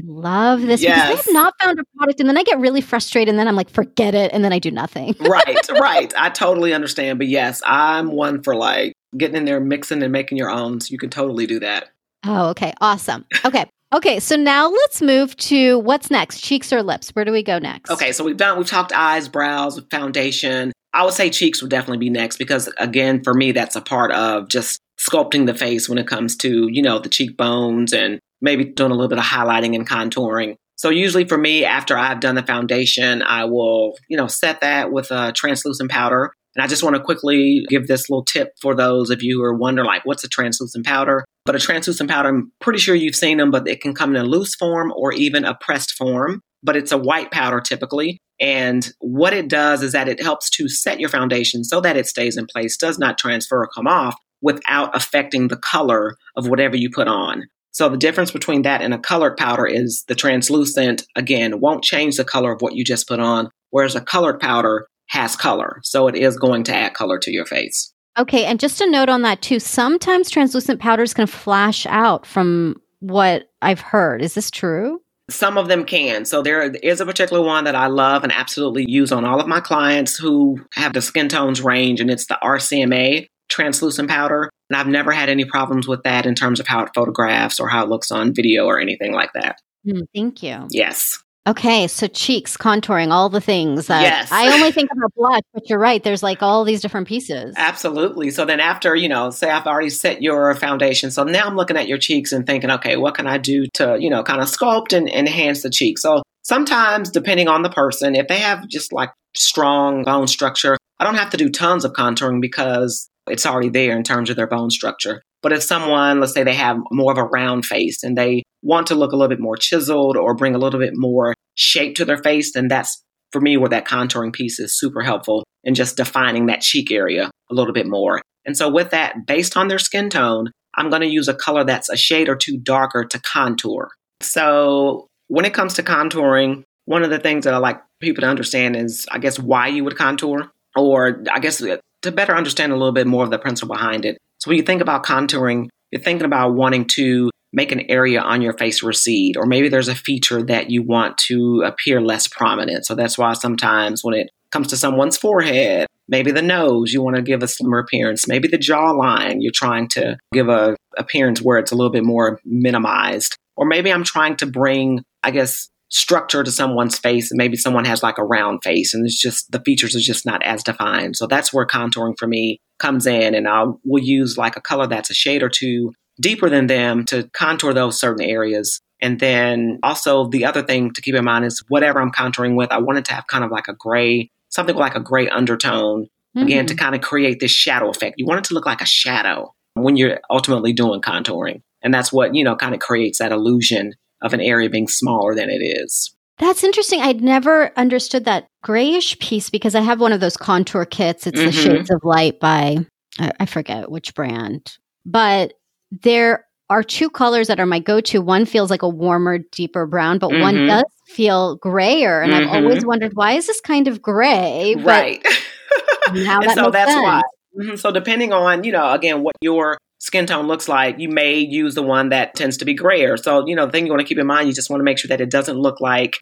Love 0.05 0.61
this 0.61 0.83
yes. 0.83 1.09
because 1.09 1.27
I 1.27 1.31
have 1.31 1.35
not 1.35 1.55
found 1.63 1.81
a 1.81 1.85
product 1.97 2.21
and 2.21 2.29
then 2.29 2.37
I 2.37 2.43
get 2.43 2.59
really 2.59 2.83
frustrated 2.83 3.31
and 3.31 3.39
then 3.39 3.49
I'm 3.49 3.57
like, 3.57 3.71
forget 3.71 4.15
it. 4.15 4.33
And 4.35 4.45
then 4.45 4.53
I 4.53 4.59
do 4.59 4.71
nothing. 4.71 5.15
right, 5.21 5.71
right. 5.71 6.13
I 6.17 6.29
totally 6.29 6.75
understand. 6.75 7.19
But 7.19 7.29
yes, 7.29 7.63
I'm 7.65 8.13
one 8.13 8.43
for 8.43 8.55
like 8.55 8.93
getting 9.17 9.37
in 9.37 9.45
there, 9.47 9.61
mixing 9.61 10.03
and 10.03 10.13
making 10.13 10.37
your 10.37 10.51
own. 10.51 10.81
So 10.83 10.93
you 10.93 10.99
can 10.99 11.09
totally 11.09 11.47
do 11.47 11.61
that. 11.61 11.89
Oh, 12.27 12.51
okay. 12.51 12.75
Awesome. 12.81 13.25
Okay. 13.45 13.65
Okay, 13.95 14.21
so 14.21 14.37
now 14.37 14.69
let's 14.69 15.01
move 15.01 15.35
to 15.37 15.79
what's 15.79 16.11
next? 16.11 16.43
Cheeks 16.43 16.73
or 16.75 16.83
lips? 16.83 17.09
Where 17.11 17.25
do 17.25 17.33
we 17.33 17.43
go 17.43 17.59
next? 17.59 17.91
Okay, 17.91 18.13
so 18.13 18.23
we've 18.23 18.37
done 18.37 18.59
we've 18.59 18.67
talked 18.67 18.93
eyes, 18.93 19.29
brows, 19.29 19.81
foundation. 19.91 20.73
I 20.93 21.05
would 21.05 21.15
say 21.15 21.31
cheeks 21.31 21.63
would 21.63 21.71
definitely 21.71 21.99
be 21.99 22.11
next 22.11 22.37
because 22.37 22.71
again, 22.79 23.25
for 23.25 23.33
me 23.33 23.53
that's 23.53 23.77
a 23.77 23.81
part 23.81 24.13
of 24.13 24.49
just 24.49 24.79
sculpting 25.01 25.47
the 25.47 25.55
face 25.55 25.89
when 25.89 25.97
it 25.97 26.07
comes 26.07 26.37
to, 26.39 26.69
you 26.71 26.83
know, 26.83 26.99
the 26.99 27.09
cheekbones 27.09 27.95
and 27.95 28.19
maybe 28.43 28.65
doing 28.65 28.91
a 28.91 28.95
little 28.95 29.09
bit 29.09 29.19
of 29.19 29.25
highlighting 29.25 29.75
and 29.75 29.89
contouring. 29.89 30.57
So 30.77 30.91
usually 30.91 31.25
for 31.25 31.39
me 31.39 31.65
after 31.65 31.97
I've 31.97 32.21
done 32.21 32.35
the 32.35 32.43
foundation, 32.43 33.23
I 33.23 33.47
will, 33.47 33.97
you 34.09 34.17
know, 34.17 34.27
set 34.27 34.61
that 34.61 34.93
with 34.93 35.11
a 35.11 35.33
translucent 35.33 35.91
powder. 35.91 36.33
And 36.59 36.65
I 36.65 36.67
just 36.67 36.83
want 36.83 36.97
to 36.97 37.03
quickly 37.03 37.65
give 37.69 37.87
this 37.87 38.11
little 38.11 38.25
tip 38.25 38.55
for 38.61 38.75
those 38.75 39.11
of 39.11 39.23
you 39.23 39.39
who 39.39 39.45
are 39.45 39.55
wondering 39.55 39.87
like 39.87 40.05
what's 40.05 40.25
a 40.25 40.29
translucent 40.29 40.85
powder? 40.85 41.25
But 41.45 41.55
a 41.55 41.61
translucent 41.61 42.11
powder, 42.11 42.31
I'm 42.31 42.51
pretty 42.61 42.81
sure 42.81 42.97
you've 42.97 43.15
seen 43.15 43.39
them, 43.39 43.53
but 43.53 43.69
it 43.69 43.81
can 43.81 43.95
come 43.95 44.17
in 44.17 44.21
a 44.21 44.25
loose 44.25 44.57
form 44.57 44.93
or 44.97 45.13
even 45.13 45.45
a 45.45 45.55
pressed 45.55 45.93
form. 45.93 46.41
But 46.65 46.75
it's 46.75 46.91
a 46.91 46.99
white 46.99 47.31
powder 47.31 47.61
typically. 47.61 48.19
And 48.41 48.91
what 48.99 49.35
it 49.35 49.47
does 49.47 49.85
is 49.85 49.93
that 49.93 50.09
it 50.09 50.21
helps 50.21 50.51
to 50.51 50.69
set 50.69 50.99
your 50.99 51.09
foundation 51.09 51.63
so 51.63 51.81
that 51.81 51.97
it 51.97 52.09
stays 52.09 52.37
in 52.37 52.47
place, 52.47 52.77
does 52.77 52.99
not 52.99 53.19
transfer 53.19 53.63
or 53.63 53.69
come 53.73 53.87
off 53.87 54.17
without 54.43 54.97
affecting 54.97 55.47
the 55.47 55.59
color 55.59 56.17
of 56.37 56.49
whatever 56.49 56.77
you 56.77 56.91
put 56.91 57.07
on. 57.07 57.45
So 57.71 57.89
the 57.89 57.97
difference 57.97 58.33
between 58.33 58.63
that 58.63 58.83
and 58.83 58.93
a 58.93 58.99
colored 58.99 59.37
powder 59.37 59.65
is 59.65 60.03
the 60.09 60.17
translucent, 60.17 61.05
again, 61.15 61.61
won't 61.61 61.85
change 61.85 62.17
the 62.17 62.25
color 62.25 62.51
of 62.51 62.63
what 62.63 62.75
you 62.75 62.83
just 62.85 63.07
put 63.07 63.21
on, 63.21 63.49
whereas 63.71 63.95
a 63.95 64.01
colored 64.01 64.41
powder 64.41 64.89
has 65.09 65.37
color. 65.37 65.81
So 65.83 66.09
it 66.09 66.15
is 66.15 66.37
going 66.37 66.65
to 66.65 66.75
add 66.75 66.95
color 66.95 67.19
to 67.19 67.33
your 67.33 67.47
face. 67.47 67.93
Okay, 68.19 68.45
and 68.45 68.59
just 68.59 68.81
a 68.81 68.91
note 68.91 69.09
on 69.09 69.23
that 69.23 69.43
too. 69.43 69.61
Sometimes 69.61 70.31
translucent 70.31 70.81
powders 70.81 71.15
can 71.15 71.27
flash 71.27 71.87
out 71.87 72.27
from 72.27 72.77
what 73.01 73.51
I've 73.63 73.81
heard. 73.81 74.23
Is 74.23 74.35
this 74.35 74.51
true? 74.51 75.01
Some 75.31 75.59
of 75.59 75.69
them 75.69 75.85
can. 75.85 76.25
So 76.25 76.43
there 76.43 76.63
is 76.63 77.01
a 77.01 77.07
particular 77.07 77.45
one 77.45 77.65
that 77.65 77.75
I 77.75 77.87
love 77.87 78.25
and 78.25 78.33
absolutely 78.33 78.87
use 78.89 79.13
on 79.13 79.25
all 79.25 79.41
of 79.41 79.47
my 79.47 79.61
clients 79.61 80.17
who 80.17 80.59
have 80.75 80.95
the 80.95 81.03
skin 81.03 81.29
tones 81.29 81.61
range, 81.61 82.01
and 82.01 82.11
it's 82.11 82.27
the 82.27 82.39
RCMA 82.43 83.27
translucent 83.49 84.09
powder. 84.09 84.51
And 84.71 84.77
I've 84.77 84.87
never 84.87 85.13
had 85.13 85.29
any 85.29 85.45
problems 85.45 85.87
with 85.87 86.03
that 86.03 86.27
in 86.27 86.35
terms 86.35 86.61
of 86.61 86.67
how 86.67 86.83
it 86.83 86.91
photographs 86.95 87.61
or 87.61 87.69
how 87.69 87.85
it 87.85 87.89
looks 87.89 88.11
on 88.11 88.35
video 88.35 88.67
or 88.67 88.81
anything 88.81 89.13
like 89.13 89.33
that. 89.35 89.57
Mm, 89.87 90.07
thank 90.15 90.43
you. 90.43 90.67
Yes. 90.71 91.23
Okay, 91.47 91.87
so 91.87 92.07
cheeks, 92.09 92.59
contouring, 92.59 93.11
all 93.11 93.31
the 93.31 93.41
things. 93.41 93.87
That 93.87 94.03
Yes. 94.03 94.31
I 94.31 94.53
only 94.53 94.71
think 94.71 94.91
about 94.93 95.15
blush, 95.15 95.41
but 95.55 95.69
you're 95.69 95.79
right. 95.79 96.03
There's 96.03 96.23
like 96.23 96.43
all 96.43 96.63
these 96.65 96.83
different 96.83 97.09
pieces. 97.09 97.55
Absolutely. 97.57 98.31
So 98.31 98.45
then 98.45 98.61
after, 98.61 98.95
you 98.95 99.09
know, 99.09 99.31
say 99.31 99.51
I've 99.51 99.67
already 99.67 99.89
set 99.89 100.21
your 100.21 100.55
foundation. 100.57 101.11
So 101.11 101.25
now 101.25 101.47
I'm 101.47 101.57
looking 101.57 101.79
at 101.79 101.89
your 101.89 101.97
cheeks 101.97 102.33
and 102.33 102.47
thinking, 102.47 102.71
okay, 102.73 102.99
what 102.99 103.15
can 103.15 103.27
I 103.27 103.39
do 103.39 103.67
to, 103.75 103.97
you 103.99 104.11
know, 104.11 104.23
kind 104.23 104.43
of 104.43 104.49
sculpt 104.49 104.93
and 104.93 105.09
enhance 105.09 105.63
the 105.63 105.71
cheek? 105.71 105.99
So 105.99 106.23
sometimes 106.43 107.11
depending 107.11 107.49
on 107.49 107.63
the 107.63 107.71
person, 107.71 108.15
if 108.15 108.29
they 108.29 108.41
have 108.41 108.69
just 108.69 108.93
like 108.93 109.11
strong 109.35 110.05
bone 110.05 110.27
structure, 110.27 110.77
I 111.01 111.05
don't 111.05 111.15
have 111.15 111.31
to 111.31 111.39
do 111.39 111.49
tons 111.49 111.85
of 111.85 111.93
contouring 111.93 112.43
because 112.43 113.09
it's 113.27 113.47
already 113.47 113.71
there 113.71 113.97
in 113.97 114.03
terms 114.03 114.29
of 114.29 114.37
their 114.37 114.47
bone 114.47 114.71
structure. 114.71 115.23
But 115.43 115.53
if 115.53 115.63
someone, 115.63 116.21
let's 116.21 116.33
say 116.33 116.43
they 116.43 116.55
have 116.55 116.79
more 116.91 117.13
of 117.13 117.19
a 117.19 117.25
round 117.25 117.65
face 117.65 118.03
and 118.03 118.17
they 118.17 118.43
want 118.63 118.89
to 118.89 118.95
look 118.95 119.13
a 119.13 119.17
little 119.17 119.29
bit 119.29 119.41
more 119.41 119.57
chiseled 119.57 120.17
or 120.17 120.35
bring 120.35 120.55
a 120.55 120.59
little 120.59 120.81
bit 120.81 120.95
more 120.95 121.35
shape 121.55 121.95
to 121.97 122.05
their 122.05 122.19
face, 122.19 122.53
then 122.53 122.69
that's 122.69 123.03
for 123.31 123.41
me 123.41 123.57
where 123.57 123.69
that 123.69 123.87
contouring 123.87 124.33
piece 124.33 124.59
is 124.59 124.79
super 124.79 125.03
helpful 125.03 125.45
in 125.65 125.75
just 125.75 125.97
defining 125.97 126.47
that 126.47 126.61
cheek 126.61 126.91
area 126.91 127.31
a 127.51 127.55
little 127.55 127.73
bit 127.73 127.87
more. 127.87 128.21
And 128.45 128.57
so 128.57 128.71
with 128.71 128.91
that, 128.91 129.27
based 129.27 129.57
on 129.57 129.69
their 129.69 129.79
skin 129.79 130.11
tone, 130.11 130.51
I'm 130.75 130.91
going 130.91 131.03
to 131.03 131.09
use 131.09 131.29
a 131.29 131.35
color 131.35 131.65
that's 131.65 131.89
a 131.89 131.97
shade 131.97 132.29
or 132.29 132.37
two 132.37 132.59
darker 132.59 133.05
to 133.05 133.21
contour. 133.21 133.91
So 134.21 135.07
when 135.29 135.45
it 135.45 135.55
comes 135.55 135.75
to 135.75 135.83
contouring, 135.83 136.63
one 136.87 137.03
of 137.03 137.11
the 137.11 137.19
things 137.19 137.45
that 137.45 137.55
I 137.55 137.59
like 137.59 137.81
people 138.01 138.23
to 138.23 138.29
understand 138.29 138.77
is, 138.77 139.07
I 139.11 139.19
guess, 139.19 139.39
why 139.39 139.69
you 139.69 139.85
would 139.85 139.97
contour, 139.97 140.51
or 140.75 141.23
I 141.31 141.39
guess 141.39 141.59
to 141.59 142.13
better 142.13 142.35
understand 142.35 142.73
a 142.73 142.77
little 142.77 142.93
bit 142.93 143.07
more 143.07 143.25
of 143.25 143.31
the 143.31 143.39
principle 143.39 143.75
behind 143.75 144.05
it. 144.05 144.17
So 144.39 144.51
when 144.51 144.57
you 144.57 144.63
think 144.63 144.81
about 144.81 145.05
contouring, 145.05 145.69
you're 145.91 146.03
thinking 146.03 146.27
about 146.27 146.55
wanting 146.55 146.85
to 146.87 147.31
make 147.53 147.73
an 147.73 147.91
area 147.91 148.21
on 148.21 148.43
your 148.43 148.53
face 148.53 148.83
recede, 148.83 149.37
or 149.37 149.47
maybe 149.47 149.69
there's 149.69 149.89
a 149.89 149.95
feature 149.95 150.43
that 150.43 150.71
you 150.71 150.83
want 150.83 151.17
to 151.17 151.63
appear 151.65 152.01
less 152.01 152.29
prominent. 152.29 152.85
So 152.87 152.95
that's 152.95 153.17
why 153.17 153.33
sometimes 153.33 154.05
when 154.05 154.15
it 154.15 154.31
comes 154.51 154.69
to 154.69 154.77
someone's 154.77 155.17
forehead, 155.17 155.87
maybe 156.09 156.31
the 156.31 156.43
nose, 156.43 156.93
you 156.93 157.03
want 157.03 157.17
to 157.17 157.23
give 157.23 157.43
a 157.43 157.49
slimmer 157.49 157.79
appearance, 157.79 158.29
maybe 158.29 158.49
the 158.49 158.59
jawline, 158.59 159.37
you're 159.41 159.53
trying 159.53 159.89
to 159.89 160.19
give 160.33 160.49
a 160.49 160.77
appearance 160.97 161.41
where 161.41 161.59
it's 161.59 161.73
a 161.73 161.75
little 161.75 161.93
bit 161.93 162.05
more 162.05 162.41
minimized. 162.45 163.37
Or 163.57 163.67
maybe 163.67 163.93
I'm 163.93 164.05
trying 164.05 164.37
to 164.37 164.47
bring, 164.47 165.03
I 165.23 165.31
guess, 165.31 165.69
structure 165.91 166.45
to 166.45 166.51
someone's 166.51 166.99
face 166.99 167.31
and 167.31 167.39
maybe 167.39 167.57
someone 167.57 167.85
has 167.85 168.03
like 168.03 168.19
a 168.19 168.25
round 168.25 168.63
face 168.63 168.93
and 168.95 169.07
it's 169.07 169.21
just 169.21 169.51
the 169.51 169.61
features 169.61 169.97
are 169.97 170.01
just 170.01 170.27
not 170.27 170.43
as 170.43 170.63
defined. 170.63 171.17
So 171.17 171.27
that's 171.27 171.53
where 171.53 171.67
contouring 171.67 172.19
for 172.19 172.27
me 172.27 172.61
comes 172.79 173.07
in 173.07 173.35
and 173.35 173.49
i 173.49 173.65
will 173.85 174.03
use 174.03 174.39
like 174.39 174.57
a 174.57 174.61
color 174.61 174.87
that's 174.87 175.11
a 175.11 175.15
shade 175.15 175.43
or 175.43 175.49
two 175.49 175.93
deeper 176.21 176.49
than 176.49 176.67
them 176.69 177.05
to 177.07 177.29
contour 177.33 177.73
those 177.73 177.99
certain 177.99 178.25
areas. 178.25 178.81
And 179.01 179.19
then 179.19 179.79
also 179.83 180.29
the 180.29 180.45
other 180.45 180.63
thing 180.63 180.93
to 180.93 181.01
keep 181.01 181.15
in 181.15 181.25
mind 181.25 181.45
is 181.45 181.65
whatever 181.69 182.01
i'm 182.01 182.13
contouring 182.13 182.57
with 182.57 182.71
i 182.71 182.79
wanted 182.79 183.05
to 183.07 183.15
have 183.15 183.27
kind 183.27 183.45
of 183.45 183.51
like 183.51 183.69
a 183.69 183.75
gray 183.75 184.31
something 184.51 184.77
like 184.77 184.95
a 184.95 185.01
gray 185.01 185.29
undertone 185.29 186.09
again 186.37 186.67
to 186.67 186.75
mm-hmm. 186.75 186.85
kind 186.85 186.95
of 186.95 187.01
create 187.01 187.41
this 187.41 187.51
shadow 187.51 187.89
effect. 187.91 188.17
You 188.19 188.27
want 188.27 188.39
it 188.39 188.45
to 188.49 188.55
look 188.55 188.67
like 188.67 188.81
a 188.81 188.87
shadow 188.87 189.55
when 189.75 189.97
you're 189.97 190.21
ultimately 190.31 190.73
doing 190.73 191.01
contouring. 191.01 191.63
And 191.83 191.95
that's 191.95 192.13
what 192.13 192.35
you 192.35 192.45
know 192.45 192.57
kind 192.57 192.75
of 192.75 192.81
creates 192.81 193.19
that 193.19 193.33
illusion 193.33 193.95
of 194.23 194.33
an 194.33 194.41
area 194.41 194.69
being 194.69 194.89
smaller 194.89 195.35
than 195.35 195.51
it 195.51 195.63
is. 195.63 196.15
That's 196.39 196.63
interesting. 196.63 197.01
I'd 197.01 197.21
never 197.23 197.73
understood 197.77 198.25
that 198.27 198.47
grayish 198.63 199.19
piece 199.19 199.51
because 199.51 199.75
I 199.75 199.81
have 199.81 200.01
one 200.01 200.13
of 200.13 200.21
those 200.21 200.37
contour 200.37 200.85
kits. 200.85 201.27
It's 201.27 201.41
the 201.41 201.51
Mhm. 201.51 201.63
Shades 201.65 201.91
of 201.91 202.01
Light 202.05 202.39
by, 202.39 202.79
I 203.19 203.47
forget 203.47 203.91
which 203.91 204.15
brand, 204.15 204.77
but 205.05 205.55
there 205.91 206.45
are 206.71 206.83
two 206.83 207.09
colors 207.11 207.49
that 207.49 207.59
are 207.59 207.67
my 207.67 207.79
go 207.81 208.01
to. 208.03 208.21
One 208.21 208.45
feels 208.45 208.71
like 208.71 208.83
a 208.83 208.89
warmer, 208.89 209.39
deeper 209.53 209.87
brown, 209.87 210.19
but 210.19 210.31
one 210.39 210.55
Mhm. 210.55 210.67
does 210.69 210.85
feel 211.07 211.57
grayer. 211.57 212.21
And 212.21 212.35
I've 212.35 212.47
Mhm. 212.47 212.53
always 212.55 212.85
wondered 212.85 213.13
why 213.15 213.33
is 213.33 213.47
this 213.47 213.61
kind 213.61 213.89
of 213.89 214.03
gray? 214.03 214.75
But 214.77 214.85
Right. 214.85 215.23
now 216.13 216.41
and 216.41 216.49
that 216.51 216.55
so 216.55 216.63
makes 216.65 216.73
that's 216.75 216.93
sense. 216.93 217.03
why. 217.03 217.23
Mhm. 217.59 217.79
So 217.79 217.91
depending 217.91 218.33
on, 218.33 218.65
you 218.65 218.73
know, 218.73 218.93
again, 218.93 219.23
what 219.23 219.35
your 219.41 219.79
skin 219.99 220.27
tone 220.27 220.47
looks 220.47 220.69
like, 220.69 220.99
you 220.99 221.09
may 221.09 221.39
use 221.39 221.75
the 221.75 221.83
one 221.83 222.09
that 222.11 222.35
tends 222.35 222.57
to 222.59 222.65
be 222.65 222.75
grayer. 222.75 223.17
So, 223.17 223.47
you 223.47 223.55
know, 223.55 223.67
the 223.67 223.73
thing 223.73 223.87
you 223.87 223.93
want 223.93 224.01
to 224.01 224.07
keep 224.07 224.19
in 224.19 224.27
mind, 224.27 224.49
you 224.49 224.55
just 224.55 224.71
want 224.71 224.81
to 224.81 224.85
make 224.85 224.99
sure 224.99 225.09
that 225.09 225.21
it 225.21 225.31
doesn't 225.31 225.57
look 225.57 225.81
like 225.81 226.21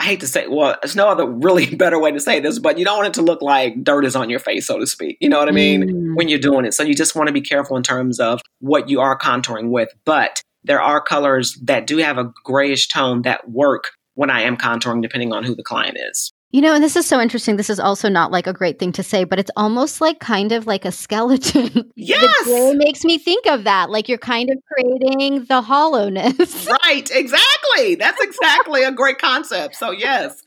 I 0.00 0.04
hate 0.04 0.20
to 0.20 0.26
say, 0.26 0.46
well, 0.46 0.78
there's 0.80 0.96
no 0.96 1.08
other 1.08 1.26
really 1.26 1.74
better 1.76 2.00
way 2.00 2.10
to 2.10 2.20
say 2.20 2.40
this, 2.40 2.58
but 2.58 2.78
you 2.78 2.86
don't 2.86 2.96
want 2.96 3.08
it 3.08 3.14
to 3.14 3.22
look 3.22 3.42
like 3.42 3.84
dirt 3.84 4.06
is 4.06 4.16
on 4.16 4.30
your 4.30 4.38
face, 4.38 4.66
so 4.66 4.78
to 4.78 4.86
speak. 4.86 5.18
You 5.20 5.28
know 5.28 5.38
what 5.38 5.48
I 5.48 5.52
mean? 5.52 5.82
Mm. 5.82 6.16
when 6.16 6.30
you're 6.30 6.38
doing 6.38 6.64
it. 6.64 6.72
So 6.72 6.82
you 6.82 6.94
just 6.94 7.14
want 7.14 7.26
to 7.26 7.34
be 7.34 7.42
careful 7.42 7.76
in 7.76 7.82
terms 7.82 8.18
of 8.18 8.40
what 8.60 8.88
you 8.88 9.00
are 9.00 9.18
contouring 9.18 9.68
with. 9.68 9.90
But 10.06 10.42
there 10.64 10.80
are 10.80 11.02
colors 11.02 11.58
that 11.62 11.86
do 11.86 11.98
have 11.98 12.16
a 12.16 12.32
grayish 12.44 12.88
tone 12.88 13.22
that 13.22 13.50
work 13.50 13.90
when 14.14 14.30
I 14.30 14.40
am 14.42 14.56
contouring, 14.56 15.02
depending 15.02 15.34
on 15.34 15.44
who 15.44 15.54
the 15.54 15.62
client 15.62 15.98
is. 16.10 16.32
You 16.52 16.60
know, 16.62 16.74
and 16.74 16.82
this 16.82 16.96
is 16.96 17.06
so 17.06 17.20
interesting. 17.20 17.56
This 17.56 17.70
is 17.70 17.78
also 17.78 18.08
not 18.08 18.32
like 18.32 18.48
a 18.48 18.52
great 18.52 18.80
thing 18.80 18.90
to 18.92 19.04
say, 19.04 19.22
but 19.22 19.38
it's 19.38 19.52
almost 19.56 20.00
like 20.00 20.18
kind 20.18 20.50
of 20.50 20.66
like 20.66 20.84
a 20.84 20.92
skeleton. 20.92 21.92
Yes. 22.02 22.44
Gray 22.44 22.72
makes 22.74 23.04
me 23.04 23.18
think 23.18 23.46
of 23.46 23.64
that. 23.64 23.90
Like 23.90 24.08
you're 24.08 24.16
kind 24.18 24.48
of 24.50 24.56
creating 24.72 25.44
the 25.44 25.60
hollowness. 25.60 26.66
Right, 26.84 27.08
exactly. 27.12 27.94
That's 27.94 28.20
exactly 28.20 28.82
a 28.84 28.90
great 28.90 29.18
concept. 29.18 29.76
So 29.76 29.90
yes, 29.90 30.42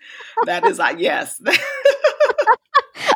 that 0.45 0.65
is 0.65 0.79
uh, 0.79 0.95
yes. 0.97 1.39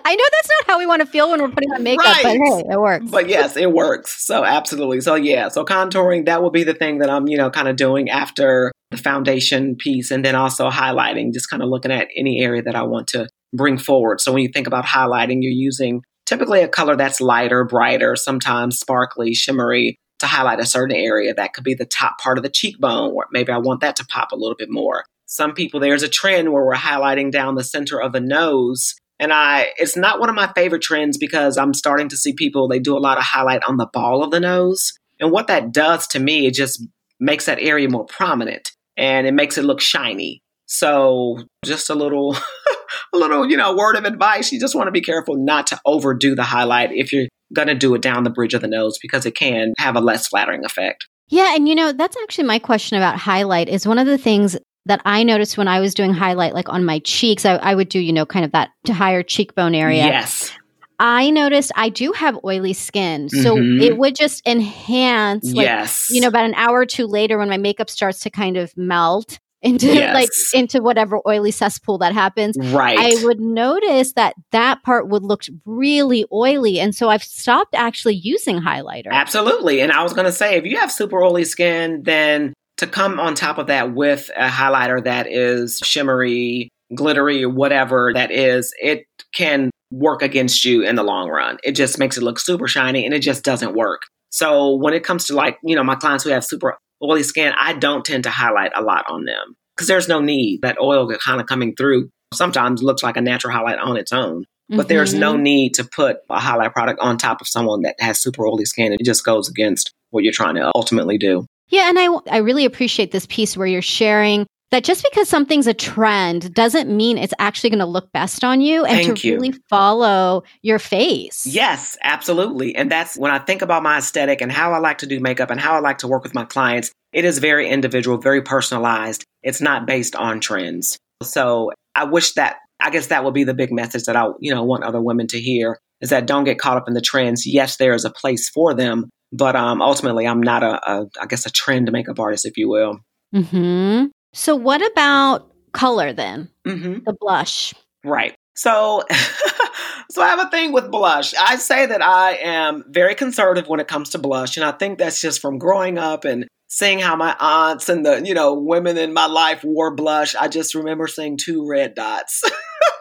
I 0.06 0.16
know 0.16 0.24
that's 0.32 0.50
not 0.50 0.68
how 0.68 0.78
we 0.78 0.86
want 0.86 1.02
to 1.02 1.06
feel 1.08 1.32
when 1.32 1.42
we're 1.42 1.50
putting 1.50 1.72
on 1.72 1.84
makeup, 1.84 2.06
but 2.06 2.38
hey, 2.38 2.64
it 2.70 2.80
works. 2.80 3.10
but 3.10 3.28
yes, 3.28 3.58
it 3.58 3.72
works. 3.72 4.24
So 4.24 4.46
absolutely. 4.46 5.02
So 5.02 5.16
yeah, 5.16 5.50
so 5.50 5.66
contouring 5.66 6.26
that 6.26 6.42
will 6.42 6.52
be 6.52 6.64
the 6.64 6.74
thing 6.74 7.00
that 7.00 7.10
I'm, 7.10 7.28
you 7.28 7.38
know, 7.38 7.50
kind 7.50 7.68
of 7.68 7.76
doing 7.76 8.10
after 8.10 8.72
the 8.92 8.98
foundation 8.98 9.76
piece 9.76 10.12
and 10.12 10.24
then 10.24 10.36
also 10.36 10.70
highlighting, 10.70 11.34
just 11.34 11.50
kind 11.50 11.62
of 11.62 11.70
looking 11.70 11.92
at 11.92 12.08
any 12.16 12.42
area 12.42 12.62
that 12.62 12.76
I 12.76 12.84
want 12.84 13.08
to 13.10 13.28
bring 13.54 13.78
forward. 13.78 14.22
So 14.22 14.32
when 14.32 14.44
you 14.44 14.50
think 14.54 14.68
about 14.68 14.86
highlighting, 14.86 15.38
you're 15.42 15.52
using 15.52 16.02
typically 16.26 16.62
a 16.62 16.68
color 16.68 16.96
that's 16.96 17.22
lighter, 17.22 17.66
brighter, 17.66 18.16
sometimes 18.16 18.80
sparkly, 18.80 19.34
shimmery 19.34 19.98
to 20.20 20.28
highlight 20.28 20.60
a 20.60 20.66
certain 20.66 20.96
area. 20.96 21.34
That 21.34 21.54
could 21.54 21.64
be 21.64 21.74
the 21.74 21.86
top 21.86 22.18
part 22.20 22.38
of 22.38 22.44
the 22.44 22.50
cheekbone, 22.50 23.12
or 23.12 23.28
maybe 23.32 23.52
I 23.52 23.58
want 23.58 23.82
that 23.82 23.96
to 23.98 24.06
pop 24.06 24.32
a 24.32 24.38
little 24.38 24.56
bit 24.58 24.70
more. 24.70 25.04
Some 25.26 25.54
people, 25.54 25.80
there's 25.80 26.04
a 26.04 26.10
trend 26.10 26.54
where 26.54 26.66
we're 26.66 26.74
highlighting 26.74 27.32
down 27.32 27.56
the 27.56 27.64
center 27.64 28.02
of 28.02 28.14
the 28.14 28.22
nose. 28.22 28.96
And 29.20 29.34
I, 29.34 29.70
it's 29.78 29.98
not 29.98 30.20
one 30.20 30.30
of 30.30 30.36
my 30.36 30.52
favorite 30.54 30.82
trends 30.82 31.18
because 31.18 31.58
I'm 31.58 31.74
starting 31.74 32.08
to 32.10 32.18
see 32.18 32.34
people, 32.34 32.68
they 32.68 32.80
do 32.80 32.96
a 32.96 33.00
lot 33.00 33.18
of 33.18 33.24
highlight 33.24 33.64
on 33.68 33.78
the 33.78 33.90
ball 33.92 34.24
of 34.24 34.32
the 34.32 34.40
nose. 34.40 34.94
And 35.20 35.32
what 35.32 35.48
that 35.48 35.74
does 35.74 36.08
to 36.08 36.20
me, 36.20 36.46
it 36.46 36.54
just 36.54 36.86
makes 37.20 37.46
that 37.46 37.60
area 37.60 37.90
more 37.90 38.06
prominent 38.06 38.72
and 38.98 39.28
it 39.28 39.34
makes 39.34 39.58
it 39.58 39.64
look 39.64 39.82
shiny. 39.82 40.42
So 40.66 41.38
just 41.64 41.90
a 41.90 41.96
little, 41.96 42.36
a 43.14 43.18
little, 43.18 43.50
you 43.50 43.56
know, 43.56 43.76
word 43.76 43.96
of 43.96 44.06
advice. 44.06 44.52
You 44.52 44.60
just 44.60 44.76
want 44.76 44.88
to 44.88 44.92
be 44.92 45.02
careful 45.02 45.36
not 45.38 45.68
to 45.68 45.80
overdo 45.86 46.36
the 46.36 46.44
highlight 46.44 46.92
if 46.92 47.14
you're 47.14 47.28
going 47.54 47.70
to 47.70 47.76
do 47.76 47.96
it 47.96 48.02
down 48.02 48.24
the 48.24 48.30
bridge 48.30 48.54
of 48.54 48.62
the 48.62 48.68
nose 48.68 48.98
because 49.02 49.26
it 49.26 49.36
can 49.36 49.74
have 49.78 49.96
a 49.96 50.02
less 50.02 50.28
flattering 50.28 50.66
effect. 50.66 51.08
Yeah, 51.30 51.56
and 51.56 51.68
you 51.68 51.76
know, 51.76 51.92
that's 51.92 52.18
actually 52.24 52.46
my 52.46 52.60
question 52.60 52.98
about 52.98 53.18
highlight 53.18 53.70
is 53.70 53.88
one 53.88 54.00
of 54.00 54.08
the 54.08 54.18
things 54.18 54.58
that 54.86 55.02
I 55.04 55.24
noticed 55.24 55.58
when 55.58 55.68
I 55.68 55.80
was 55.80 55.94
doing 55.94 56.14
highlight, 56.14 56.54
like 56.54 56.70
on 56.70 56.86
my 56.86 57.00
cheeks, 57.00 57.46
I, 57.46 57.56
I 57.56 57.76
would 57.76 57.90
do, 57.90 58.00
you 58.00 58.14
know, 58.14 58.26
kind 58.26 58.46
of 58.46 58.52
that 58.54 58.70
to 58.86 58.94
higher 58.94 59.22
cheekbone 59.22 59.76
area. 59.76 60.06
Yes. 60.06 60.52
I 61.00 61.30
noticed 61.30 61.72
I 61.76 61.90
do 61.90 62.12
have 62.14 62.40
oily 62.44 62.74
skin. 62.74 63.30
So 63.30 63.56
Mhm. 63.56 63.82
it 63.82 63.98
would 63.98 64.16
just 64.16 64.46
enhance 64.48 65.54
like 65.54 65.66
yes. 65.66 66.08
you 66.12 66.22
know, 66.22 66.28
about 66.28 66.46
an 66.46 66.54
hour 66.56 66.80
or 66.80 66.86
two 66.86 67.06
later 67.08 67.38
when 67.38 67.50
my 67.50 67.58
makeup 67.58 67.90
starts 67.90 68.20
to 68.22 68.30
kind 68.30 68.58
of 68.58 68.76
melt 68.78 69.40
into 69.62 69.88
Yes. 69.88 70.14
like 70.14 70.30
into 70.60 70.82
whatever 70.82 71.20
oily 71.28 71.50
cesspool 71.52 71.98
that 71.98 72.14
happens. 72.14 72.56
right. 72.72 72.98
I 72.98 73.24
would 73.24 73.40
notice 73.40 74.14
that 74.14 74.36
that 74.52 74.84
part 74.84 75.08
would 75.10 75.24
look 75.24 75.44
really 75.66 76.26
oily. 76.32 76.80
And 76.80 76.94
so 76.94 77.10
I've 77.10 77.24
stopped 77.24 77.74
actually 77.74 78.16
using 78.16 78.60
highlighter. 78.62 79.12
Absolutely. 79.12 79.82
And 79.82 79.92
I 79.92 80.04
was 80.04 80.14
going 80.14 80.26
to 80.26 80.32
say, 80.32 80.56
if 80.58 80.66
you 80.66 80.78
have 80.78 80.92
super 80.92 81.22
oily 81.24 81.44
skin, 81.44 82.04
then 82.04 82.54
to 82.78 82.86
come 82.86 83.20
on 83.20 83.34
top 83.34 83.58
of 83.58 83.66
that 83.68 83.96
with 83.96 84.30
a 84.38 84.48
highlighter 84.48 85.04
that 85.04 85.26
is 85.26 85.80
shimmery, 85.84 86.70
glittery, 86.94 87.48
whatever 87.48 88.12
that 88.14 88.30
is, 88.32 88.72
it 88.80 89.07
can 89.34 89.70
work 89.92 90.22
against 90.22 90.66
you 90.66 90.84
in 90.84 90.96
the 90.96 91.04
long 91.04 91.30
run. 91.30 91.58
It 91.64 91.72
just 91.74 91.98
makes 91.98 92.18
it 92.18 92.24
look 92.24 92.40
super 92.40 92.68
shiny 92.68 93.06
and 93.06 93.14
it 93.14 93.20
just 93.20 93.44
doesn't 93.44 93.74
work. 93.76 94.02
So 94.30 94.76
when 94.76 94.94
it 94.94 95.04
comes 95.04 95.26
to 95.26 95.36
like, 95.36 95.58
you 95.64 95.76
know, 95.76 95.84
my 95.84 95.96
clients 95.96 96.24
who 96.24 96.30
have 96.32 96.44
super 96.44 96.78
oily 97.02 97.24
skin, 97.24 97.54
I 97.60 97.74
don't 97.74 98.04
tend 98.06 98.24
to 98.26 98.30
highlight 98.30 98.72
a 98.76 98.82
lot 98.82 99.06
on 99.10 99.24
them 99.26 99.56
because 99.76 99.88
there's 99.88 100.08
no 100.10 100.20
need. 100.20 100.62
That 100.62 100.78
oil 100.82 101.10
kind 101.24 101.40
of 101.40 101.48
coming 101.48 101.76
through 101.76 102.10
sometimes 102.34 102.84
looks 102.84 103.04
like 103.04 103.16
a 103.16 103.22
natural 103.22 103.54
highlight 103.54 103.80
on 103.80 103.96
its 103.98 104.12
own 104.12 104.44
but 104.70 104.90
there's 104.90 105.14
no 105.14 105.34
Mhm. 105.36 105.42
need 105.42 105.74
to 105.76 105.86
put 105.86 106.18
a 106.30 106.40
highlight 106.42 106.74
product 106.74 107.00
on 107.00 107.18
top 107.18 107.40
of 107.40 107.48
someone 107.48 107.84
that 107.84 107.96
has 108.00 108.20
super 108.22 108.46
oily 108.46 108.66
skin. 108.66 108.92
It 108.92 109.06
just 109.06 109.24
goes 109.24 109.48
against 109.48 109.94
what 110.10 110.26
you're 110.26 110.34
trying 110.34 110.56
to 110.56 110.72
ultimately 110.76 111.18
do. 111.18 111.46
Yeah, 111.70 111.88
and 111.88 111.98
I 111.98 112.08
I 112.30 112.38
really 112.40 112.66
appreciate 112.66 113.12
this 113.12 113.26
piece 113.28 113.56
where 113.56 113.66
you're 113.68 113.82
sharing 113.82 114.46
that 114.72 114.84
just 114.84 115.06
because 115.10 115.30
something's 115.30 115.68
a 115.68 115.74
trend 115.74 116.54
doesn't 116.54 116.90
mean 116.90 117.18
it's 117.18 117.34
actually 117.40 117.70
going 117.70 117.80
to 117.80 117.86
look 117.86 118.12
best 118.12 118.44
on 118.44 118.60
you 118.60 118.84
and 118.84 119.06
Thank 119.06 119.20
to 119.20 119.28
you. 119.28 119.36
really 119.36 119.54
follow 119.70 120.44
your 120.62 120.80
face. 120.80 121.46
Yes, 121.46 121.98
absolutely. 122.04 122.76
And 122.76 122.92
that's 122.92 123.18
when 123.18 123.32
I 123.32 123.40
think 123.40 123.62
about 123.62 123.84
my 123.84 123.98
aesthetic 124.00 124.42
and 124.42 124.52
how 124.52 124.74
I 124.74 124.80
like 124.80 124.98
to 125.00 125.08
do 125.08 125.20
makeup 125.20 125.50
and 125.50 125.60
how 125.60 125.76
I 125.76 125.80
like 125.80 126.00
to 126.00 126.08
work 126.08 126.24
with 126.24 126.36
my 126.36 126.44
clients, 126.44 126.92
it 127.14 127.24
is 127.24 127.40
very 127.40 127.70
individual, 127.70 128.18
very 128.18 128.42
personalized. 128.42 129.24
It's 129.42 129.62
not 129.62 129.86
based 129.86 130.16
on 130.16 130.42
trends. 130.42 130.98
So 131.24 131.72
I 131.96 132.04
wish 132.04 132.34
that 132.34 132.58
I 132.80 132.90
guess 132.90 133.08
that 133.08 133.24
would 133.24 133.34
be 133.34 133.44
the 133.44 133.54
big 133.54 133.72
message 133.72 134.04
that 134.04 134.16
I, 134.16 134.28
you 134.40 134.54
know, 134.54 134.64
want 134.64 134.84
other 134.84 135.02
women 135.02 135.28
to 135.28 135.40
hear 135.40 135.80
is 136.02 136.10
that 136.10 136.28
don't 136.28 136.44
get 136.44 136.60
caught 136.60 136.78
up 136.78 136.88
in 136.88 136.94
the 136.94 137.02
trends. 137.02 137.48
Yes, 137.48 137.78
there 137.78 137.94
is 137.94 138.06
a 138.06 138.12
place 138.12 138.50
for 138.50 138.74
them, 138.74 139.10
but 139.32 139.56
um, 139.56 139.82
ultimately, 139.82 140.28
I'm 140.28 140.42
not 140.42 140.62
a, 140.62 140.92
a, 140.92 141.06
I 141.20 141.26
guess, 141.26 141.46
a 141.46 141.52
trend 141.52 141.92
makeup 141.92 142.20
artist, 142.20 142.46
if 142.46 142.56
you 142.58 142.70
will. 142.70 143.00
hmm 143.34 144.06
So, 144.34 144.56
what 144.56 144.86
about 144.86 145.52
color 145.72 146.14
then? 146.14 146.50
hmm 146.66 147.00
The 147.06 147.16
blush. 147.20 147.74
Right. 148.04 148.36
So, 148.56 149.04
so 150.12 150.22
I 150.22 150.28
have 150.30 150.40
a 150.40 150.50
thing 150.50 150.72
with 150.72 150.90
blush. 150.92 151.34
I 151.36 151.58
say 151.58 151.86
that 151.86 152.02
I 152.02 152.34
am 152.38 152.84
very 152.88 153.16
conservative 153.16 153.68
when 153.68 153.80
it 153.80 153.88
comes 153.88 154.12
to 154.12 154.18
blush, 154.18 154.58
and 154.58 154.66
I 154.66 154.72
think 154.72 154.98
that's 154.98 155.22
just 155.22 155.42
from 155.42 155.58
growing 155.58 155.98
up 155.98 156.26
and 156.26 156.48
seeing 156.70 157.00
how 157.00 157.16
my 157.16 157.36
aunts 157.40 157.88
and 157.88 158.06
the 158.06 158.22
you 158.26 158.34
know 158.34 158.54
women 158.54 158.98
in 158.98 159.14
my 159.14 159.28
life 159.28 159.64
wore 159.64 159.94
blush. 159.96 160.36
I 160.36 160.48
just 160.48 160.76
remember 160.76 161.08
seeing 161.08 161.38
two 161.38 161.68
red 161.68 161.96
dots 161.96 162.44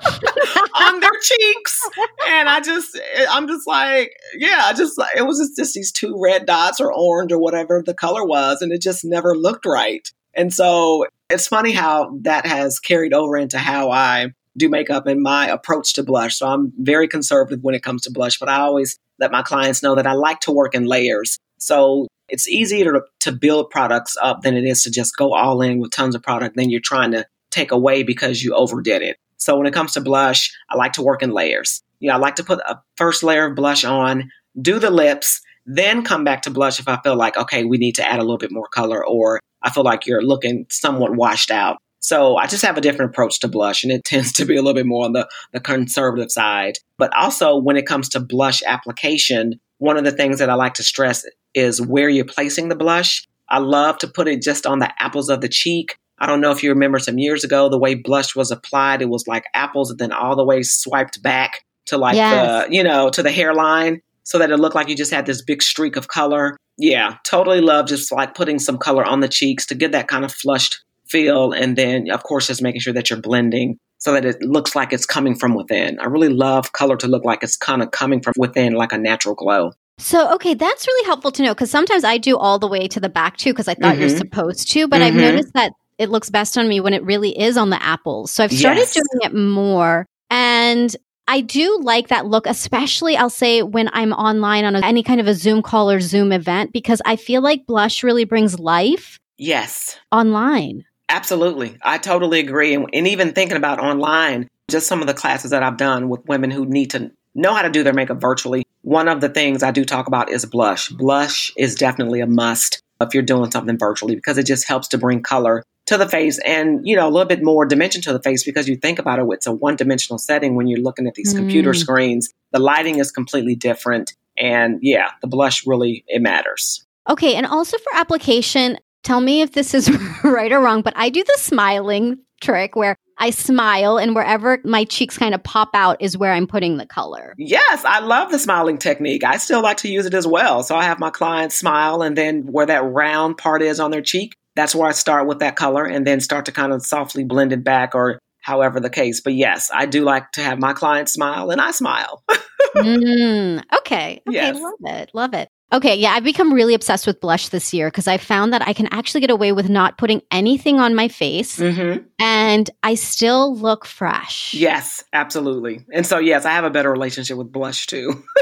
on 0.76 1.00
their 1.00 1.10
cheeks, 1.22 1.80
and 2.28 2.48
I 2.48 2.60
just 2.60 2.98
I'm 3.30 3.48
just 3.48 3.66
like 3.66 4.12
yeah, 4.36 4.62
I 4.64 4.72
just 4.72 5.00
it 5.16 5.26
was 5.26 5.38
just, 5.38 5.56
just 5.56 5.74
these 5.74 5.92
two 5.92 6.14
red 6.22 6.46
dots 6.46 6.80
or 6.80 6.92
orange 6.92 7.32
or 7.32 7.38
whatever 7.38 7.82
the 7.84 7.94
color 7.94 8.24
was, 8.24 8.62
and 8.62 8.72
it 8.72 8.82
just 8.82 9.04
never 9.04 9.34
looked 9.36 9.66
right. 9.66 10.06
And 10.34 10.52
so 10.52 11.06
it's 11.28 11.48
funny 11.48 11.72
how 11.72 12.16
that 12.22 12.46
has 12.46 12.78
carried 12.78 13.12
over 13.12 13.36
into 13.36 13.58
how 13.58 13.90
I 13.90 14.32
do 14.56 14.68
makeup 14.68 15.06
and 15.06 15.22
my 15.22 15.48
approach 15.48 15.94
to 15.94 16.02
blush. 16.02 16.36
So 16.36 16.46
I'm 16.46 16.72
very 16.78 17.08
conservative 17.08 17.62
when 17.62 17.74
it 17.74 17.82
comes 17.82 18.02
to 18.02 18.12
blush, 18.12 18.38
but 18.38 18.48
I 18.48 18.60
always 18.60 18.98
let 19.18 19.32
my 19.32 19.42
clients 19.42 19.82
know 19.82 19.94
that 19.94 20.06
I 20.06 20.12
like 20.12 20.40
to 20.40 20.52
work 20.52 20.74
in 20.74 20.86
layers. 20.86 21.38
So 21.58 22.06
it's 22.28 22.48
easier 22.48 22.92
to, 22.92 23.02
to 23.20 23.32
build 23.32 23.70
products 23.70 24.16
up 24.22 24.42
than 24.42 24.56
it 24.56 24.64
is 24.64 24.82
to 24.84 24.90
just 24.90 25.16
go 25.16 25.34
all 25.34 25.60
in 25.62 25.78
with 25.78 25.90
tons 25.90 26.14
of 26.14 26.22
product. 26.22 26.56
Then 26.56 26.70
you're 26.70 26.80
trying 26.80 27.10
to 27.12 27.26
take 27.50 27.70
away 27.70 28.02
because 28.02 28.42
you 28.42 28.54
overdid 28.54 29.02
it. 29.02 29.16
So 29.36 29.56
when 29.56 29.66
it 29.66 29.74
comes 29.74 29.92
to 29.92 30.00
blush, 30.00 30.54
I 30.70 30.76
like 30.76 30.92
to 30.94 31.02
work 31.02 31.22
in 31.22 31.30
layers. 31.30 31.82
You 32.00 32.08
know, 32.08 32.14
I 32.14 32.18
like 32.18 32.36
to 32.36 32.44
put 32.44 32.60
a 32.60 32.80
first 32.96 33.22
layer 33.22 33.46
of 33.46 33.54
blush 33.54 33.84
on, 33.84 34.30
do 34.60 34.78
the 34.78 34.90
lips, 34.90 35.40
then 35.66 36.04
come 36.04 36.24
back 36.24 36.42
to 36.42 36.50
blush 36.50 36.78
if 36.78 36.88
I 36.88 36.98
feel 37.02 37.16
like, 37.16 37.36
okay, 37.36 37.64
we 37.64 37.78
need 37.78 37.96
to 37.96 38.08
add 38.08 38.18
a 38.18 38.22
little 38.22 38.38
bit 38.38 38.52
more 38.52 38.68
color 38.68 39.04
or 39.04 39.40
I 39.66 39.70
feel 39.70 39.83
like 39.85 40.07
you're 40.07 40.22
looking 40.22 40.64
somewhat 40.70 41.16
washed 41.16 41.50
out. 41.50 41.79
So 41.98 42.37
I 42.37 42.46
just 42.46 42.64
have 42.64 42.79
a 42.79 42.81
different 42.81 43.11
approach 43.11 43.40
to 43.40 43.48
blush 43.48 43.83
and 43.83 43.92
it 43.92 44.05
tends 44.07 44.33
to 44.35 44.44
be 44.44 44.55
a 44.55 44.62
little 44.62 44.74
bit 44.74 44.87
more 44.87 45.05
on 45.05 45.12
the, 45.12 45.29
the 45.52 45.61
conservative 45.61 46.31
side. 46.31 46.74
But 46.98 47.14
also 47.16 47.57
when 47.59 47.76
it 47.76 47.87
comes 47.87 48.09
to 48.11 48.20
blush 48.20 48.62
application, 48.64 49.55
one 49.79 49.96
of 49.96 50.05
the 50.05 50.12
things 50.12 50.38
that 50.38 50.48
I 50.48 50.55
like 50.55 50.74
to 50.74 50.85
stress 50.85 51.26
is 51.52 51.83
where 51.83 52.09
you're 52.09 52.24
placing 52.24 52.68
the 52.68 52.76
blush. 52.76 53.26
I 53.48 53.59
love 53.59 53.98
to 53.98 54.09
put 54.09 54.29
it 54.29 54.40
just 54.40 54.66
on 54.66 54.79
the 54.79 54.90
apples 55.02 55.29
of 55.29 55.40
the 55.40 55.48
cheek. 55.48 55.96
I 56.18 56.26
don't 56.26 56.40
know 56.40 56.52
if 56.52 56.62
you 56.62 56.70
remember 56.70 56.98
some 57.00 57.18
years 57.18 57.44
ago, 57.44 57.68
the 57.68 57.79
way 57.79 57.94
blush 57.94 58.35
was 58.37 58.50
applied, 58.50 59.02
it 59.02 59.09
was 59.09 59.26
like 59.26 59.44
apples 59.52 59.90
and 59.90 59.98
then 59.98 60.12
all 60.12 60.37
the 60.37 60.44
way 60.44 60.62
swiped 60.62 61.22
back 61.22 61.64
to 61.87 61.98
like 61.98 62.14
Yes. 62.16 62.68
the, 62.68 62.74
you 62.74 62.83
know, 62.83 63.11
to 63.11 63.22
the 63.22 63.33
hairline 63.33 64.00
so 64.26 64.38
that 64.38 64.50
it 64.50 64.56
looked 64.58 64.74
like 64.74 64.88
you 64.88 64.96
just 64.96 65.12
had 65.12 65.24
this 65.24 65.40
big 65.40 65.62
streak 65.62 65.94
of 65.96 66.08
color. 66.08 66.56
Yeah, 66.76 67.14
totally 67.24 67.60
love 67.60 67.86
just 67.86 68.10
like 68.12 68.34
putting 68.34 68.58
some 68.58 68.76
color 68.76 69.04
on 69.04 69.20
the 69.20 69.28
cheeks 69.28 69.64
to 69.66 69.74
get 69.74 69.92
that 69.92 70.08
kind 70.08 70.24
of 70.24 70.32
flushed 70.32 70.82
feel. 71.08 71.52
And 71.52 71.76
then, 71.76 72.10
of 72.10 72.24
course, 72.24 72.48
just 72.48 72.60
making 72.60 72.80
sure 72.80 72.92
that 72.92 73.08
you're 73.08 73.20
blending 73.20 73.78
so 73.98 74.12
that 74.12 74.24
it 74.24 74.42
looks 74.42 74.74
like 74.74 74.92
it's 74.92 75.06
coming 75.06 75.36
from 75.36 75.54
within. 75.54 75.98
I 76.00 76.06
really 76.06 76.28
love 76.28 76.72
color 76.72 76.96
to 76.96 77.06
look 77.06 77.24
like 77.24 77.44
it's 77.44 77.56
kind 77.56 77.82
of 77.82 77.92
coming 77.92 78.20
from 78.20 78.34
within, 78.36 78.74
like 78.74 78.92
a 78.92 78.98
natural 78.98 79.36
glow. 79.36 79.72
So, 79.98 80.34
okay, 80.34 80.54
that's 80.54 80.86
really 80.86 81.06
helpful 81.06 81.30
to 81.30 81.42
know 81.42 81.54
because 81.54 81.70
sometimes 81.70 82.04
I 82.04 82.18
do 82.18 82.36
all 82.36 82.58
the 82.58 82.66
way 82.68 82.88
to 82.88 83.00
the 83.00 83.08
back 83.08 83.36
too 83.36 83.50
because 83.52 83.68
I 83.68 83.74
thought 83.74 83.98
you're 83.98 84.10
Mhm. 84.10 84.18
supposed 84.18 84.70
to, 84.72 84.88
but 84.88 85.00
I've 85.00 85.14
Mhm. 85.14 85.20
noticed 85.22 85.52
that 85.54 85.72
it 85.98 86.10
looks 86.10 86.28
best 86.28 86.58
on 86.58 86.68
me 86.68 86.80
when 86.80 86.92
it 86.92 87.02
really 87.04 87.30
is 87.40 87.56
on 87.56 87.70
the 87.70 87.82
apples. 87.82 88.32
So 88.32 88.44
I've 88.44 88.52
started 88.52 88.80
Yes. 88.80 88.92
doing 88.92 89.22
it 89.22 89.34
more. 89.34 90.04
And 90.28 90.94
I 91.28 91.40
do 91.40 91.78
like 91.82 92.08
that 92.08 92.26
look, 92.26 92.46
especially 92.46 93.16
I'll 93.16 93.30
say 93.30 93.62
when 93.62 93.90
I'm 93.92 94.12
online 94.12 94.64
on 94.64 94.76
a, 94.76 94.80
any 94.80 95.02
kind 95.02 95.20
of 95.20 95.26
a 95.26 95.34
Zoom 95.34 95.62
call 95.62 95.90
or 95.90 96.00
Zoom 96.00 96.32
event, 96.32 96.72
because 96.72 97.02
I 97.04 97.16
feel 97.16 97.42
like 97.42 97.66
blush 97.66 98.02
really 98.02 98.24
brings 98.24 98.58
life 98.58 99.18
Yes, 99.38 99.98
online. 100.12 100.84
absolutely. 101.08 101.76
I 101.82 101.98
totally 101.98 102.40
agree. 102.40 102.74
And, 102.74 102.88
and 102.92 103.06
even 103.06 103.32
thinking 103.32 103.56
about 103.56 103.80
online, 103.80 104.48
just 104.68 104.86
some 104.86 105.00
of 105.00 105.06
the 105.06 105.14
classes 105.14 105.50
that 105.50 105.62
I've 105.62 105.76
done 105.76 106.08
with 106.08 106.26
women 106.26 106.50
who 106.50 106.64
need 106.64 106.90
to 106.92 107.10
know 107.34 107.52
how 107.54 107.62
to 107.62 107.70
do 107.70 107.82
their 107.82 107.92
makeup 107.92 108.20
virtually, 108.20 108.64
one 108.82 109.08
of 109.08 109.20
the 109.20 109.28
things 109.28 109.62
I 109.62 109.72
do 109.72 109.84
talk 109.84 110.06
about 110.06 110.30
is 110.30 110.46
blush. 110.46 110.88
Blush 110.88 111.52
is 111.56 111.74
definitely 111.74 112.20
a 112.20 112.26
must 112.26 112.82
if 113.00 113.12
you're 113.12 113.22
doing 113.22 113.50
something 113.50 113.78
virtually 113.78 114.14
because 114.14 114.38
it 114.38 114.46
just 114.46 114.66
helps 114.66 114.88
to 114.88 114.98
bring 114.98 115.22
color 115.22 115.64
to 115.87 115.96
the 115.96 116.09
face 116.09 116.38
and 116.44 116.81
you 116.87 116.96
know 116.96 117.09
a 117.09 117.11
little 117.11 117.27
bit 117.29 117.42
more 117.42 117.64
dimension 117.64 118.03
to 118.03 118.12
the 118.12 118.20
face 118.22 118.44
because 118.44 118.68
you 118.68 118.77
think 118.77 118.99
about 118.99 119.18
it 119.18 119.25
it's 119.31 119.46
a 119.46 119.53
one 119.53 119.77
dimensional 119.77 120.18
setting 120.18 120.55
when 120.55 120.66
you're 120.66 120.81
looking 120.81 121.07
at 121.07 121.14
these 121.14 121.33
computer 121.33 121.70
Mm. 121.72 121.77
screens 121.77 122.33
the 122.53 122.59
lighting 122.59 122.99
is 122.99 123.11
completely 123.12 123.55
different 123.55 124.14
and 124.38 124.79
yeah 124.83 125.11
the 125.22 125.29
blush 125.29 125.66
really 125.66 126.05
it 126.09 126.20
matters 126.22 126.83
Okay. 127.09 127.37
And 127.37 127.46
also 127.46 127.79
for 127.79 127.94
application, 127.94 128.79
tell 129.05 129.20
me 129.20 129.40
if 129.40 129.53
this 129.53 129.75
is 129.75 129.88
right 130.25 130.51
or 130.51 130.61
wrong, 130.61 130.83
but 130.83 130.92
I 130.96 131.09
do 131.09 131.22
the 131.22 131.37
smiling 131.38 132.18
trick 132.40 132.75
where 132.75 132.96
I 133.16 133.31
smile 133.31 133.96
and 133.96 134.12
wherever 134.14 134.59
my 134.64 134.83
cheeks 134.85 135.16
kind 135.16 135.33
of 135.33 135.40
pop 135.44 135.68
out 135.72 136.03
is 136.03 136.18
where 136.18 136.33
I'm 136.33 136.49
putting 136.49 136.79
the 136.79 136.85
color. 136.87 137.35
Yes, 137.38 137.85
I 137.85 138.01
love 138.01 138.33
the 138.33 138.40
smiling 138.40 138.77
technique. 138.79 139.22
I 139.22 139.37
still 139.37 139.62
like 139.62 139.77
to 139.79 139.88
use 139.88 140.05
it 140.07 140.14
as 140.14 140.27
well. 140.27 140.64
So 140.64 140.75
I 140.75 140.83
have 140.83 140.99
my 140.99 141.11
clients 141.11 141.55
smile, 141.55 142.03
and 142.03 142.18
then 142.18 142.42
where 142.51 142.66
that 142.66 142.83
round 142.83 143.38
part 143.38 143.62
is 143.62 143.79
on 143.79 143.92
their 143.92 144.03
cheek, 144.03 144.35
that's 144.56 144.74
where 144.74 144.88
I 144.88 144.92
start 144.92 145.26
with 145.26 145.38
that 145.40 145.54
color 145.54 145.84
and 145.84 146.06
then 146.06 146.20
start 146.20 146.46
to 146.46 146.52
kind 146.52 146.72
of 146.72 146.84
softly 146.84 147.24
blend 147.24 147.52
it 147.52 147.62
back 147.62 147.94
or 147.94 148.18
however 148.40 148.80
the 148.80 148.90
case. 148.90 149.20
But 149.20 149.34
yes, 149.34 149.70
I 149.72 149.86
do 149.86 150.02
like 150.02 150.32
to 150.32 150.40
have 150.42 150.58
my 150.58 150.72
clients 150.72 151.12
smile, 151.12 151.50
and 151.50 151.60
I 151.60 151.70
smile. 151.72 152.24
mm, 152.76 153.62
okay. 153.78 154.22
Okay. 154.22 154.22
Yes. 154.28 154.60
Love 154.60 154.74
it. 154.84 155.10
Love 155.14 155.34
it. 155.34 155.48
Okay. 155.72 155.96
Yeah. 155.96 156.10
I've 156.10 156.24
become 156.24 156.52
really 156.52 156.74
obsessed 156.74 157.06
with 157.06 157.20
blush 157.20 157.48
this 157.48 157.74
year 157.74 157.88
because 157.88 158.06
I 158.06 158.18
found 158.18 158.52
that 158.52 158.66
I 158.66 158.72
can 158.72 158.86
actually 158.92 159.20
get 159.20 159.30
away 159.30 159.50
with 159.50 159.68
not 159.68 159.98
putting 159.98 160.22
anything 160.30 160.78
on 160.78 160.94
my 160.94 161.08
face 161.08 161.56
hmm 161.58 161.96
and 162.20 162.70
I 162.82 162.94
still 162.94 163.54
look 163.54 163.84
fresh. 163.84 164.54
Yes, 164.54 165.04
absolutely. 165.12 165.84
And 165.92 166.06
so, 166.06 166.18
yes, 166.18 166.44
I 166.44 166.52
have 166.52 166.64
a 166.64 166.70
better 166.70 166.90
relationship 166.90 167.36
with 167.36 167.52
blush 167.52 167.86
too. 167.86 168.22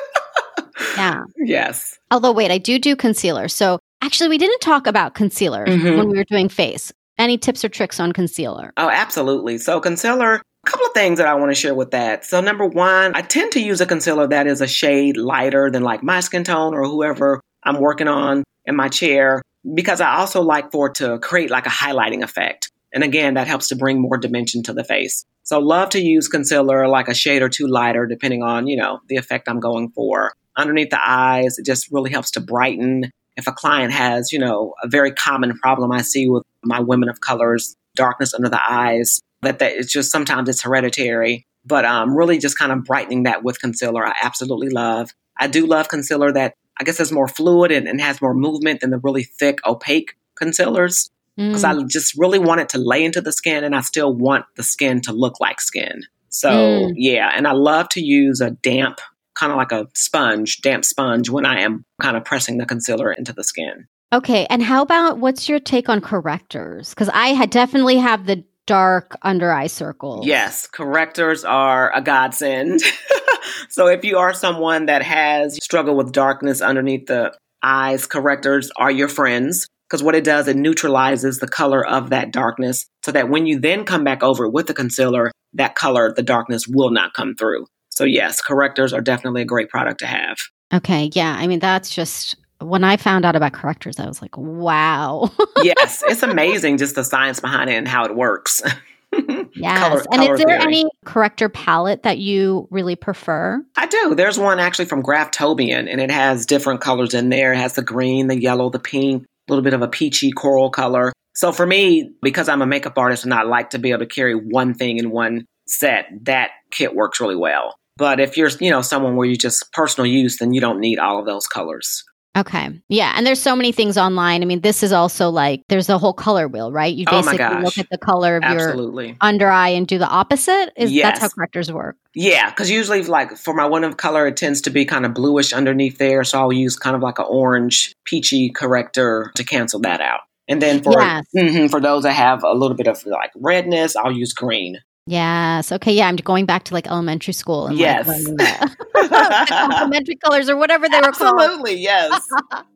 Yeah. 0.97 1.23
yes. 1.39 1.99
Although, 2.11 2.33
wait, 2.33 2.51
I 2.51 2.59
do 2.59 2.79
do 2.79 2.95
concealer. 2.97 3.49
So 3.49 3.81
actually, 4.05 4.29
we 4.29 4.39
didn't 4.39 4.61
talk 4.61 4.87
about 4.87 5.15
concealer 5.15 5.67
Mhm. 5.67 5.97
when 5.97 6.09
we 6.09 6.17
were 6.19 6.25
doing 6.25 6.49
face. 6.49 6.93
Any 7.19 7.39
tips 7.39 7.65
or 7.65 7.69
tricks 7.69 8.01
on 8.01 8.13
concealer? 8.13 8.73
Oh, 8.77 8.89
absolutely. 8.91 9.59
So, 9.59 9.81
concealer, 9.81 10.35
a 10.35 10.71
couple 10.71 10.87
of 10.87 10.93
things 10.95 11.19
that 11.19 11.27
I 11.29 11.35
want 11.35 11.51
to 11.51 11.55
share 11.55 11.75
with 11.75 11.93
that. 11.93 12.25
So, 12.25 12.41
number 12.41 12.67
one, 12.67 13.13
I 13.15 13.23
tend 13.23 13.53
to 13.53 13.61
use 13.61 13.81
a 13.81 13.87
concealer 13.87 14.27
that 14.27 14.47
is 14.47 14.61
a 14.61 14.67
shade 14.67 15.17
lighter 15.17 15.71
than 15.71 15.83
like 15.83 16.03
my 16.03 16.21
skin 16.21 16.45
tone 16.45 16.75
or 16.75 16.85
whoever 16.85 17.41
I'm 17.63 17.81
working 17.81 18.09
on 18.09 18.43
in 18.67 18.75
my 18.77 18.89
chair 18.89 19.43
because 19.75 20.01
I 20.01 20.17
also 20.17 20.43
like 20.43 20.71
for 20.73 20.89
it 20.89 20.97
to 20.97 21.19
create 21.21 21.51
like 21.51 21.67
a 21.67 21.71
highlighting 21.71 22.23
effect. 22.23 22.71
And 22.93 23.03
again, 23.03 23.35
that 23.35 23.47
helps 23.47 23.69
to 23.69 23.77
bring 23.77 24.01
more 24.01 24.17
dimension 24.19 24.63
to 24.65 24.73
the 24.73 24.85
face. 24.85 25.25
So, 25.45 25.61
love 25.61 25.91
to 25.91 26.01
use 26.01 26.27
concealer 26.29 26.89
like 26.89 27.07
a 27.09 27.15
shade 27.15 27.43
or 27.43 27.49
two 27.49 27.69
lighter, 27.69 28.07
depending 28.07 28.43
on, 28.43 28.67
you 28.67 28.77
know, 28.77 28.99
the 29.09 29.17
effect 29.17 29.49
I'm 29.49 29.61
going 29.61 29.91
for. 29.95 30.33
Underneath 30.57 30.91
the 30.91 31.01
eyes, 31.05 31.59
it 31.59 31.65
just 31.67 31.89
really 31.93 32.11
helps 32.11 32.33
to 32.33 32.41
brighten. 32.41 33.11
If 33.37 33.47
a 33.47 33.53
client 33.53 33.93
has, 33.93 34.33
you 34.33 34.39
know, 34.39 34.75
a 34.83 34.89
very 34.89 35.13
common 35.13 35.57
problem 35.59 35.91
I 35.93 36.03
see 36.03 36.29
with 36.29 36.45
my 36.63 36.81
women 36.81 37.09
of 37.09 37.21
colors, 37.21 37.77
darkness 37.97 38.35
under 38.35 38.49
the 38.49 38.61
eyes, 38.69 39.21
that, 39.43 39.59
that 39.59 39.73
it's 39.73 39.93
just 39.93 40.11
sometimes 40.11 40.49
it's 40.49 40.63
hereditary. 40.63 41.47
But 41.67 41.85
um, 41.85 42.15
really 42.17 42.39
just 42.39 42.59
kind 42.59 42.73
of 42.73 42.85
brightening 42.85 43.23
that 43.25 43.43
with 43.43 43.61
concealer, 43.61 44.07
I 44.07 44.13
absolutely 44.23 44.69
love. 44.69 45.11
I 45.39 45.47
do 45.47 45.67
love 45.67 45.89
concealer 45.89 46.31
that 46.33 46.55
I 46.79 46.85
guess 46.85 47.01
is 47.01 47.11
more 47.13 47.29
fluid 47.29 47.71
and, 47.73 47.89
and 47.89 48.01
has 48.01 48.21
more 48.21 48.35
movement 48.35 48.81
than 48.81 48.91
the 48.91 48.99
really 48.99 49.25
thick, 49.25 49.59
opaque 49.67 50.17
concealers 50.37 51.11
because 51.37 51.65
Mm. 51.65 51.83
I 51.83 51.87
just 51.89 52.17
really 52.17 52.39
want 52.39 52.61
it 52.61 52.69
to 52.71 52.79
lay 52.79 53.05
into 53.05 53.21
the 53.21 53.33
skin 53.33 53.65
and 53.65 53.75
I 53.75 53.81
still 53.81 54.15
want 54.15 54.45
the 54.57 54.63
skin 54.63 55.01
to 55.03 55.13
look 55.13 55.41
like 55.41 55.61
skin. 55.61 56.03
So, 56.29 56.49
Mm. 56.51 56.93
yeah, 56.97 57.31
and 57.35 57.49
I 57.49 57.53
love 57.53 57.89
to 57.91 58.01
use 58.01 58.41
a 58.41 58.51
damp, 58.51 59.01
kind 59.35 59.53
of 59.53 59.59
like 59.59 59.73
a 59.73 59.87
sponge, 59.95 60.61
damp 60.63 60.85
sponge 60.85 61.31
when 61.31 61.47
I 61.47 61.61
am 61.61 61.85
kind 62.01 62.17
of 62.17 62.25
pressing 62.25 62.59
the 62.59 62.67
concealer 62.67 63.13
into 63.13 63.33
the 63.33 63.45
skin. 63.45 63.87
Okay. 64.13 64.47
And 64.49 64.63
how 64.63 64.83
about 64.83 65.19
what's 65.19 65.49
your 65.49 65.59
take 65.59 65.89
on 65.89 66.01
correctors? 66.01 66.91
Because 66.91 67.09
I 67.09 67.29
had 67.29 67.51
definitely 67.51 67.97
have 67.97 68.27
the 68.27 68.45
dark 68.67 69.17
under 69.23 69.53
eye 69.53 69.67
circles. 69.67 70.27
Yes, 70.27 70.67
correctors 70.67 71.45
are 71.45 71.95
a 71.95 72.01
godsend. 72.01 72.81
so 73.69 73.89
if 73.89 74.05
you 74.05 74.19
are 74.19 74.33
someone 74.33 74.87
that 74.87 75.03
has 75.03 75.59
struggled 75.63 75.97
with 75.97 76.13
darkness 76.13 76.63
underneath 76.63 77.07
the 77.07 77.37
eyes, 77.63 78.07
correctors 78.07 78.71
are 78.77 78.91
your 78.91 79.09
friends 79.09 79.67
because 79.89 80.03
what 80.03 80.15
it 80.15 80.25
does, 80.25 80.49
it 80.49 80.57
neutralizes 80.57 81.39
the 81.39 81.49
color 81.49 81.87
of 81.87 82.11
that 82.11 82.33
darkness 82.33 82.87
so 83.03 83.13
that 83.13 83.29
when 83.29 83.47
you 83.47 83.59
then 83.59 83.85
come 83.85 84.05
back 84.05 84.23
over 84.23 84.49
with 84.49 84.67
the 84.67 84.75
concealer, 84.75 85.31
that 85.53 85.75
color, 85.75 86.13
the 86.13 86.23
darkness 86.23 86.67
will 86.67 86.91
not 86.91 87.15
come 87.15 87.35
through. 87.35 87.67
So, 87.95 88.05
yes, 88.05 88.41
correctors 88.41 88.93
are 88.93 89.01
definitely 89.01 89.43
a 89.43 89.47
great 89.47 89.69
product 89.69 90.01
to 90.01 90.07
have. 90.07 90.37
Okay. 90.73 91.11
Yeah. 91.15 91.37
I 91.39 91.47
mean, 91.47 91.61
that's 91.61 91.91
just 91.91 92.37
when 92.61 92.83
I 92.83 92.97
found 92.97 93.25
out 93.25 93.37
about 93.37 93.53
correctors, 93.53 94.01
I 94.01 94.07
was 94.07 94.21
like, 94.21 94.37
wow. 94.37 95.31
yes. 95.63 96.03
It's 96.09 96.23
amazing 96.23 96.79
just 96.79 96.97
the 96.97 97.05
science 97.05 97.41
behind 97.41 97.71
it 97.71 97.75
and 97.75 97.87
how 97.87 98.05
it 98.05 98.17
works. 98.17 98.63
yes. 99.55 99.79
Color, 99.79 100.05
and 100.11 100.21
color 100.21 100.35
is 100.35 100.41
there 100.41 100.59
theory. 100.59 100.61
any 100.61 100.85
corrector 101.05 101.49
palette 101.49 102.03
that 102.03 102.19
you 102.19 102.67
really 102.71 102.97
prefer? 102.97 103.65
I 103.77 103.87
do. 103.87 104.15
There's 104.17 104.39
one 104.39 104.59
actually 104.59 104.87
from 104.87 105.03
Graftobian, 105.03 105.89
and 105.89 106.01
it 106.01 106.11
has 106.11 106.47
different 106.47 106.81
colors 106.81 107.15
in 107.15 107.29
there. 107.29 107.53
It 107.53 107.59
has 107.59 107.75
the 107.75 107.83
green, 107.83 108.27
the 108.27 108.41
yellow, 108.41 108.71
the 108.71 108.81
pink, 108.81 109.23
a 109.23 109.53
little 109.53 109.63
bit 109.63 109.75
of 109.75 109.83
a 109.83 109.89
peachy 109.89 110.33
coral 110.33 110.71
color. 110.71 111.13
So 111.35 111.53
for 111.53 111.67
me, 111.67 112.13
because 112.23 112.49
I'm 112.49 112.63
a 112.63 112.67
makeup 112.67 112.99
artist 112.99 113.25
and 113.25 113.35
I 113.35 113.43
like 113.43 113.71
to 113.71 113.79
be 113.79 113.91
able 113.91 114.01
to 114.01 114.07
carry 114.07 114.35
one 114.35 114.75
thing 114.75 114.99
in 114.99 115.11
one 115.11 115.47
set, 115.67 116.07
that 116.23 116.51
kit 116.71 116.95
works 116.95 117.21
really 117.21 117.37
well. 117.37 117.77
But 117.97 118.21
if 118.21 118.37
you're, 118.37 118.51
you 118.61 118.71
know, 118.71 118.83
someone 118.83 119.17
where 119.17 119.27
you 119.27 119.37
just 119.37 119.73
personal 119.73 120.07
use, 120.07 120.39
then 120.39 120.53
you 120.53 120.61
don't 120.61 120.81
need 120.81 120.99
all 120.99 121.19
of 121.19 121.27
those 121.27 121.47
colors. 121.47 122.05
Okay. 122.37 122.69
Yeah. 122.89 123.13
And 123.17 123.25
there's 123.25 123.41
so 123.41 123.55
many 123.55 123.71
things 123.71 123.97
online. 123.97 124.43
I 124.43 124.45
mean, 124.47 124.61
this 124.61 124.83
is 124.83 124.93
also 124.93 125.31
like 125.31 125.63
there's 125.69 125.89
a 125.89 125.99
whole 125.99 126.13
color 126.13 126.49
wheel, 126.49 126.73
right? 126.73 126.93
You 126.93 127.05
oh 127.09 127.23
basically 127.23 127.45
oh 127.45 127.61
look 127.61 127.79
at 127.79 127.87
the 127.91 127.99
color 127.99 128.37
of 128.37 128.43
Absolutely. 128.43 129.09
your 129.09 129.17
under 129.21 129.49
eye 129.49 129.69
and 129.69 129.87
do 129.87 129.99
the 129.99 130.09
opposite. 130.09 130.73
Is 130.77 130.91
yes. 130.91 131.05
that's 131.05 131.21
how 131.21 131.29
correctors 131.29 131.71
work? 131.71 131.97
Yeah, 132.13 132.51
because 132.51 132.71
usually 132.71 133.05
like 133.05 133.37
for 133.37 133.55
my 133.55 133.65
one 133.67 133.85
of 133.85 133.99
color, 133.99 134.27
it 134.27 134.37
tends 134.37 134.61
to 134.63 134.71
be 134.71 134.85
kind 134.85 135.07
of 135.07 135.15
bluish 135.15 135.53
underneath 135.53 135.99
there. 135.99 136.25
So 136.25 136.41
I'll 136.41 136.53
use 136.53 136.77
kind 136.77 136.97
of 136.97 137.03
like 137.03 137.21
an 137.21 137.27
orange 137.29 137.95
peachy 138.05 138.51
corrector 138.51 139.31
to 139.37 139.45
cancel 139.45 139.79
that 139.81 140.01
out. 140.01 140.21
And 140.49 140.61
then 140.61 140.83
for 140.83 141.01
yes. 141.01 141.25
mm-hmm, 141.37 141.69
for 141.69 141.81
those 141.81 142.03
that 142.03 142.13
have 142.13 142.43
a 142.43 142.53
little 142.53 142.77
bit 142.77 142.89
of 142.89 143.05
like 143.07 143.31
redness, 143.37 143.95
I'll 143.95 144.13
use 144.13 144.33
green. 144.33 144.81
Yes. 145.07 145.71
Okay. 145.71 145.93
Yeah. 145.93 146.09
I'm 146.09 146.17
going 146.17 146.47
back 146.47 146.65
to 146.65 146.75
like 146.75 146.87
elementary 146.87 147.35
school 147.35 147.67
and 147.67 147.79
yes. 147.79 148.07
like 148.09 148.69
complementary 149.49 150.17
colors 150.17 150.49
or 150.49 150.57
whatever 150.57 150.89
they 150.89 150.97
were 150.97 151.13
called. 151.13 151.41
Absolutely. 151.41 151.77
Yes. 151.77 152.27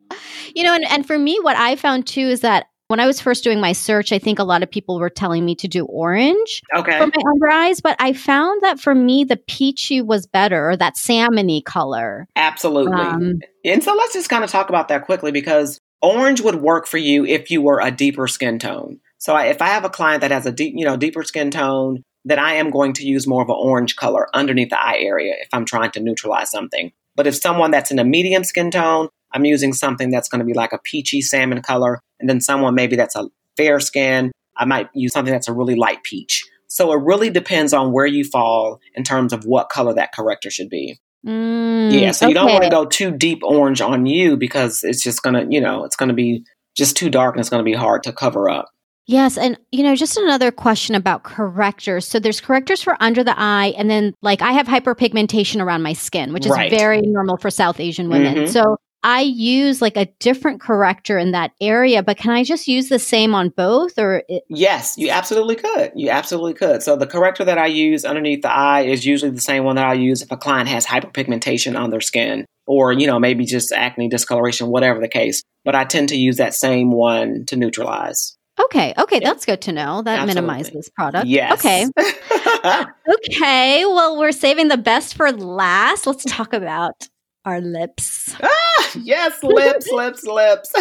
you 0.54 0.62
know, 0.62 0.74
and, 0.74 0.84
and 0.88 1.06
for 1.06 1.18
me, 1.18 1.38
what 1.40 1.56
I 1.56 1.76
found 1.76 2.06
too 2.06 2.20
is 2.20 2.42
that 2.42 2.66
when 2.88 3.00
I 3.00 3.06
was 3.06 3.20
first 3.20 3.44
doing 3.44 3.60
my 3.60 3.72
search, 3.72 4.12
I 4.12 4.18
think 4.18 4.38
a 4.38 4.44
lot 4.44 4.62
of 4.62 4.70
people 4.70 4.98
were 4.98 5.10
telling 5.10 5.44
me 5.44 5.54
to 5.56 5.68
do 5.68 5.84
orange 5.84 6.62
okay. 6.74 6.98
for 6.98 7.06
my 7.06 7.22
under 7.30 7.50
eyes, 7.50 7.80
but 7.82 7.96
I 7.98 8.14
found 8.14 8.62
that 8.62 8.80
for 8.80 8.94
me, 8.94 9.24
the 9.24 9.36
peachy 9.36 10.00
was 10.00 10.26
better, 10.26 10.70
or 10.70 10.76
that 10.78 10.96
salmony 10.96 11.62
color. 11.62 12.26
Absolutely. 12.34 12.98
Um, 12.98 13.40
and 13.62 13.84
so 13.84 13.94
let's 13.94 14.14
just 14.14 14.30
kind 14.30 14.42
of 14.42 14.50
talk 14.50 14.70
about 14.70 14.88
that 14.88 15.04
quickly 15.04 15.32
because 15.32 15.78
orange 16.00 16.40
would 16.40 16.56
work 16.56 16.86
for 16.86 16.96
you 16.96 17.26
if 17.26 17.50
you 17.50 17.60
were 17.60 17.80
a 17.80 17.90
deeper 17.90 18.26
skin 18.26 18.58
tone. 18.58 19.00
So 19.18 19.36
if 19.36 19.60
I 19.60 19.68
have 19.68 19.84
a 19.84 19.90
client 19.90 20.22
that 20.22 20.30
has 20.30 20.46
a 20.46 20.52
deep, 20.52 20.72
you 20.74 20.86
know, 20.86 20.96
deeper 20.96 21.24
skin 21.24 21.50
tone, 21.50 22.04
then 22.28 22.38
I 22.38 22.54
am 22.54 22.70
going 22.70 22.92
to 22.94 23.06
use 23.06 23.26
more 23.26 23.42
of 23.42 23.48
an 23.48 23.56
orange 23.58 23.96
color 23.96 24.28
underneath 24.34 24.70
the 24.70 24.80
eye 24.80 24.98
area 24.98 25.34
if 25.40 25.48
I'm 25.52 25.64
trying 25.64 25.90
to 25.92 26.00
neutralize 26.00 26.50
something. 26.50 26.92
But 27.16 27.26
if 27.26 27.34
someone 27.34 27.70
that's 27.70 27.90
in 27.90 27.98
a 27.98 28.04
medium 28.04 28.44
skin 28.44 28.70
tone, 28.70 29.08
I'm 29.32 29.44
using 29.44 29.72
something 29.72 30.10
that's 30.10 30.28
going 30.28 30.40
to 30.40 30.44
be 30.44 30.54
like 30.54 30.72
a 30.72 30.78
peachy 30.78 31.20
salmon 31.20 31.62
color. 31.62 32.00
And 32.20 32.28
then 32.28 32.40
someone 32.40 32.74
maybe 32.74 32.96
that's 32.96 33.16
a 33.16 33.28
fair 33.56 33.80
skin, 33.80 34.32
I 34.56 34.64
might 34.64 34.88
use 34.94 35.12
something 35.12 35.32
that's 35.32 35.48
a 35.48 35.52
really 35.52 35.74
light 35.74 36.02
peach. 36.02 36.46
So 36.66 36.92
it 36.92 37.02
really 37.02 37.30
depends 37.30 37.72
on 37.72 37.92
where 37.92 38.06
you 38.06 38.24
fall 38.24 38.80
in 38.94 39.04
terms 39.04 39.32
of 39.32 39.44
what 39.44 39.70
color 39.70 39.94
that 39.94 40.12
corrector 40.12 40.50
should 40.50 40.68
be. 40.68 40.98
Mm, 41.26 41.98
yeah, 41.98 42.12
so 42.12 42.26
okay. 42.26 42.30
you 42.30 42.34
don't 42.34 42.52
want 42.52 42.64
to 42.64 42.70
go 42.70 42.84
too 42.84 43.10
deep 43.10 43.40
orange 43.42 43.80
on 43.80 44.06
you 44.06 44.36
because 44.36 44.84
it's 44.84 45.02
just 45.02 45.22
going 45.22 45.34
to, 45.34 45.46
you 45.52 45.60
know, 45.60 45.84
it's 45.84 45.96
going 45.96 46.10
to 46.10 46.14
be 46.14 46.44
just 46.76 46.96
too 46.96 47.10
dark 47.10 47.34
and 47.34 47.40
it's 47.40 47.50
going 47.50 47.64
to 47.64 47.68
be 47.68 47.74
hard 47.74 48.02
to 48.04 48.12
cover 48.12 48.48
up. 48.48 48.68
Yes. 49.08 49.38
And, 49.38 49.58
you 49.72 49.82
know, 49.82 49.96
just 49.96 50.18
another 50.18 50.52
question 50.52 50.94
about 50.94 51.22
correctors. 51.22 52.06
So 52.06 52.20
there's 52.20 52.42
correctors 52.42 52.82
for 52.82 52.94
under 53.00 53.24
the 53.24 53.34
eye. 53.36 53.72
And 53.78 53.88
then, 53.88 54.12
like, 54.20 54.42
I 54.42 54.52
have 54.52 54.66
hyperpigmentation 54.66 55.62
around 55.62 55.82
my 55.82 55.94
skin, 55.94 56.34
which 56.34 56.44
is 56.44 56.52
right. 56.52 56.70
very 56.70 57.00
normal 57.00 57.38
for 57.38 57.50
South 57.50 57.80
Asian 57.80 58.10
women. 58.10 58.34
Mm-hmm. 58.34 58.52
So 58.52 58.76
I 59.02 59.22
use 59.22 59.80
like 59.80 59.96
a 59.96 60.06
different 60.18 60.60
corrector 60.60 61.16
in 61.16 61.30
that 61.30 61.52
area, 61.58 62.02
but 62.02 62.18
can 62.18 62.32
I 62.32 62.44
just 62.44 62.68
use 62.68 62.90
the 62.90 62.98
same 62.98 63.34
on 63.34 63.48
both 63.48 63.98
or? 63.98 64.24
It- 64.28 64.42
yes, 64.50 64.94
you 64.98 65.08
absolutely 65.08 65.56
could. 65.56 65.92
You 65.94 66.10
absolutely 66.10 66.54
could. 66.54 66.82
So 66.82 66.94
the 66.94 67.06
corrector 67.06 67.44
that 67.44 67.56
I 67.56 67.66
use 67.66 68.04
underneath 68.04 68.42
the 68.42 68.52
eye 68.52 68.82
is 68.82 69.06
usually 69.06 69.30
the 69.30 69.40
same 69.40 69.64
one 69.64 69.76
that 69.76 69.86
I 69.86 69.94
use 69.94 70.20
if 70.20 70.30
a 70.30 70.36
client 70.36 70.68
has 70.68 70.84
hyperpigmentation 70.84 71.80
on 71.80 71.88
their 71.88 72.02
skin 72.02 72.44
or, 72.66 72.92
you 72.92 73.06
know, 73.06 73.18
maybe 73.18 73.46
just 73.46 73.72
acne, 73.72 74.08
discoloration, 74.08 74.66
whatever 74.66 75.00
the 75.00 75.08
case. 75.08 75.42
But 75.64 75.74
I 75.74 75.84
tend 75.84 76.10
to 76.10 76.16
use 76.16 76.36
that 76.36 76.52
same 76.52 76.90
one 76.90 77.46
to 77.46 77.56
neutralize. 77.56 78.36
Okay. 78.64 78.94
Okay. 78.98 79.20
That's 79.20 79.44
good 79.44 79.60
to 79.62 79.72
know. 79.72 80.02
That 80.02 80.20
Absolutely. 80.20 80.34
minimizes 80.34 80.90
product. 80.90 81.26
Yes. 81.26 81.52
Okay. 81.52 81.86
okay. 83.08 83.84
Well, 83.84 84.18
we're 84.18 84.32
saving 84.32 84.68
the 84.68 84.76
best 84.76 85.14
for 85.14 85.32
last. 85.32 86.06
Let's 86.06 86.24
talk 86.24 86.52
about 86.52 87.08
our 87.44 87.60
lips. 87.60 88.34
Ah, 88.42 88.90
yes, 89.00 89.42
lips, 89.42 89.90
lips, 89.90 90.24
lips. 90.24 90.72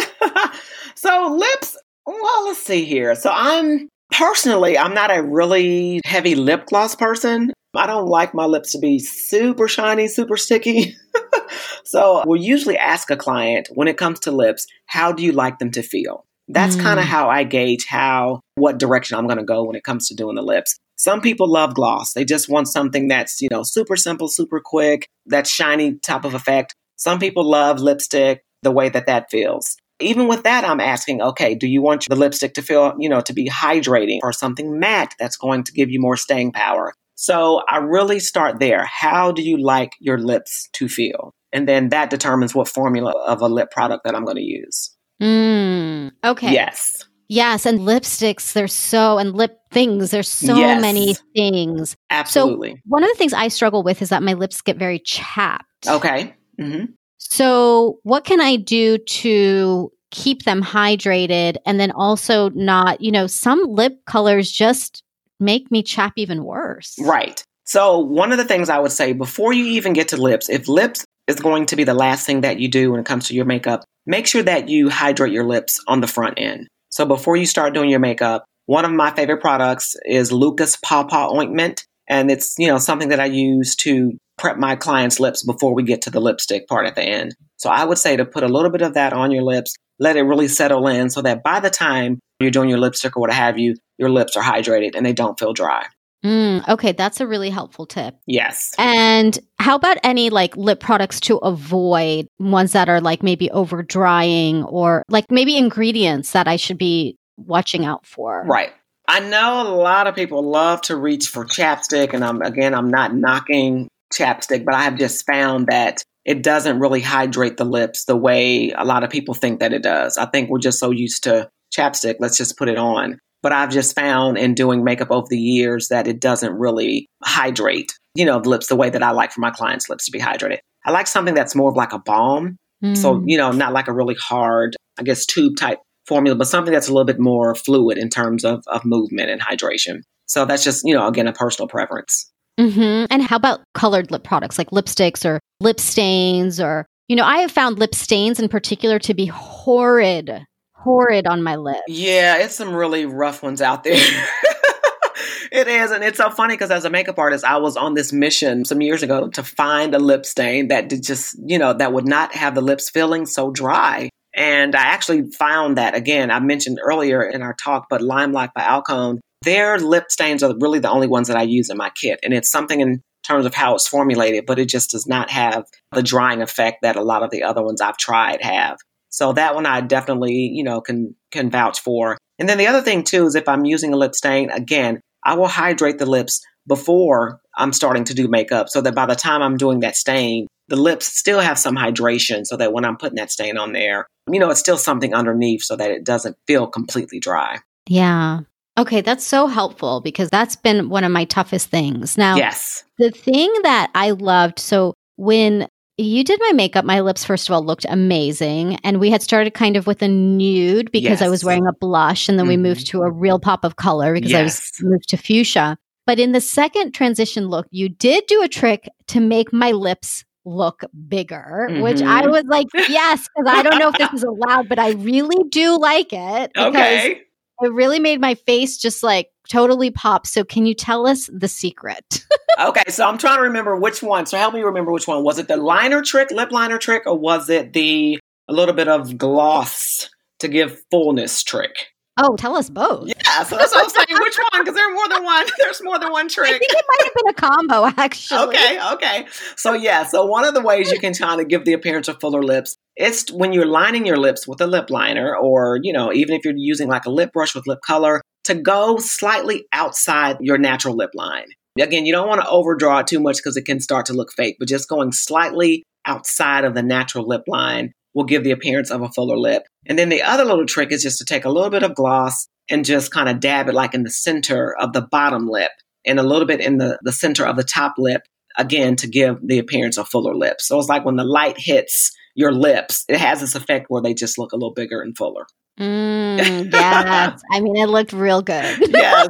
so, 0.94 1.36
lips, 1.38 1.76
well, 2.06 2.44
let's 2.46 2.62
see 2.62 2.84
here. 2.84 3.14
So, 3.14 3.30
I'm 3.32 3.88
personally, 4.10 4.76
I'm 4.76 4.94
not 4.94 5.16
a 5.16 5.22
really 5.22 6.00
heavy 6.04 6.34
lip 6.34 6.66
gloss 6.66 6.94
person. 6.94 7.52
I 7.74 7.86
don't 7.86 8.06
like 8.06 8.34
my 8.34 8.46
lips 8.46 8.72
to 8.72 8.78
be 8.78 8.98
super 8.98 9.68
shiny, 9.68 10.08
super 10.08 10.36
sticky. 10.36 10.94
so, 11.84 12.22
we'll 12.26 12.40
usually 12.40 12.76
ask 12.76 13.10
a 13.10 13.16
client 13.16 13.68
when 13.72 13.88
it 13.88 13.96
comes 13.96 14.20
to 14.20 14.30
lips, 14.30 14.66
how 14.86 15.12
do 15.12 15.22
you 15.22 15.32
like 15.32 15.58
them 15.58 15.70
to 15.72 15.82
feel? 15.82 16.26
That's 16.48 16.76
mm. 16.76 16.82
kind 16.82 16.98
of 16.98 17.06
how 17.06 17.28
I 17.28 17.44
gauge 17.44 17.86
how, 17.86 18.40
what 18.54 18.78
direction 18.78 19.18
I'm 19.18 19.26
going 19.26 19.38
to 19.38 19.44
go 19.44 19.64
when 19.64 19.76
it 19.76 19.84
comes 19.84 20.08
to 20.08 20.14
doing 20.14 20.34
the 20.34 20.42
lips. 20.42 20.76
Some 20.96 21.20
people 21.20 21.50
love 21.50 21.74
gloss. 21.74 22.12
They 22.12 22.24
just 22.24 22.48
want 22.48 22.68
something 22.68 23.08
that's, 23.08 23.40
you 23.40 23.48
know, 23.50 23.62
super 23.62 23.96
simple, 23.96 24.28
super 24.28 24.60
quick, 24.64 25.06
that 25.26 25.46
shiny 25.46 25.94
type 25.98 26.24
of 26.24 26.34
effect. 26.34 26.74
Some 26.96 27.20
people 27.20 27.48
love 27.48 27.80
lipstick 27.80 28.42
the 28.62 28.72
way 28.72 28.88
that 28.88 29.06
that 29.06 29.30
feels. 29.30 29.76
Even 30.00 30.28
with 30.28 30.44
that, 30.44 30.64
I'm 30.64 30.80
asking, 30.80 31.22
okay, 31.22 31.54
do 31.54 31.66
you 31.66 31.82
want 31.82 32.06
the 32.08 32.16
lipstick 32.16 32.54
to 32.54 32.62
feel, 32.62 32.94
you 32.98 33.08
know, 33.08 33.20
to 33.20 33.32
be 33.32 33.48
hydrating 33.48 34.20
or 34.22 34.32
something 34.32 34.78
matte 34.78 35.14
that's 35.18 35.36
going 35.36 35.64
to 35.64 35.72
give 35.72 35.90
you 35.90 36.00
more 36.00 36.16
staying 36.16 36.52
power? 36.52 36.92
So 37.14 37.62
I 37.68 37.78
really 37.78 38.20
start 38.20 38.60
there. 38.60 38.84
How 38.84 39.32
do 39.32 39.42
you 39.42 39.58
like 39.58 39.92
your 40.00 40.18
lips 40.18 40.68
to 40.74 40.88
feel? 40.88 41.32
And 41.52 41.66
then 41.66 41.88
that 41.88 42.10
determines 42.10 42.54
what 42.54 42.68
formula 42.68 43.12
of 43.26 43.40
a 43.40 43.48
lip 43.48 43.70
product 43.70 44.04
that 44.04 44.14
I'm 44.14 44.24
going 44.24 44.36
to 44.36 44.42
use. 44.42 44.94
Mm, 45.20 46.12
okay. 46.24 46.52
Yes. 46.52 47.04
Yes, 47.30 47.66
and 47.66 47.80
lipsticks, 47.80 48.54
there's 48.54 48.72
so, 48.72 49.18
and 49.18 49.34
lip 49.34 49.60
things, 49.70 50.10
there's 50.10 50.28
so 50.28 50.56
yes. 50.56 50.80
many 50.80 51.14
things. 51.36 51.94
Absolutely. 52.08 52.72
So, 52.72 52.80
one 52.86 53.02
of 53.02 53.10
the 53.10 53.16
things 53.16 53.34
I 53.34 53.48
struggle 53.48 53.82
with 53.82 54.00
is 54.00 54.08
that 54.08 54.22
my 54.22 54.32
lips 54.32 54.62
get 54.62 54.78
very 54.78 54.98
chapped. 54.98 55.86
Okay. 55.86 56.34
Mm-hmm. 56.58 56.86
So, 57.18 57.98
what 58.02 58.24
can 58.24 58.40
I 58.40 58.56
do 58.56 58.96
to 58.96 59.92
keep 60.10 60.44
them 60.44 60.62
hydrated 60.62 61.56
and 61.66 61.78
then 61.78 61.90
also 61.90 62.48
not, 62.50 63.00
you 63.00 63.12
know, 63.12 63.26
some 63.26 63.62
lip 63.64 64.04
colors 64.06 64.50
just 64.50 65.02
make 65.38 65.70
me 65.70 65.82
chap 65.82 66.14
even 66.16 66.44
worse. 66.44 66.96
Right. 67.00 67.44
So, 67.64 67.98
one 67.98 68.32
of 68.32 68.38
the 68.38 68.44
things 68.44 68.70
I 68.70 68.78
would 68.78 68.92
say 68.92 69.12
before 69.12 69.52
you 69.52 69.64
even 69.66 69.92
get 69.92 70.08
to 70.08 70.16
lips, 70.16 70.48
if 70.48 70.68
lips 70.68 71.04
is 71.28 71.36
going 71.36 71.66
to 71.66 71.76
be 71.76 71.84
the 71.84 71.94
last 71.94 72.26
thing 72.26 72.40
that 72.40 72.58
you 72.58 72.68
do 72.68 72.90
when 72.90 73.00
it 73.00 73.06
comes 73.06 73.28
to 73.28 73.34
your 73.34 73.44
makeup, 73.44 73.84
make 74.06 74.26
sure 74.26 74.42
that 74.42 74.68
you 74.68 74.88
hydrate 74.88 75.32
your 75.32 75.46
lips 75.46 75.80
on 75.86 76.00
the 76.00 76.06
front 76.06 76.34
end. 76.38 76.66
So 76.90 77.04
before 77.04 77.36
you 77.36 77.46
start 77.46 77.74
doing 77.74 77.90
your 77.90 78.00
makeup, 78.00 78.44
one 78.66 78.84
of 78.84 78.90
my 78.90 79.10
favorite 79.12 79.40
products 79.40 79.94
is 80.04 80.32
Lucas 80.32 80.76
Papaw 80.76 81.34
Ointment. 81.34 81.84
And 82.08 82.30
it's, 82.30 82.54
you 82.58 82.66
know, 82.66 82.78
something 82.78 83.10
that 83.10 83.20
I 83.20 83.26
use 83.26 83.76
to 83.76 84.12
prep 84.38 84.56
my 84.56 84.76
clients' 84.76 85.20
lips 85.20 85.44
before 85.44 85.74
we 85.74 85.82
get 85.82 86.02
to 86.02 86.10
the 86.10 86.20
lipstick 86.20 86.66
part 86.66 86.86
at 86.86 86.94
the 86.94 87.02
end. 87.02 87.34
So 87.58 87.68
I 87.68 87.84
would 87.84 87.98
say 87.98 88.16
to 88.16 88.24
put 88.24 88.44
a 88.44 88.48
little 88.48 88.70
bit 88.70 88.82
of 88.82 88.94
that 88.94 89.12
on 89.12 89.30
your 89.30 89.42
lips, 89.42 89.74
let 89.98 90.16
it 90.16 90.22
really 90.22 90.48
settle 90.48 90.86
in 90.86 91.10
so 91.10 91.20
that 91.22 91.42
by 91.42 91.60
the 91.60 91.70
time 91.70 92.20
you're 92.40 92.50
doing 92.50 92.70
your 92.70 92.78
lipstick 92.78 93.16
or 93.16 93.20
what 93.20 93.32
have 93.32 93.58
you, 93.58 93.74
your 93.98 94.10
lips 94.10 94.36
are 94.36 94.42
hydrated 94.42 94.94
and 94.94 95.04
they 95.04 95.12
don't 95.12 95.38
feel 95.38 95.52
dry. 95.52 95.86
Mm, 96.24 96.66
okay, 96.68 96.92
that's 96.92 97.20
a 97.20 97.26
really 97.26 97.50
helpful 97.50 97.86
tip. 97.86 98.16
Yes. 98.26 98.74
And 98.78 99.38
how 99.58 99.76
about 99.76 99.98
any 100.02 100.30
like 100.30 100.56
lip 100.56 100.80
products 100.80 101.20
to 101.20 101.36
avoid 101.38 102.28
ones 102.38 102.72
that 102.72 102.88
are 102.88 103.00
like 103.00 103.22
maybe 103.22 103.50
over 103.50 103.82
drying 103.82 104.64
or 104.64 105.04
like 105.08 105.30
maybe 105.30 105.56
ingredients 105.56 106.32
that 106.32 106.48
I 106.48 106.56
should 106.56 106.78
be 106.78 107.16
watching 107.36 107.84
out 107.84 108.04
for? 108.04 108.44
Right. 108.44 108.72
I 109.06 109.20
know 109.20 109.62
a 109.62 109.74
lot 109.74 110.06
of 110.06 110.14
people 110.14 110.42
love 110.42 110.82
to 110.82 110.96
reach 110.96 111.28
for 111.28 111.46
chapstick, 111.46 112.12
and 112.12 112.22
I'm 112.22 112.42
again, 112.42 112.74
I'm 112.74 112.90
not 112.90 113.14
knocking 113.14 113.88
chapstick, 114.12 114.66
but 114.66 114.74
I 114.74 114.82
have 114.82 114.98
just 114.98 115.24
found 115.24 115.68
that 115.68 116.02
it 116.26 116.42
doesn't 116.42 116.78
really 116.78 117.00
hydrate 117.00 117.56
the 117.56 117.64
lips 117.64 118.04
the 118.04 118.16
way 118.16 118.70
a 118.76 118.84
lot 118.84 119.04
of 119.04 119.10
people 119.10 119.32
think 119.32 119.60
that 119.60 119.72
it 119.72 119.82
does. 119.82 120.18
I 120.18 120.26
think 120.26 120.50
we're 120.50 120.58
just 120.58 120.78
so 120.78 120.90
used 120.90 121.24
to 121.24 121.48
chapstick, 121.74 122.16
let's 122.18 122.36
just 122.36 122.58
put 122.58 122.68
it 122.68 122.76
on. 122.76 123.18
But 123.42 123.52
I've 123.52 123.70
just 123.70 123.94
found 123.94 124.36
in 124.36 124.54
doing 124.54 124.82
makeup 124.82 125.10
over 125.10 125.26
the 125.30 125.38
years 125.38 125.88
that 125.88 126.08
it 126.08 126.20
doesn't 126.20 126.52
really 126.52 127.06
hydrate, 127.22 127.92
you 128.14 128.24
know, 128.24 128.40
the 128.40 128.48
lips 128.48 128.66
the 128.66 128.76
way 128.76 128.90
that 128.90 129.02
I 129.02 129.12
like 129.12 129.32
for 129.32 129.40
my 129.40 129.50
clients' 129.50 129.88
lips 129.88 130.06
to 130.06 130.10
be 130.10 130.18
hydrated. 130.18 130.58
I 130.84 130.90
like 130.90 131.06
something 131.06 131.34
that's 131.34 131.54
more 131.54 131.70
of 131.70 131.76
like 131.76 131.92
a 131.92 131.98
balm. 131.98 132.56
Mm. 132.82 132.96
So, 132.96 133.22
you 133.26 133.36
know, 133.36 133.52
not 133.52 133.72
like 133.72 133.88
a 133.88 133.92
really 133.92 134.16
hard, 134.16 134.76
I 134.98 135.02
guess, 135.02 135.26
tube 135.26 135.56
type 135.56 135.78
formula, 136.06 136.36
but 136.36 136.48
something 136.48 136.72
that's 136.72 136.88
a 136.88 136.92
little 136.92 137.04
bit 137.04 137.20
more 137.20 137.54
fluid 137.54 137.98
in 137.98 138.08
terms 138.08 138.44
of, 138.44 138.64
of 138.66 138.84
movement 138.84 139.30
and 139.30 139.40
hydration. 139.40 140.00
So 140.26 140.44
that's 140.44 140.64
just, 140.64 140.82
you 140.84 140.94
know, 140.94 141.06
again, 141.06 141.28
a 141.28 141.32
personal 141.32 141.68
preference. 141.68 142.30
Mm-hmm. 142.58 143.06
And 143.10 143.22
how 143.22 143.36
about 143.36 143.60
colored 143.74 144.10
lip 144.10 144.24
products 144.24 144.58
like 144.58 144.70
lipsticks 144.70 145.24
or 145.24 145.38
lip 145.60 145.78
stains? 145.78 146.60
Or, 146.60 146.86
you 147.08 147.14
know, 147.14 147.24
I 147.24 147.38
have 147.38 147.52
found 147.52 147.78
lip 147.78 147.94
stains 147.94 148.40
in 148.40 148.48
particular 148.48 148.98
to 149.00 149.14
be 149.14 149.26
horrid, 149.26 150.44
horrid 150.88 151.26
on 151.26 151.42
my 151.42 151.56
lips. 151.56 151.82
Yeah, 151.86 152.38
it's 152.38 152.54
some 152.54 152.74
really 152.74 153.04
rough 153.04 153.42
ones 153.42 153.60
out 153.60 153.84
there. 153.84 153.94
it 155.52 155.68
is. 155.68 155.90
And 155.90 156.02
it's 156.02 156.16
so 156.16 156.30
funny 156.30 156.54
because 156.54 156.70
as 156.70 156.86
a 156.86 156.90
makeup 156.90 157.18
artist, 157.18 157.44
I 157.44 157.58
was 157.58 157.76
on 157.76 157.92
this 157.92 158.10
mission 158.10 158.64
some 158.64 158.80
years 158.80 159.02
ago 159.02 159.28
to 159.28 159.42
find 159.42 159.94
a 159.94 159.98
lip 159.98 160.24
stain 160.24 160.68
that 160.68 160.88
did 160.88 161.02
just, 161.02 161.36
you 161.44 161.58
know, 161.58 161.74
that 161.74 161.92
would 161.92 162.06
not 162.06 162.34
have 162.34 162.54
the 162.54 162.62
lips 162.62 162.88
feeling 162.88 163.26
so 163.26 163.50
dry. 163.50 164.08
And 164.34 164.74
I 164.74 164.82
actually 164.82 165.30
found 165.32 165.76
that 165.76 165.94
again, 165.94 166.30
I 166.30 166.40
mentioned 166.40 166.78
earlier 166.82 167.22
in 167.22 167.42
our 167.42 167.54
talk, 167.54 167.88
but 167.90 168.00
Limelight 168.00 168.54
by 168.54 168.62
Alcone, 168.62 169.20
their 169.42 169.78
lip 169.78 170.10
stains 170.10 170.42
are 170.42 170.54
really 170.58 170.78
the 170.78 170.90
only 170.90 171.06
ones 171.06 171.28
that 171.28 171.36
I 171.36 171.42
use 171.42 171.68
in 171.68 171.76
my 171.76 171.90
kit. 171.90 172.18
And 172.22 172.32
it's 172.32 172.50
something 172.50 172.80
in 172.80 173.02
terms 173.24 173.44
of 173.44 173.54
how 173.54 173.74
it's 173.74 173.86
formulated, 173.86 174.46
but 174.46 174.58
it 174.58 174.68
just 174.68 174.90
does 174.90 175.06
not 175.06 175.28
have 175.30 175.64
the 175.92 176.02
drying 176.02 176.40
effect 176.40 176.78
that 176.82 176.96
a 176.96 177.02
lot 177.02 177.22
of 177.22 177.30
the 177.30 177.42
other 177.42 177.62
ones 177.62 177.82
I've 177.82 177.98
tried 177.98 178.42
have. 178.42 178.78
So 179.10 179.32
that 179.32 179.54
one 179.54 179.66
I 179.66 179.80
definitely, 179.80 180.50
you 180.52 180.64
know, 180.64 180.80
can 180.80 181.14
can 181.30 181.50
vouch 181.50 181.80
for. 181.80 182.18
And 182.38 182.48
then 182.48 182.58
the 182.58 182.66
other 182.66 182.82
thing 182.82 183.04
too 183.04 183.26
is 183.26 183.34
if 183.34 183.48
I'm 183.48 183.64
using 183.64 183.92
a 183.92 183.96
lip 183.96 184.14
stain, 184.14 184.50
again, 184.50 185.00
I 185.24 185.34
will 185.34 185.48
hydrate 185.48 185.98
the 185.98 186.06
lips 186.06 186.40
before 186.66 187.40
I'm 187.56 187.72
starting 187.72 188.04
to 188.04 188.14
do 188.14 188.28
makeup 188.28 188.68
so 188.68 188.80
that 188.82 188.94
by 188.94 189.06
the 189.06 189.16
time 189.16 189.42
I'm 189.42 189.56
doing 189.56 189.80
that 189.80 189.96
stain, 189.96 190.46
the 190.68 190.76
lips 190.76 191.06
still 191.06 191.40
have 191.40 191.58
some 191.58 191.74
hydration 191.74 192.46
so 192.46 192.56
that 192.56 192.72
when 192.72 192.84
I'm 192.84 192.96
putting 192.96 193.16
that 193.16 193.32
stain 193.32 193.56
on 193.56 193.72
there, 193.72 194.06
you 194.30 194.38
know, 194.38 194.50
it's 194.50 194.60
still 194.60 194.76
something 194.76 195.14
underneath 195.14 195.62
so 195.62 195.74
that 195.76 195.90
it 195.90 196.04
doesn't 196.04 196.36
feel 196.46 196.66
completely 196.66 197.18
dry. 197.18 197.58
Yeah. 197.88 198.40
Okay, 198.76 199.00
that's 199.00 199.24
so 199.24 199.48
helpful 199.48 200.00
because 200.00 200.28
that's 200.30 200.54
been 200.54 200.88
one 200.88 201.02
of 201.02 201.10
my 201.10 201.24
toughest 201.24 201.68
things. 201.68 202.16
Now, 202.16 202.36
yes. 202.36 202.84
The 202.98 203.10
thing 203.10 203.52
that 203.64 203.90
I 203.94 204.10
loved, 204.10 204.60
so 204.60 204.94
when 205.16 205.66
you 205.98 206.22
did 206.22 206.38
my 206.40 206.52
makeup, 206.52 206.84
my 206.84 207.00
lips, 207.00 207.24
first 207.24 207.48
of 207.48 207.54
all, 207.54 207.64
looked 207.64 207.84
amazing. 207.88 208.76
And 208.76 209.00
we 209.00 209.10
had 209.10 209.20
started 209.20 209.52
kind 209.52 209.76
of 209.76 209.86
with 209.86 210.00
a 210.00 210.08
nude 210.08 210.92
because 210.92 211.20
yes. 211.20 211.22
I 211.22 211.28
was 211.28 211.44
wearing 211.44 211.66
a 211.66 211.72
blush. 211.72 212.28
And 212.28 212.38
then 212.38 212.44
mm-hmm. 212.44 212.62
we 212.62 212.68
moved 212.68 212.86
to 212.88 213.02
a 213.02 213.10
real 213.10 213.40
pop 213.40 213.64
of 213.64 213.76
color 213.76 214.14
because 214.14 214.30
yes. 214.30 214.38
I 214.38 214.42
was 214.44 214.72
moved 214.80 215.08
to 215.08 215.16
fuchsia. 215.16 215.76
But 216.06 216.18
in 216.18 216.32
the 216.32 216.40
second 216.40 216.92
transition 216.92 217.48
look, 217.48 217.66
you 217.70 217.88
did 217.88 218.24
do 218.28 218.42
a 218.42 218.48
trick 218.48 218.88
to 219.08 219.20
make 219.20 219.52
my 219.52 219.72
lips 219.72 220.24
look 220.44 220.84
bigger, 221.08 221.66
mm-hmm. 221.68 221.82
which 221.82 222.00
I 222.00 222.22
mm-hmm. 222.22 222.30
was 222.30 222.44
like, 222.48 222.68
yes, 222.74 223.28
because 223.36 223.52
I 223.52 223.62
don't 223.62 223.78
know 223.78 223.88
if 223.88 223.98
this 223.98 224.12
is 224.14 224.24
allowed, 224.24 224.68
but 224.68 224.78
I 224.78 224.92
really 224.92 225.48
do 225.50 225.78
like 225.78 226.12
it. 226.12 226.52
Okay. 226.58 227.22
It 227.60 227.72
really 227.72 227.98
made 227.98 228.20
my 228.20 228.36
face 228.36 228.78
just 228.78 229.02
like 229.02 229.30
totally 229.48 229.90
pop. 229.90 230.26
So, 230.26 230.44
can 230.44 230.66
you 230.66 230.74
tell 230.74 231.06
us 231.06 231.28
the 231.32 231.48
secret? 231.48 232.24
okay, 232.60 232.84
so 232.88 233.08
I'm 233.08 233.18
trying 233.18 233.38
to 233.38 233.42
remember 233.42 233.76
which 233.76 234.02
one. 234.02 234.26
So, 234.26 234.38
help 234.38 234.54
me 234.54 234.60
remember 234.60 234.92
which 234.92 235.08
one. 235.08 235.24
Was 235.24 235.38
it 235.38 235.48
the 235.48 235.56
liner 235.56 236.02
trick, 236.02 236.30
lip 236.30 236.52
liner 236.52 236.78
trick, 236.78 237.02
or 237.06 237.18
was 237.18 237.50
it 237.50 237.72
the 237.72 238.18
a 238.48 238.52
little 238.52 238.74
bit 238.74 238.88
of 238.88 239.18
gloss 239.18 240.10
to 240.40 240.48
give 240.48 240.80
fullness 240.90 241.42
trick? 241.42 241.88
Oh, 242.20 242.34
tell 242.34 242.56
us 242.56 242.68
both. 242.68 243.06
Yeah, 243.06 243.44
so 243.44 243.56
that's 243.56 243.72
what 243.72 243.84
I'm 243.84 243.90
saying. 243.90 244.20
Which 244.20 244.36
one? 244.52 244.64
Because 244.64 244.74
there's 244.74 244.92
more 244.92 245.08
than 245.08 245.22
one. 245.22 245.46
There's 245.58 245.82
more 245.82 245.98
than 246.00 246.10
one 246.10 246.28
trick. 246.28 246.48
I 246.48 246.58
think 246.58 246.72
it 246.72 246.84
might 246.88 247.04
have 247.04 247.14
been 247.14 247.28
a 247.28 247.34
combo, 247.34 248.02
actually. 248.02 248.48
Okay, 248.48 248.92
okay. 248.94 249.26
So 249.56 249.74
yeah, 249.74 250.04
so 250.04 250.26
one 250.26 250.44
of 250.44 250.54
the 250.54 250.60
ways 250.60 250.90
you 250.90 250.98
can 250.98 251.14
kind 251.14 251.40
of 251.40 251.48
give 251.48 251.64
the 251.64 251.74
appearance 251.74 252.08
of 252.08 252.18
fuller 252.20 252.42
lips, 252.42 252.76
it's 252.96 253.30
when 253.30 253.52
you're 253.52 253.66
lining 253.66 254.04
your 254.04 254.16
lips 254.16 254.48
with 254.48 254.60
a 254.60 254.66
lip 254.66 254.90
liner, 254.90 255.36
or 255.36 255.78
you 255.82 255.92
know, 255.92 256.12
even 256.12 256.34
if 256.34 256.44
you're 256.44 256.54
using 256.56 256.88
like 256.88 257.06
a 257.06 257.10
lip 257.10 257.32
brush 257.32 257.54
with 257.54 257.68
lip 257.68 257.80
color, 257.86 258.20
to 258.48 258.54
go 258.54 258.96
slightly 258.98 259.66
outside 259.72 260.38
your 260.40 260.58
natural 260.58 260.96
lip 260.96 261.10
line. 261.14 261.46
Again, 261.78 262.06
you 262.06 262.12
don't 262.12 262.28
want 262.28 262.40
to 262.40 262.48
overdraw 262.48 263.00
it 263.00 263.06
too 263.06 263.20
much 263.20 263.36
because 263.36 263.56
it 263.56 263.66
can 263.66 263.78
start 263.78 264.06
to 264.06 264.14
look 264.14 264.32
fake, 264.32 264.56
but 264.58 264.68
just 264.68 264.88
going 264.88 265.12
slightly 265.12 265.84
outside 266.06 266.64
of 266.64 266.74
the 266.74 266.82
natural 266.82 267.28
lip 267.28 267.42
line 267.46 267.92
will 268.14 268.24
give 268.24 268.42
the 268.42 268.50
appearance 268.50 268.90
of 268.90 269.02
a 269.02 269.10
fuller 269.10 269.36
lip. 269.36 269.62
And 269.86 269.98
then 269.98 270.08
the 270.08 270.22
other 270.22 270.44
little 270.44 270.66
trick 270.66 270.92
is 270.92 271.02
just 271.02 271.18
to 271.18 271.24
take 271.24 271.44
a 271.44 271.50
little 271.50 271.70
bit 271.70 271.82
of 271.82 271.94
gloss 271.94 272.48
and 272.70 272.84
just 272.84 273.12
kind 273.12 273.28
of 273.28 273.38
dab 273.38 273.68
it 273.68 273.74
like 273.74 273.94
in 273.94 274.02
the 274.02 274.10
center 274.10 274.74
of 274.80 274.92
the 274.92 275.02
bottom 275.02 275.46
lip 275.46 275.70
and 276.06 276.18
a 276.18 276.22
little 276.22 276.46
bit 276.46 276.60
in 276.60 276.78
the, 276.78 276.98
the 277.02 277.12
center 277.12 277.46
of 277.46 277.56
the 277.56 277.64
top 277.64 277.94
lip, 277.98 278.22
again, 278.56 278.96
to 278.96 279.06
give 279.06 279.36
the 279.46 279.58
appearance 279.58 279.98
of 279.98 280.08
fuller 280.08 280.34
lips. 280.34 280.66
So 280.66 280.78
it's 280.78 280.88
like 280.88 281.04
when 281.04 281.16
the 281.16 281.24
light 281.24 281.58
hits 281.58 282.10
your 282.34 282.52
lips, 282.52 283.04
it 283.08 283.18
has 283.18 283.40
this 283.40 283.54
effect 283.54 283.86
where 283.88 284.02
they 284.02 284.14
just 284.14 284.38
look 284.38 284.52
a 284.52 284.56
little 284.56 284.74
bigger 284.74 285.00
and 285.02 285.16
fuller. 285.16 285.46
Mm, 285.78 286.72
yes. 286.72 287.40
I 287.52 287.60
mean, 287.60 287.76
it 287.76 287.88
looked 287.88 288.12
real 288.12 288.42
good. 288.42 288.78
yes. 288.90 289.28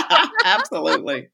Absolutely. 0.44 1.28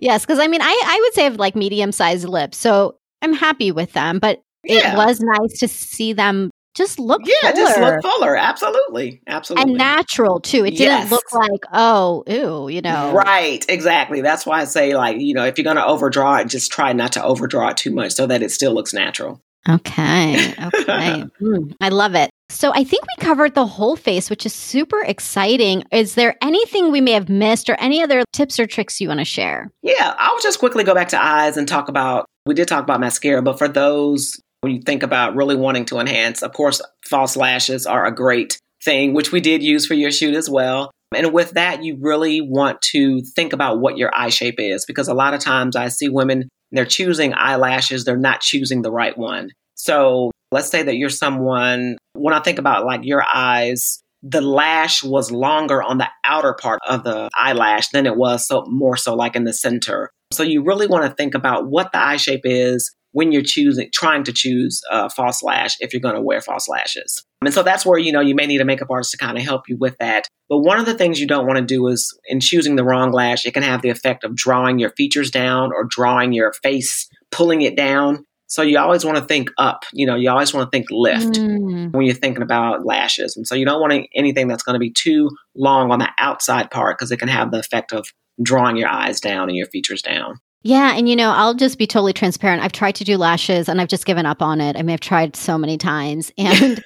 yes. 0.00 0.24
Cause 0.26 0.38
I 0.38 0.46
mean, 0.46 0.62
I, 0.62 0.82
I 0.84 1.00
would 1.02 1.14
say 1.14 1.22
I 1.22 1.24
have 1.24 1.36
like 1.36 1.54
medium 1.54 1.92
sized 1.92 2.28
lips. 2.28 2.56
So 2.56 2.96
I'm 3.22 3.34
happy 3.34 3.72
with 3.72 3.92
them. 3.92 4.18
But 4.18 4.42
yeah. 4.64 4.92
it 4.92 4.96
was 4.96 5.20
nice 5.20 5.58
to 5.60 5.68
see 5.68 6.12
them 6.12 6.50
just 6.74 6.98
look 6.98 7.20
yeah, 7.24 7.50
fuller. 7.50 7.56
just 7.56 7.80
look 7.80 8.02
fuller. 8.02 8.36
Absolutely, 8.36 9.20
absolutely, 9.26 9.72
and 9.72 9.78
natural 9.78 10.40
too. 10.40 10.64
It 10.64 10.76
didn't 10.76 11.10
look 11.10 11.32
like 11.32 11.60
oh, 11.72 12.22
ew, 12.28 12.68
you 12.68 12.80
know. 12.80 13.12
Right, 13.12 13.64
exactly. 13.68 14.20
That's 14.20 14.46
why 14.46 14.60
I 14.60 14.64
say 14.64 14.94
like 14.94 15.20
you 15.20 15.34
know 15.34 15.44
if 15.44 15.58
you're 15.58 15.64
going 15.64 15.76
to 15.76 15.84
overdraw 15.84 16.36
it, 16.36 16.48
just 16.48 16.70
try 16.70 16.92
not 16.92 17.12
to 17.12 17.24
overdraw 17.24 17.70
it 17.70 17.76
too 17.76 17.90
much 17.90 18.12
so 18.12 18.26
that 18.28 18.42
it 18.42 18.50
still 18.50 18.72
looks 18.72 18.94
natural. 18.94 19.42
Okay. 19.68 20.52
Okay. 20.52 21.24
mm, 21.40 21.74
I 21.80 21.88
love 21.90 22.14
it. 22.14 22.30
So 22.48 22.72
I 22.72 22.82
think 22.82 23.04
we 23.04 23.24
covered 23.24 23.54
the 23.54 23.66
whole 23.66 23.94
face, 23.94 24.30
which 24.30 24.44
is 24.44 24.54
super 24.54 25.02
exciting. 25.02 25.84
Is 25.92 26.14
there 26.14 26.36
anything 26.42 26.90
we 26.90 27.00
may 27.00 27.12
have 27.12 27.28
missed 27.28 27.68
or 27.70 27.76
any 27.78 28.02
other 28.02 28.24
tips 28.32 28.58
or 28.58 28.66
tricks 28.66 29.00
you 29.00 29.08
want 29.08 29.20
to 29.20 29.24
share? 29.24 29.70
Yeah, 29.82 30.14
I'll 30.18 30.40
just 30.40 30.58
quickly 30.58 30.82
go 30.82 30.94
back 30.94 31.08
to 31.08 31.22
eyes 31.22 31.56
and 31.56 31.68
talk 31.68 31.88
about 31.88 32.26
we 32.46 32.54
did 32.54 32.68
talk 32.68 32.82
about 32.82 33.00
mascara, 33.00 33.42
but 33.42 33.58
for 33.58 33.68
those 33.68 34.40
when 34.62 34.74
you 34.74 34.82
think 34.82 35.02
about 35.02 35.36
really 35.36 35.56
wanting 35.56 35.84
to 35.86 35.98
enhance, 35.98 36.42
of 36.42 36.52
course, 36.52 36.82
false 37.08 37.36
lashes 37.36 37.86
are 37.86 38.06
a 38.06 38.14
great 38.14 38.58
thing, 38.84 39.14
which 39.14 39.32
we 39.32 39.40
did 39.40 39.62
use 39.62 39.86
for 39.86 39.94
your 39.94 40.10
shoot 40.10 40.34
as 40.34 40.50
well. 40.50 40.90
And 41.14 41.32
with 41.32 41.52
that, 41.52 41.82
you 41.82 41.98
really 42.00 42.40
want 42.40 42.80
to 42.92 43.22
think 43.34 43.52
about 43.52 43.80
what 43.80 43.98
your 43.98 44.10
eye 44.14 44.28
shape 44.28 44.56
is 44.58 44.84
because 44.86 45.08
a 45.08 45.14
lot 45.14 45.34
of 45.34 45.40
times 45.40 45.76
I 45.76 45.88
see 45.88 46.08
women, 46.08 46.48
they're 46.72 46.84
choosing 46.84 47.34
eyelashes, 47.34 48.04
they're 48.04 48.16
not 48.16 48.40
choosing 48.40 48.82
the 48.82 48.92
right 48.92 49.16
one. 49.16 49.50
So 49.74 50.30
let's 50.52 50.68
say 50.68 50.82
that 50.82 50.96
you're 50.96 51.08
someone, 51.08 51.96
when 52.14 52.34
I 52.34 52.40
think 52.40 52.58
about 52.58 52.84
like 52.84 53.00
your 53.04 53.24
eyes, 53.32 54.00
the 54.22 54.42
lash 54.42 55.02
was 55.02 55.30
longer 55.30 55.82
on 55.82 55.98
the 55.98 56.08
outer 56.24 56.54
part 56.54 56.80
of 56.86 57.04
the 57.04 57.30
eyelash 57.34 57.88
than 57.88 58.06
it 58.06 58.16
was 58.16 58.46
so 58.46 58.64
more 58.66 58.96
so 58.96 59.14
like 59.14 59.34
in 59.34 59.44
the 59.44 59.52
center. 59.52 60.10
So 60.32 60.42
you 60.42 60.62
really 60.62 60.86
want 60.86 61.04
to 61.04 61.14
think 61.14 61.34
about 61.34 61.68
what 61.68 61.92
the 61.92 61.98
eye 61.98 62.18
shape 62.18 62.42
is 62.44 62.94
when 63.12 63.32
you're 63.32 63.42
choosing 63.42 63.88
trying 63.92 64.24
to 64.24 64.32
choose 64.32 64.80
a 64.90 65.08
false 65.10 65.42
lash 65.42 65.76
if 65.80 65.92
you're 65.92 66.00
going 66.00 66.14
to 66.14 66.20
wear 66.20 66.40
false 66.40 66.68
lashes. 66.68 67.24
And 67.42 67.54
so 67.54 67.62
that's 67.62 67.86
where 67.86 67.98
you 67.98 68.12
know 68.12 68.20
you 68.20 68.34
may 68.34 68.46
need 68.46 68.60
a 68.60 68.64
makeup 68.64 68.90
artist 68.90 69.12
to 69.12 69.16
kind 69.16 69.38
of 69.38 69.44
help 69.44 69.68
you 69.68 69.76
with 69.78 69.96
that. 69.98 70.28
But 70.48 70.58
one 70.58 70.78
of 70.78 70.86
the 70.86 70.94
things 70.94 71.20
you 71.20 71.26
don't 71.26 71.46
want 71.46 71.58
to 71.58 71.64
do 71.64 71.86
is 71.88 72.18
in 72.26 72.40
choosing 72.40 72.76
the 72.76 72.84
wrong 72.84 73.12
lash, 73.12 73.46
it 73.46 73.54
can 73.54 73.62
have 73.62 73.82
the 73.82 73.88
effect 73.88 74.24
of 74.24 74.34
drawing 74.34 74.78
your 74.78 74.90
features 74.90 75.30
down 75.30 75.72
or 75.72 75.84
drawing 75.84 76.32
your 76.32 76.52
face, 76.62 77.08
pulling 77.30 77.62
it 77.62 77.76
down. 77.76 78.26
So 78.46 78.62
you 78.62 78.78
always 78.78 79.04
want 79.04 79.16
to 79.16 79.24
think 79.24 79.50
up. 79.58 79.84
You 79.92 80.06
know, 80.06 80.16
you 80.16 80.28
always 80.28 80.52
want 80.52 80.66
to 80.66 80.76
think 80.76 80.88
lift 80.90 81.36
mm. 81.36 81.92
when 81.92 82.04
you're 82.04 82.14
thinking 82.14 82.42
about 82.42 82.84
lashes. 82.84 83.36
And 83.36 83.46
so 83.46 83.54
you 83.54 83.64
don't 83.64 83.80
want 83.80 84.06
anything 84.14 84.48
that's 84.48 84.64
going 84.64 84.74
to 84.74 84.80
be 84.80 84.90
too 84.90 85.30
long 85.54 85.92
on 85.92 86.00
the 86.00 86.10
outside 86.18 86.70
part 86.70 86.98
because 86.98 87.12
it 87.12 87.18
can 87.18 87.28
have 87.28 87.52
the 87.52 87.60
effect 87.60 87.92
of 87.92 88.08
drawing 88.42 88.76
your 88.76 88.88
eyes 88.88 89.20
down 89.20 89.48
and 89.48 89.56
your 89.56 89.68
features 89.68 90.02
down. 90.02 90.40
Yeah. 90.62 90.94
And, 90.94 91.08
you 91.08 91.16
know, 91.16 91.30
I'll 91.30 91.54
just 91.54 91.78
be 91.78 91.86
totally 91.86 92.12
transparent. 92.12 92.62
I've 92.62 92.72
tried 92.72 92.96
to 92.96 93.04
do 93.04 93.16
lashes 93.16 93.68
and 93.68 93.80
I've 93.80 93.88
just 93.88 94.04
given 94.04 94.26
up 94.26 94.42
on 94.42 94.60
it. 94.60 94.76
I 94.76 94.82
mean, 94.82 94.94
I've 94.94 95.00
tried 95.00 95.36
so 95.36 95.56
many 95.56 95.78
times. 95.78 96.32
And 96.38 96.84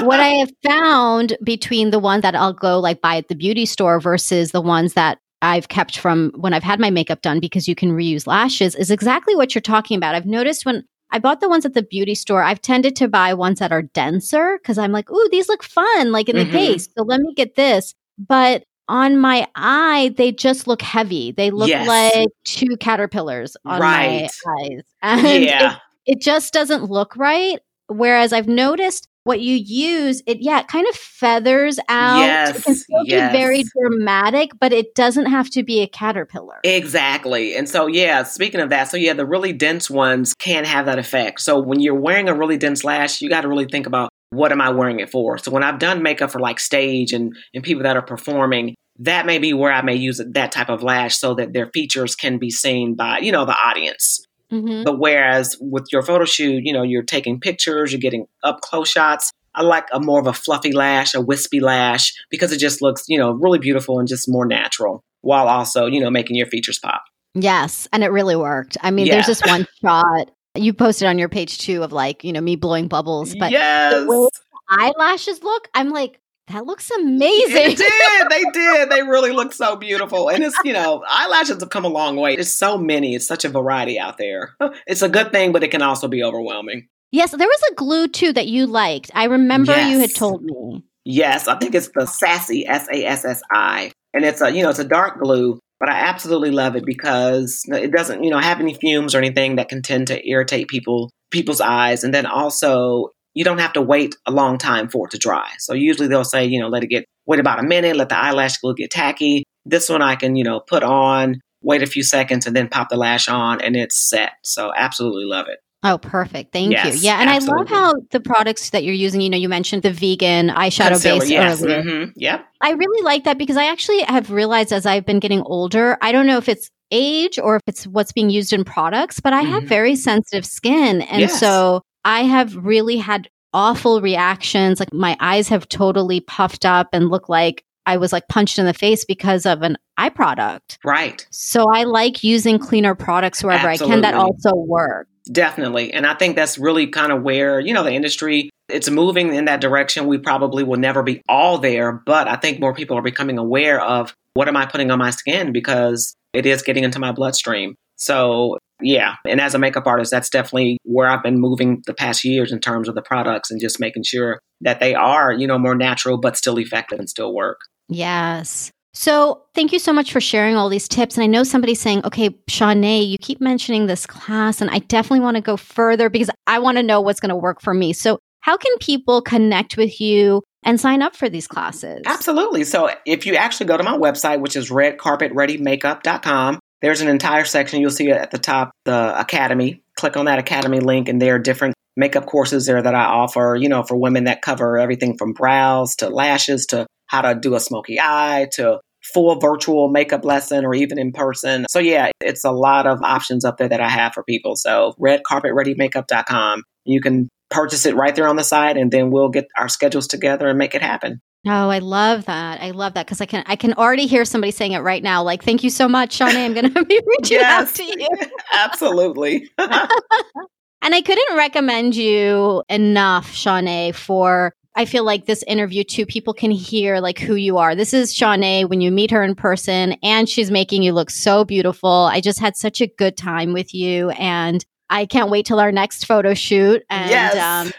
what 0.00 0.20
I 0.20 0.28
have 0.28 0.52
found 0.64 1.36
between 1.42 1.90
the 1.90 1.98
ones 1.98 2.22
that 2.22 2.34
I'll 2.34 2.52
go 2.52 2.78
like 2.78 3.00
buy 3.00 3.16
at 3.16 3.28
the 3.28 3.34
beauty 3.34 3.66
store 3.66 4.00
versus 4.00 4.52
the 4.52 4.60
ones 4.60 4.94
that 4.94 5.18
I've 5.42 5.68
kept 5.68 5.98
from 5.98 6.32
when 6.36 6.54
I've 6.54 6.62
had 6.62 6.80
my 6.80 6.90
makeup 6.90 7.20
done 7.22 7.40
because 7.40 7.66
you 7.66 7.74
can 7.74 7.90
reuse 7.90 8.26
lashes 8.26 8.74
is 8.74 8.90
exactly 8.90 9.34
what 9.34 9.54
you're 9.54 9.62
talking 9.62 9.96
about. 9.96 10.14
I've 10.14 10.26
noticed 10.26 10.64
when 10.64 10.84
I 11.10 11.18
bought 11.18 11.40
the 11.40 11.48
ones 11.48 11.66
at 11.66 11.74
the 11.74 11.82
beauty 11.82 12.14
store. 12.14 12.42
I've 12.42 12.62
tended 12.62 12.96
to 12.96 13.08
buy 13.08 13.34
ones 13.34 13.58
that 13.58 13.72
are 13.72 13.82
denser 13.82 14.58
because 14.58 14.78
I'm 14.78 14.92
like, 14.92 15.10
ooh, 15.10 15.28
these 15.30 15.48
look 15.48 15.62
fun, 15.62 16.12
like 16.12 16.28
in 16.28 16.36
mm-hmm. 16.36 16.50
the 16.50 16.58
case. 16.58 16.88
So 16.96 17.04
let 17.04 17.20
me 17.20 17.34
get 17.34 17.54
this. 17.54 17.94
But 18.18 18.64
on 18.88 19.18
my 19.18 19.46
eye, 19.54 20.14
they 20.16 20.32
just 20.32 20.66
look 20.66 20.80
heavy. 20.80 21.32
They 21.32 21.50
look 21.50 21.68
yes. 21.68 21.86
like 21.86 22.28
two 22.44 22.76
caterpillars 22.78 23.56
on 23.64 23.80
right. 23.80 24.30
my 24.44 24.52
eyes. 24.62 24.82
And 25.02 25.44
yeah. 25.44 25.76
it, 26.06 26.18
it 26.18 26.20
just 26.20 26.52
doesn't 26.52 26.84
look 26.84 27.16
right. 27.16 27.60
Whereas 27.92 28.32
I've 28.32 28.48
noticed 28.48 29.08
what 29.24 29.40
you 29.40 29.56
use, 29.56 30.22
it 30.26 30.38
yeah, 30.40 30.60
it 30.60 30.68
kind 30.68 30.86
of 30.88 30.94
feathers 30.96 31.78
out. 31.88 32.18
Yes, 32.18 32.58
it 32.58 32.64
can 32.64 32.74
still 32.74 33.04
yes. 33.04 33.32
be 33.32 33.38
very 33.38 33.64
dramatic, 33.78 34.50
but 34.58 34.72
it 34.72 34.94
doesn't 34.94 35.26
have 35.26 35.48
to 35.50 35.62
be 35.62 35.80
a 35.80 35.86
caterpillar. 35.86 36.60
Exactly. 36.64 37.54
And 37.54 37.68
so 37.68 37.86
yeah, 37.86 38.24
speaking 38.24 38.60
of 38.60 38.70
that, 38.70 38.90
so 38.90 38.96
yeah, 38.96 39.12
the 39.12 39.26
really 39.26 39.52
dense 39.52 39.88
ones 39.88 40.34
can 40.34 40.64
have 40.64 40.86
that 40.86 40.98
effect. 40.98 41.40
So 41.40 41.60
when 41.60 41.80
you're 41.80 41.94
wearing 41.94 42.28
a 42.28 42.34
really 42.34 42.56
dense 42.56 42.82
lash, 42.82 43.22
you 43.22 43.28
got 43.28 43.42
to 43.42 43.48
really 43.48 43.66
think 43.66 43.86
about 43.86 44.10
what 44.30 44.50
am 44.50 44.60
I 44.60 44.70
wearing 44.70 44.98
it 44.98 45.10
for? 45.10 45.38
So 45.38 45.50
when 45.50 45.62
I've 45.62 45.78
done 45.78 46.02
makeup 46.02 46.30
for 46.30 46.40
like 46.40 46.58
stage 46.58 47.12
and, 47.12 47.36
and 47.54 47.62
people 47.62 47.82
that 47.84 47.96
are 47.96 48.02
performing, 48.02 48.74
that 48.98 49.26
may 49.26 49.38
be 49.38 49.52
where 49.52 49.72
I 49.72 49.82
may 49.82 49.94
use 49.94 50.20
that 50.26 50.52
type 50.52 50.68
of 50.68 50.82
lash 50.82 51.16
so 51.16 51.34
that 51.34 51.52
their 51.52 51.70
features 51.72 52.16
can 52.16 52.38
be 52.38 52.50
seen 52.50 52.94
by, 52.94 53.18
you 53.18 53.30
know, 53.30 53.44
the 53.44 53.56
audience. 53.56 54.24
Mm-hmm. 54.52 54.84
But 54.84 54.98
whereas 54.98 55.56
with 55.60 55.86
your 55.90 56.02
photo 56.02 56.24
shoot, 56.24 56.62
you 56.64 56.72
know, 56.72 56.82
you're 56.82 57.02
taking 57.02 57.40
pictures, 57.40 57.92
you're 57.92 58.00
getting 58.00 58.26
up 58.42 58.60
close 58.60 58.88
shots. 58.88 59.32
I 59.54 59.62
like 59.62 59.86
a 59.92 60.00
more 60.00 60.20
of 60.20 60.26
a 60.26 60.32
fluffy 60.32 60.72
lash, 60.72 61.14
a 61.14 61.20
wispy 61.20 61.60
lash, 61.60 62.14
because 62.30 62.52
it 62.52 62.58
just 62.58 62.80
looks, 62.82 63.04
you 63.08 63.18
know, 63.18 63.32
really 63.32 63.58
beautiful 63.58 63.98
and 63.98 64.08
just 64.08 64.28
more 64.28 64.46
natural 64.46 65.04
while 65.20 65.46
also, 65.48 65.86
you 65.86 66.00
know, 66.00 66.10
making 66.10 66.36
your 66.36 66.46
features 66.46 66.78
pop. 66.78 67.02
Yes. 67.34 67.88
And 67.92 68.02
it 68.02 68.08
really 68.08 68.36
worked. 68.36 68.76
I 68.80 68.90
mean, 68.90 69.06
yeah. 69.06 69.14
there's 69.14 69.26
this 69.26 69.42
one 69.42 69.66
shot 69.82 70.30
you 70.54 70.74
posted 70.74 71.08
on 71.08 71.18
your 71.18 71.28
page 71.28 71.58
too 71.58 71.82
of 71.82 71.92
like, 71.92 72.24
you 72.24 72.32
know, 72.32 72.40
me 72.40 72.56
blowing 72.56 72.88
bubbles. 72.88 73.34
But 73.34 73.52
yes. 73.52 73.94
the 73.94 74.06
way 74.06 74.28
eyelashes 74.68 75.42
look, 75.42 75.68
I'm 75.74 75.90
like, 75.90 76.18
that 76.48 76.66
looks 76.66 76.90
amazing. 76.90 77.72
It 77.72 77.78
did. 77.78 78.30
They 78.30 78.44
did. 78.52 78.90
They 78.90 79.02
really 79.02 79.32
look 79.32 79.52
so 79.52 79.76
beautiful. 79.76 80.28
And 80.28 80.42
it's, 80.42 80.56
you 80.64 80.72
know, 80.72 81.04
eyelashes 81.08 81.60
have 81.60 81.70
come 81.70 81.84
a 81.84 81.88
long 81.88 82.16
way. 82.16 82.34
It's 82.34 82.52
so 82.52 82.76
many. 82.76 83.14
It's 83.14 83.26
such 83.26 83.44
a 83.44 83.48
variety 83.48 83.98
out 83.98 84.18
there. 84.18 84.54
It's 84.86 85.02
a 85.02 85.08
good 85.08 85.32
thing, 85.32 85.52
but 85.52 85.62
it 85.62 85.70
can 85.70 85.82
also 85.82 86.08
be 86.08 86.22
overwhelming. 86.22 86.88
Yes, 87.12 87.30
there 87.30 87.46
was 87.46 87.62
a 87.70 87.74
glue 87.74 88.08
too 88.08 88.32
that 88.32 88.48
you 88.48 88.66
liked. 88.66 89.10
I 89.14 89.24
remember 89.24 89.72
yes. 89.72 89.90
you 89.90 89.98
had 90.00 90.14
told 90.14 90.42
me. 90.42 90.82
Yes, 91.04 91.46
I 91.46 91.58
think 91.58 91.74
it's 91.74 91.88
the 91.88 92.02
Sassi 92.02 92.64
S 92.66 92.88
A 92.92 93.04
S 93.04 93.24
S 93.24 93.42
I, 93.52 93.92
and 94.14 94.24
it's 94.24 94.40
a 94.40 94.50
you 94.50 94.62
know 94.62 94.70
it's 94.70 94.78
a 94.78 94.84
dark 94.84 95.20
glue, 95.20 95.58
but 95.78 95.88
I 95.88 95.98
absolutely 95.98 96.50
love 96.50 96.74
it 96.74 96.84
because 96.86 97.62
it 97.68 97.92
doesn't 97.92 98.24
you 98.24 98.30
know 98.30 98.38
have 98.38 98.60
any 98.60 98.74
fumes 98.74 99.14
or 99.14 99.18
anything 99.18 99.56
that 99.56 99.68
can 99.68 99.82
tend 99.82 100.06
to 100.08 100.28
irritate 100.28 100.68
people 100.68 101.10
people's 101.30 101.60
eyes, 101.60 102.02
and 102.02 102.14
then 102.14 102.26
also 102.26 103.10
you 103.34 103.44
don't 103.44 103.58
have 103.58 103.72
to 103.74 103.82
wait 103.82 104.16
a 104.26 104.30
long 104.30 104.58
time 104.58 104.88
for 104.88 105.06
it 105.06 105.10
to 105.12 105.18
dry. 105.18 105.48
So 105.58 105.74
usually 105.74 106.08
they'll 106.08 106.24
say 106.24 106.44
you 106.44 106.60
know 106.60 106.68
let 106.68 106.84
it 106.84 106.88
get 106.88 107.04
wait 107.26 107.40
about 107.40 107.60
a 107.60 107.62
minute, 107.62 107.96
let 107.96 108.08
the 108.08 108.18
eyelash 108.18 108.58
glue 108.58 108.74
get 108.74 108.90
tacky. 108.90 109.44
This 109.64 109.88
one 109.88 110.02
I 110.02 110.16
can 110.16 110.36
you 110.36 110.44
know 110.44 110.60
put 110.60 110.82
on, 110.82 111.40
wait 111.62 111.82
a 111.82 111.86
few 111.86 112.02
seconds, 112.02 112.46
and 112.46 112.56
then 112.56 112.68
pop 112.68 112.88
the 112.88 112.96
lash 112.96 113.28
on, 113.28 113.60
and 113.60 113.76
it's 113.76 113.96
set. 113.96 114.32
So 114.42 114.72
absolutely 114.74 115.24
love 115.24 115.46
it. 115.48 115.58
Oh, 115.84 115.98
perfect. 115.98 116.52
Thank 116.52 116.70
yes, 116.70 117.02
you. 117.02 117.08
Yeah. 117.08 117.20
And 117.20 117.28
absolutely. 117.28 117.74
I 117.74 117.80
love 117.80 117.94
how 117.94 118.00
the 118.12 118.20
products 118.20 118.70
that 118.70 118.84
you're 118.84 118.94
using, 118.94 119.20
you 119.20 119.28
know, 119.28 119.36
you 119.36 119.48
mentioned 119.48 119.82
the 119.82 119.90
vegan 119.90 120.48
eyeshadow 120.48 120.90
Concealer, 120.90 121.20
base 121.20 121.30
yes. 121.30 121.62
earlier. 121.62 121.82
Mm-hmm. 121.82 122.10
Yep. 122.14 122.46
I 122.60 122.70
really 122.70 123.02
like 123.02 123.24
that 123.24 123.36
because 123.36 123.56
I 123.56 123.64
actually 123.64 124.00
have 124.02 124.30
realized 124.30 124.72
as 124.72 124.86
I've 124.86 125.04
been 125.04 125.18
getting 125.18 125.42
older, 125.42 125.98
I 126.00 126.12
don't 126.12 126.26
know 126.26 126.38
if 126.38 126.48
it's 126.48 126.70
age 126.92 127.36
or 127.38 127.56
if 127.56 127.62
it's 127.66 127.84
what's 127.84 128.12
being 128.12 128.30
used 128.30 128.52
in 128.52 128.62
products, 128.62 129.18
but 129.18 129.32
I 129.32 129.42
mm-hmm. 129.42 129.52
have 129.54 129.64
very 129.64 129.96
sensitive 129.96 130.46
skin. 130.46 131.02
And 131.02 131.22
yes. 131.22 131.40
so 131.40 131.82
I 132.04 132.22
have 132.24 132.56
really 132.56 132.96
had 132.96 133.28
awful 133.54 134.00
reactions. 134.00 134.80
Like 134.80 134.92
my 134.92 135.16
eyes 135.20 135.48
have 135.48 135.68
totally 135.68 136.20
puffed 136.20 136.64
up 136.64 136.88
and 136.92 137.08
look 137.08 137.28
like 137.28 137.64
I 137.84 137.96
was 137.96 138.12
like 138.12 138.28
punched 138.28 138.58
in 138.58 138.66
the 138.66 138.74
face 138.74 139.04
because 139.04 139.44
of 139.44 139.62
an 139.62 139.76
eye 139.96 140.08
product. 140.08 140.78
Right. 140.84 141.26
So 141.30 141.66
I 141.72 141.84
like 141.84 142.22
using 142.22 142.58
cleaner 142.58 142.94
products 142.94 143.42
wherever 143.42 143.68
Absolutely. 143.68 143.92
I 143.92 143.94
can 143.94 144.02
that 144.02 144.14
also 144.14 144.54
work. 144.54 145.08
Definitely. 145.30 145.92
And 145.92 146.06
I 146.06 146.14
think 146.14 146.36
that's 146.36 146.58
really 146.58 146.86
kind 146.88 147.12
of 147.12 147.22
where, 147.22 147.60
you 147.60 147.74
know, 147.74 147.84
the 147.84 147.92
industry 147.92 148.50
it's 148.68 148.88
moving 148.88 149.34
in 149.34 149.44
that 149.44 149.60
direction. 149.60 150.06
We 150.06 150.18
probably 150.18 150.64
will 150.64 150.78
never 150.78 151.02
be 151.02 151.22
all 151.28 151.58
there, 151.58 151.92
but 151.92 152.26
I 152.26 152.36
think 152.36 152.58
more 152.58 152.74
people 152.74 152.96
are 152.96 153.02
becoming 153.02 153.38
aware 153.38 153.80
of 153.80 154.14
what 154.34 154.48
am 154.48 154.56
I 154.56 154.66
putting 154.66 154.90
on 154.90 154.98
my 154.98 155.10
skin 155.10 155.52
because 155.52 156.14
it 156.32 156.46
is 156.46 156.62
getting 156.62 156.82
into 156.82 156.98
my 156.98 157.12
bloodstream. 157.12 157.74
So, 157.96 158.56
yeah. 158.82 159.14
And 159.26 159.40
as 159.40 159.54
a 159.54 159.58
makeup 159.58 159.86
artist, 159.86 160.10
that's 160.10 160.30
definitely 160.30 160.78
where 160.84 161.08
I've 161.08 161.22
been 161.22 161.38
moving 161.38 161.82
the 161.86 161.94
past 161.94 162.24
years 162.24 162.52
in 162.52 162.60
terms 162.60 162.88
of 162.88 162.94
the 162.94 163.02
products 163.02 163.50
and 163.50 163.60
just 163.60 163.80
making 163.80 164.04
sure 164.04 164.40
that 164.60 164.80
they 164.80 164.94
are, 164.94 165.32
you 165.32 165.46
know, 165.46 165.58
more 165.58 165.74
natural 165.74 166.18
but 166.18 166.36
still 166.36 166.58
effective 166.58 166.98
and 166.98 167.08
still 167.08 167.34
work. 167.34 167.60
Yes. 167.88 168.70
So, 168.94 169.44
thank 169.54 169.72
you 169.72 169.78
so 169.78 169.92
much 169.92 170.12
for 170.12 170.20
sharing 170.20 170.54
all 170.54 170.68
these 170.68 170.86
tips. 170.86 171.16
And 171.16 171.24
I 171.24 171.26
know 171.26 171.44
somebody's 171.44 171.80
saying, 171.80 172.04
okay, 172.04 172.36
Shawnee, 172.46 173.04
you 173.04 173.16
keep 173.18 173.40
mentioning 173.40 173.86
this 173.86 174.04
class, 174.04 174.60
and 174.60 174.70
I 174.70 174.80
definitely 174.80 175.20
want 175.20 175.36
to 175.36 175.40
go 175.40 175.56
further 175.56 176.10
because 176.10 176.28
I 176.46 176.58
want 176.58 176.76
to 176.76 176.82
know 176.82 177.00
what's 177.00 177.20
going 177.20 177.30
to 177.30 177.36
work 177.36 177.62
for 177.62 177.72
me. 177.72 177.94
So, 177.94 178.18
how 178.40 178.56
can 178.58 178.76
people 178.78 179.22
connect 179.22 179.76
with 179.78 179.98
you 180.00 180.42
and 180.62 180.78
sign 180.78 181.00
up 181.00 181.16
for 181.16 181.30
these 181.30 181.46
classes? 181.46 182.02
Absolutely. 182.04 182.64
So, 182.64 182.90
if 183.06 183.24
you 183.24 183.34
actually 183.36 183.66
go 183.66 183.78
to 183.78 183.82
my 183.82 183.96
website, 183.96 184.40
which 184.40 184.56
is 184.56 184.68
redcarpetreadymakeup.com, 184.68 186.58
there's 186.82 187.00
an 187.00 187.08
entire 187.08 187.44
section 187.44 187.80
you'll 187.80 187.90
see 187.90 188.10
at 188.10 188.30
the 188.30 188.38
top, 188.38 188.72
the 188.84 189.18
Academy. 189.18 189.82
Click 189.96 190.16
on 190.16 190.26
that 190.26 190.38
Academy 190.38 190.80
link, 190.80 191.08
and 191.08 191.20
there 191.20 191.36
are 191.36 191.38
different 191.38 191.74
makeup 191.96 192.26
courses 192.26 192.66
there 192.66 192.82
that 192.82 192.94
I 192.94 193.04
offer, 193.04 193.56
you 193.58 193.68
know, 193.68 193.82
for 193.82 193.96
women 193.96 194.24
that 194.24 194.42
cover 194.42 194.78
everything 194.78 195.16
from 195.16 195.32
brows 195.32 195.96
to 195.96 196.08
lashes 196.08 196.66
to 196.66 196.86
how 197.06 197.22
to 197.22 197.34
do 197.38 197.54
a 197.54 197.60
smoky 197.60 197.98
eye 198.00 198.48
to 198.52 198.80
full 199.12 199.38
virtual 199.38 199.88
makeup 199.88 200.24
lesson 200.24 200.64
or 200.64 200.74
even 200.74 200.98
in 200.98 201.12
person. 201.12 201.66
So 201.68 201.78
yeah, 201.78 202.10
it's 202.20 202.44
a 202.44 202.52
lot 202.52 202.86
of 202.86 203.02
options 203.02 203.44
up 203.44 203.58
there 203.58 203.68
that 203.68 203.80
I 203.80 203.88
have 203.88 204.14
for 204.14 204.22
people. 204.22 204.56
So 204.56 204.94
redcarpetreadymakeup.com. 205.00 206.62
You 206.84 207.00
can 207.00 207.28
purchase 207.52 207.86
it 207.86 207.94
right 207.94 208.14
there 208.14 208.28
on 208.28 208.36
the 208.36 208.44
site 208.44 208.76
and 208.76 208.90
then 208.90 209.10
we'll 209.10 209.28
get 209.28 209.46
our 209.56 209.68
schedules 209.68 210.08
together 210.08 210.48
and 210.48 210.58
make 210.58 210.74
it 210.74 210.82
happen. 210.82 211.20
Oh, 211.46 211.70
I 211.70 211.80
love 211.80 212.26
that. 212.26 212.60
I 212.60 212.70
love 212.70 212.94
that 212.94 213.06
because 213.06 213.20
I 213.20 213.26
can 213.26 213.42
I 213.46 213.56
can 213.56 213.74
already 213.74 214.06
hear 214.06 214.24
somebody 214.24 214.52
saying 214.52 214.72
it 214.72 214.78
right 214.78 215.02
now. 215.02 215.24
Like, 215.24 215.42
thank 215.42 215.64
you 215.64 215.70
so 215.70 215.88
much, 215.88 216.16
Shanae. 216.18 216.44
I'm 216.44 216.54
going 216.54 216.72
to 216.74 216.84
be 216.84 217.00
reaching 217.04 217.38
yes, 217.38 217.70
out 217.70 217.74
to 217.76 217.84
you. 217.84 218.08
absolutely. 218.52 219.50
and 219.58 220.94
I 220.94 221.02
couldn't 221.02 221.36
recommend 221.36 221.96
you 221.96 222.62
enough, 222.68 223.32
Shanae, 223.32 223.92
for 223.92 224.52
I 224.74 224.84
feel 224.84 225.04
like 225.04 225.26
this 225.26 225.42
interview 225.46 225.84
too, 225.84 226.06
people 226.06 226.32
can 226.32 226.52
hear 226.52 227.00
like 227.00 227.18
who 227.18 227.34
you 227.34 227.58
are. 227.58 227.74
This 227.74 227.92
is 227.92 228.14
Shanae 228.14 228.68
when 228.68 228.80
you 228.80 228.90
meet 228.92 229.10
her 229.10 229.22
in 229.22 229.34
person 229.34 229.96
and 230.02 230.28
she's 230.28 230.50
making 230.50 230.82
you 230.82 230.92
look 230.92 231.10
so 231.10 231.44
beautiful. 231.44 231.90
I 231.90 232.20
just 232.20 232.38
had 232.38 232.56
such 232.56 232.80
a 232.80 232.86
good 232.86 233.16
time 233.16 233.52
with 233.52 233.74
you 233.74 234.10
and 234.10 234.64
I 234.92 235.06
can't 235.06 235.30
wait 235.30 235.46
till 235.46 235.58
our 235.58 235.72
next 235.72 236.04
photo 236.04 236.34
shoot 236.34 236.82
and 236.90 237.10
yes. 237.10 237.36
um, 237.36 237.72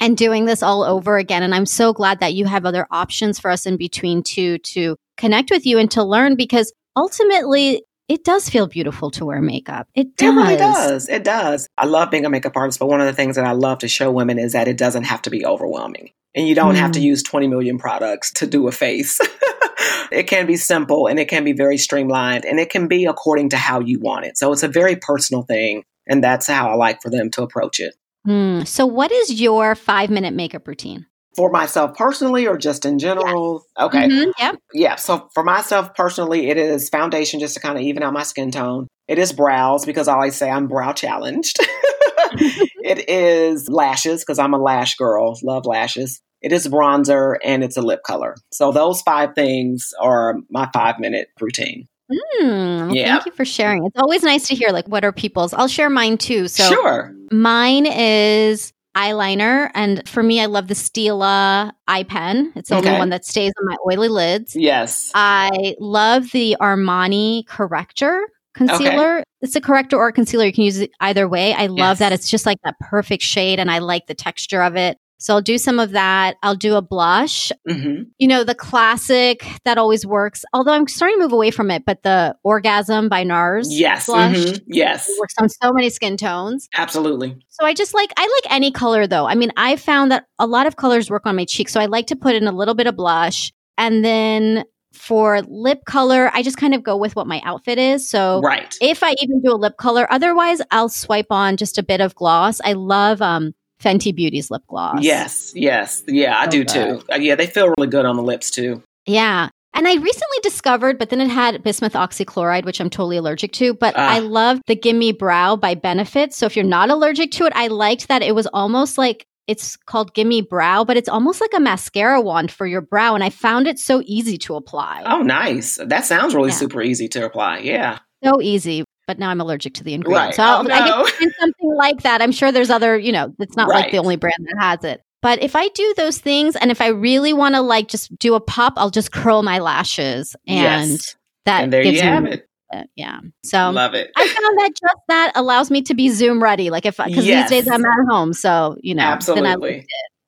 and 0.00 0.16
doing 0.16 0.46
this 0.46 0.64
all 0.64 0.82
over 0.82 1.16
again. 1.16 1.44
And 1.44 1.54
I'm 1.54 1.64
so 1.64 1.92
glad 1.92 2.18
that 2.20 2.34
you 2.34 2.44
have 2.44 2.66
other 2.66 2.88
options 2.90 3.38
for 3.38 3.50
us 3.52 3.66
in 3.66 3.76
between 3.76 4.24
too 4.24 4.58
to 4.58 4.96
connect 5.16 5.50
with 5.50 5.64
you 5.64 5.78
and 5.78 5.88
to 5.92 6.02
learn 6.02 6.34
because 6.34 6.72
ultimately 6.96 7.84
it 8.08 8.24
does 8.24 8.48
feel 8.48 8.66
beautiful 8.66 9.12
to 9.12 9.24
wear 9.24 9.40
makeup. 9.40 9.88
It 9.94 10.16
does. 10.16 10.28
It 10.28 10.36
really 10.36 10.56
does. 10.56 11.08
It 11.08 11.24
does. 11.24 11.68
I 11.78 11.86
love 11.86 12.10
being 12.10 12.26
a 12.26 12.30
makeup 12.30 12.56
artist, 12.56 12.80
but 12.80 12.86
one 12.86 13.00
of 13.00 13.06
the 13.06 13.12
things 13.12 13.36
that 13.36 13.44
I 13.44 13.52
love 13.52 13.78
to 13.78 13.88
show 13.88 14.10
women 14.10 14.38
is 14.38 14.52
that 14.52 14.66
it 14.66 14.76
doesn't 14.76 15.04
have 15.04 15.22
to 15.22 15.30
be 15.30 15.46
overwhelming. 15.46 16.10
And 16.34 16.48
you 16.48 16.56
don't 16.56 16.74
mm. 16.74 16.78
have 16.78 16.92
to 16.92 16.98
mm. 16.98 17.04
use 17.04 17.22
20 17.22 17.46
million 17.46 17.78
products 17.78 18.32
to 18.34 18.46
do 18.46 18.66
a 18.66 18.72
face. 18.72 19.20
it 20.10 20.24
can 20.24 20.46
be 20.46 20.56
simple 20.56 21.06
and 21.06 21.18
it 21.18 21.28
can 21.28 21.44
be 21.44 21.52
very 21.52 21.78
streamlined 21.78 22.44
and 22.44 22.58
it 22.58 22.70
can 22.70 22.88
be 22.88 23.06
according 23.06 23.50
to 23.50 23.56
how 23.56 23.80
you 23.80 24.00
want 24.00 24.26
it. 24.26 24.36
So 24.36 24.52
it's 24.52 24.62
a 24.62 24.68
very 24.68 24.96
personal 24.96 25.42
thing. 25.42 25.84
And 26.06 26.22
that's 26.22 26.46
how 26.46 26.70
I 26.70 26.74
like 26.74 27.02
for 27.02 27.10
them 27.10 27.30
to 27.32 27.42
approach 27.42 27.80
it. 27.80 27.94
Mm. 28.26 28.66
So, 28.66 28.86
what 28.86 29.12
is 29.12 29.40
your 29.40 29.74
five 29.74 30.10
minute 30.10 30.34
makeup 30.34 30.66
routine? 30.66 31.06
For 31.36 31.50
myself 31.50 31.96
personally 31.96 32.46
or 32.46 32.56
just 32.56 32.86
in 32.86 32.98
general? 32.98 33.66
Yes. 33.78 33.86
Okay. 33.86 34.08
Mm-hmm. 34.08 34.30
Yeah. 34.38 34.52
Yeah. 34.72 34.96
So, 34.96 35.28
for 35.34 35.44
myself 35.44 35.94
personally, 35.94 36.48
it 36.48 36.56
is 36.56 36.88
foundation 36.88 37.40
just 37.40 37.54
to 37.54 37.60
kind 37.60 37.76
of 37.76 37.84
even 37.84 38.02
out 38.02 38.12
my 38.12 38.22
skin 38.22 38.50
tone. 38.50 38.88
It 39.06 39.18
is 39.18 39.32
brows 39.32 39.84
because 39.84 40.08
I 40.08 40.14
always 40.14 40.34
say 40.34 40.50
I'm 40.50 40.66
brow 40.66 40.92
challenged. 40.92 41.58
it 42.32 43.08
is 43.08 43.68
lashes 43.68 44.22
because 44.22 44.38
I'm 44.38 44.54
a 44.54 44.58
lash 44.58 44.96
girl, 44.96 45.38
love 45.42 45.66
lashes. 45.66 46.20
It 46.42 46.52
is 46.52 46.68
bronzer 46.68 47.36
and 47.44 47.64
it's 47.64 47.76
a 47.76 47.82
lip 47.82 48.02
color. 48.04 48.36
So 48.52 48.72
those 48.72 49.02
five 49.02 49.34
things 49.34 49.92
are 50.00 50.36
my 50.50 50.68
five 50.72 50.98
minute 50.98 51.28
routine. 51.40 51.86
Mm, 52.10 52.94
yeah. 52.94 53.14
Thank 53.14 53.26
you 53.26 53.32
for 53.32 53.44
sharing. 53.44 53.84
It's 53.84 53.98
always 53.98 54.22
nice 54.22 54.46
to 54.48 54.54
hear 54.54 54.70
like 54.70 54.86
what 54.88 55.04
are 55.04 55.12
people's. 55.12 55.52
I'll 55.52 55.68
share 55.68 55.90
mine 55.90 56.18
too. 56.18 56.48
So 56.48 56.68
sure. 56.68 57.14
Mine 57.30 57.86
is 57.86 58.72
eyeliner, 58.96 59.70
and 59.74 60.08
for 60.08 60.22
me, 60.22 60.40
I 60.40 60.46
love 60.46 60.68
the 60.68 60.74
Stila 60.74 61.72
eye 61.86 62.02
pen. 62.04 62.52
It's 62.56 62.70
the 62.70 62.76
okay. 62.76 62.88
only 62.88 62.98
one 62.98 63.10
that 63.10 63.24
stays 63.24 63.52
on 63.58 63.66
my 63.66 63.76
oily 63.86 64.08
lids. 64.08 64.56
Yes. 64.56 65.10
I 65.14 65.74
love 65.80 66.30
the 66.30 66.56
Armani 66.60 67.46
corrector 67.46 68.26
concealer. 68.54 69.16
Okay. 69.16 69.24
It's 69.42 69.54
a 69.54 69.60
corrector 69.60 69.96
or 69.96 70.08
a 70.08 70.12
concealer. 70.12 70.46
You 70.46 70.52
can 70.52 70.64
use 70.64 70.78
it 70.78 70.90
either 71.00 71.28
way. 71.28 71.52
I 71.52 71.66
love 71.66 71.78
yes. 71.78 71.98
that. 71.98 72.12
It's 72.12 72.30
just 72.30 72.46
like 72.46 72.58
that 72.64 72.74
perfect 72.80 73.22
shade, 73.22 73.58
and 73.58 73.70
I 73.70 73.78
like 73.78 74.06
the 74.06 74.14
texture 74.14 74.62
of 74.62 74.76
it. 74.76 74.96
So 75.18 75.34
I'll 75.34 75.42
do 75.42 75.58
some 75.58 75.78
of 75.78 75.92
that. 75.92 76.36
I'll 76.42 76.56
do 76.56 76.74
a 76.74 76.82
blush. 76.82 77.50
Mm-hmm. 77.68 78.02
You 78.18 78.28
know, 78.28 78.44
the 78.44 78.54
classic 78.54 79.46
that 79.64 79.78
always 79.78 80.06
works, 80.06 80.44
although 80.52 80.72
I'm 80.72 80.86
starting 80.88 81.16
to 81.18 81.22
move 81.22 81.32
away 81.32 81.50
from 81.50 81.70
it, 81.70 81.84
but 81.86 82.02
the 82.02 82.36
Orgasm 82.44 83.08
by 83.08 83.24
NARS 83.24 83.66
yes. 83.70 84.06
blush. 84.06 84.36
Mm-hmm. 84.36 84.64
Yes. 84.66 85.10
works 85.18 85.34
on 85.40 85.48
so 85.48 85.72
many 85.72 85.90
skin 85.90 86.16
tones. 86.16 86.68
Absolutely. 86.74 87.36
So 87.48 87.64
I 87.64 87.74
just 87.74 87.94
like, 87.94 88.12
I 88.16 88.22
like 88.22 88.52
any 88.52 88.70
color 88.70 89.06
though. 89.06 89.26
I 89.26 89.34
mean, 89.34 89.52
I 89.56 89.76
found 89.76 90.12
that 90.12 90.26
a 90.38 90.46
lot 90.46 90.66
of 90.66 90.76
colors 90.76 91.10
work 91.10 91.26
on 91.26 91.36
my 91.36 91.44
cheeks. 91.44 91.72
So 91.72 91.80
I 91.80 91.86
like 91.86 92.08
to 92.08 92.16
put 92.16 92.34
in 92.34 92.46
a 92.46 92.52
little 92.52 92.74
bit 92.74 92.86
of 92.86 92.96
blush 92.96 93.52
and 93.78 94.04
then 94.04 94.64
for 94.92 95.42
lip 95.42 95.84
color, 95.84 96.30
I 96.32 96.42
just 96.42 96.56
kind 96.56 96.74
of 96.74 96.82
go 96.82 96.96
with 96.96 97.16
what 97.16 97.26
my 97.26 97.40
outfit 97.44 97.78
is. 97.78 98.08
So 98.08 98.40
right. 98.40 98.74
if 98.80 99.02
I 99.02 99.14
even 99.20 99.42
do 99.42 99.52
a 99.52 99.56
lip 99.56 99.76
color, 99.76 100.06
otherwise 100.10 100.60
I'll 100.70 100.88
swipe 100.88 101.26
on 101.30 101.56
just 101.56 101.78
a 101.78 101.82
bit 101.82 102.00
of 102.00 102.14
gloss. 102.14 102.60
I 102.64 102.72
love 102.72 103.20
um 103.22 103.54
Fenty 103.82 104.14
Beauty's 104.14 104.50
lip 104.50 104.62
gloss. 104.66 105.02
Yes, 105.02 105.52
yes. 105.54 106.02
Yeah, 106.06 106.36
I 106.38 106.46
do 106.46 106.64
too. 106.64 107.02
Uh, 107.12 107.16
yeah, 107.16 107.34
they 107.34 107.46
feel 107.46 107.68
really 107.76 107.88
good 107.88 108.04
on 108.04 108.16
the 108.16 108.22
lips 108.22 108.50
too. 108.50 108.82
Yeah. 109.06 109.48
And 109.74 109.86
I 109.86 109.94
recently 109.94 110.38
discovered, 110.42 110.98
but 110.98 111.10
then 111.10 111.20
it 111.20 111.28
had 111.28 111.62
bismuth 111.62 111.92
oxychloride, 111.92 112.64
which 112.64 112.80
I'm 112.80 112.88
totally 112.88 113.18
allergic 113.18 113.52
to. 113.52 113.74
But 113.74 113.94
ah. 113.94 114.08
I 114.08 114.20
love 114.20 114.60
the 114.66 114.74
Gimme 114.74 115.12
Brow 115.12 115.54
by 115.54 115.74
Benefit. 115.74 116.32
So 116.32 116.46
if 116.46 116.56
you're 116.56 116.64
not 116.64 116.88
allergic 116.88 117.30
to 117.32 117.44
it, 117.44 117.52
I 117.54 117.66
liked 117.66 118.08
that 118.08 118.22
it 118.22 118.34
was 118.34 118.46
almost 118.54 118.96
like 118.96 119.26
it's 119.46 119.76
called 119.76 120.14
Gimme 120.14 120.40
Brow, 120.40 120.84
but 120.84 120.96
it's 120.96 121.10
almost 121.10 121.42
like 121.42 121.52
a 121.54 121.60
mascara 121.60 122.22
wand 122.22 122.50
for 122.50 122.66
your 122.66 122.80
brow. 122.80 123.14
And 123.14 123.22
I 123.22 123.28
found 123.28 123.66
it 123.66 123.78
so 123.78 124.02
easy 124.06 124.38
to 124.38 124.54
apply. 124.54 125.02
Oh, 125.04 125.20
nice. 125.20 125.78
That 125.84 126.06
sounds 126.06 126.34
really 126.34 126.48
yeah. 126.48 126.56
super 126.56 126.80
easy 126.80 127.08
to 127.08 127.26
apply. 127.26 127.58
Yeah. 127.58 127.98
So 128.24 128.40
easy. 128.40 128.85
But 129.06 129.18
now 129.18 129.30
I'm 129.30 129.40
allergic 129.40 129.74
to 129.74 129.84
the 129.84 129.94
ingredients. 129.94 130.38
Right. 130.38 130.48
So 130.48 130.58
oh, 130.58 130.62
no. 130.62 130.74
I 130.74 131.30
something 131.40 131.74
like 131.76 132.02
that. 132.02 132.20
I'm 132.20 132.32
sure 132.32 132.50
there's 132.50 132.70
other, 132.70 132.98
you 132.98 133.12
know, 133.12 133.32
it's 133.38 133.56
not 133.56 133.68
right. 133.68 133.82
like 133.82 133.92
the 133.92 133.98
only 133.98 134.16
brand 134.16 134.34
that 134.40 134.56
has 134.58 134.84
it. 134.84 135.02
But 135.22 135.42
if 135.42 135.56
I 135.56 135.68
do 135.68 135.94
those 135.96 136.18
things 136.18 136.56
and 136.56 136.70
if 136.70 136.80
I 136.80 136.88
really 136.88 137.32
want 137.32 137.54
to 137.54 137.60
like 137.60 137.88
just 137.88 138.16
do 138.18 138.34
a 138.34 138.40
pop, 138.40 138.74
I'll 138.76 138.90
just 138.90 139.12
curl 139.12 139.42
my 139.42 139.58
lashes 139.58 140.36
and 140.46 140.90
yes. 140.90 141.16
that 141.46 141.64
and 141.64 141.72
there 141.72 141.82
gives 141.82 141.96
you 141.96 142.02
have 142.02 142.22
me, 142.24 142.32
it. 142.32 142.48
Uh, 142.72 142.84
yeah. 142.96 143.20
So 143.44 143.70
love 143.70 143.94
it. 143.94 144.10
I 144.16 144.26
found 144.26 144.58
that 144.58 144.70
just 144.70 145.02
that 145.08 145.32
allows 145.34 145.70
me 145.70 145.82
to 145.82 145.94
be 145.94 146.10
Zoom 146.10 146.42
ready. 146.42 146.70
Like 146.70 146.84
if 146.84 146.96
because 146.96 147.26
yes. 147.26 147.48
these 147.48 147.64
days 147.64 147.72
I'm 147.72 147.84
at 147.84 148.06
home, 148.08 148.32
so 148.32 148.76
you 148.80 148.94
know. 148.94 149.02
Absolutely. 149.02 149.86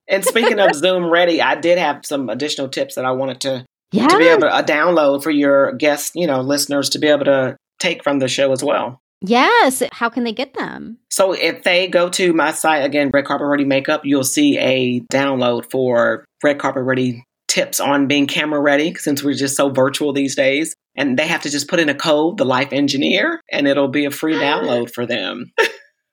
and 0.08 0.24
speaking 0.24 0.58
of 0.58 0.74
Zoom 0.74 1.10
ready, 1.10 1.42
I 1.42 1.56
did 1.56 1.78
have 1.78 2.06
some 2.06 2.28
additional 2.28 2.68
tips 2.68 2.94
that 2.94 3.04
I 3.04 3.12
wanted 3.12 3.40
to 3.42 3.66
yeah. 3.92 4.08
to 4.08 4.18
be 4.18 4.28
able 4.28 4.42
to 4.42 4.54
uh, 4.54 4.62
download 4.62 5.22
for 5.22 5.30
your 5.30 5.72
guest, 5.72 6.12
you 6.14 6.26
know, 6.26 6.40
listeners 6.40 6.90
to 6.90 6.98
be 6.98 7.08
able 7.08 7.24
to 7.26 7.56
take 7.78 8.02
from 8.02 8.18
the 8.18 8.28
show 8.28 8.52
as 8.52 8.62
well. 8.62 9.00
Yes. 9.20 9.82
How 9.92 10.08
can 10.08 10.24
they 10.24 10.32
get 10.32 10.54
them? 10.54 10.98
So 11.10 11.32
if 11.32 11.64
they 11.64 11.88
go 11.88 12.08
to 12.10 12.32
my 12.32 12.52
site 12.52 12.84
again, 12.84 13.10
Red 13.12 13.24
Carpet 13.24 13.48
Ready 13.48 13.64
Makeup, 13.64 14.04
you'll 14.04 14.24
see 14.24 14.58
a 14.58 15.00
download 15.12 15.70
for 15.70 16.24
Red 16.42 16.58
Carpet 16.58 16.84
Ready 16.84 17.24
tips 17.48 17.80
on 17.80 18.06
being 18.06 18.26
camera 18.26 18.60
ready 18.60 18.94
since 18.94 19.22
we're 19.22 19.34
just 19.34 19.56
so 19.56 19.70
virtual 19.70 20.12
these 20.12 20.36
days. 20.36 20.74
And 20.96 21.18
they 21.18 21.26
have 21.26 21.42
to 21.42 21.50
just 21.50 21.68
put 21.68 21.80
in 21.80 21.88
a 21.88 21.94
code, 21.94 22.38
the 22.38 22.44
Life 22.44 22.72
Engineer, 22.72 23.40
and 23.50 23.66
it'll 23.66 23.88
be 23.88 24.04
a 24.04 24.10
free 24.10 24.34
download 24.38 24.92
for 24.92 25.06
them. 25.06 25.52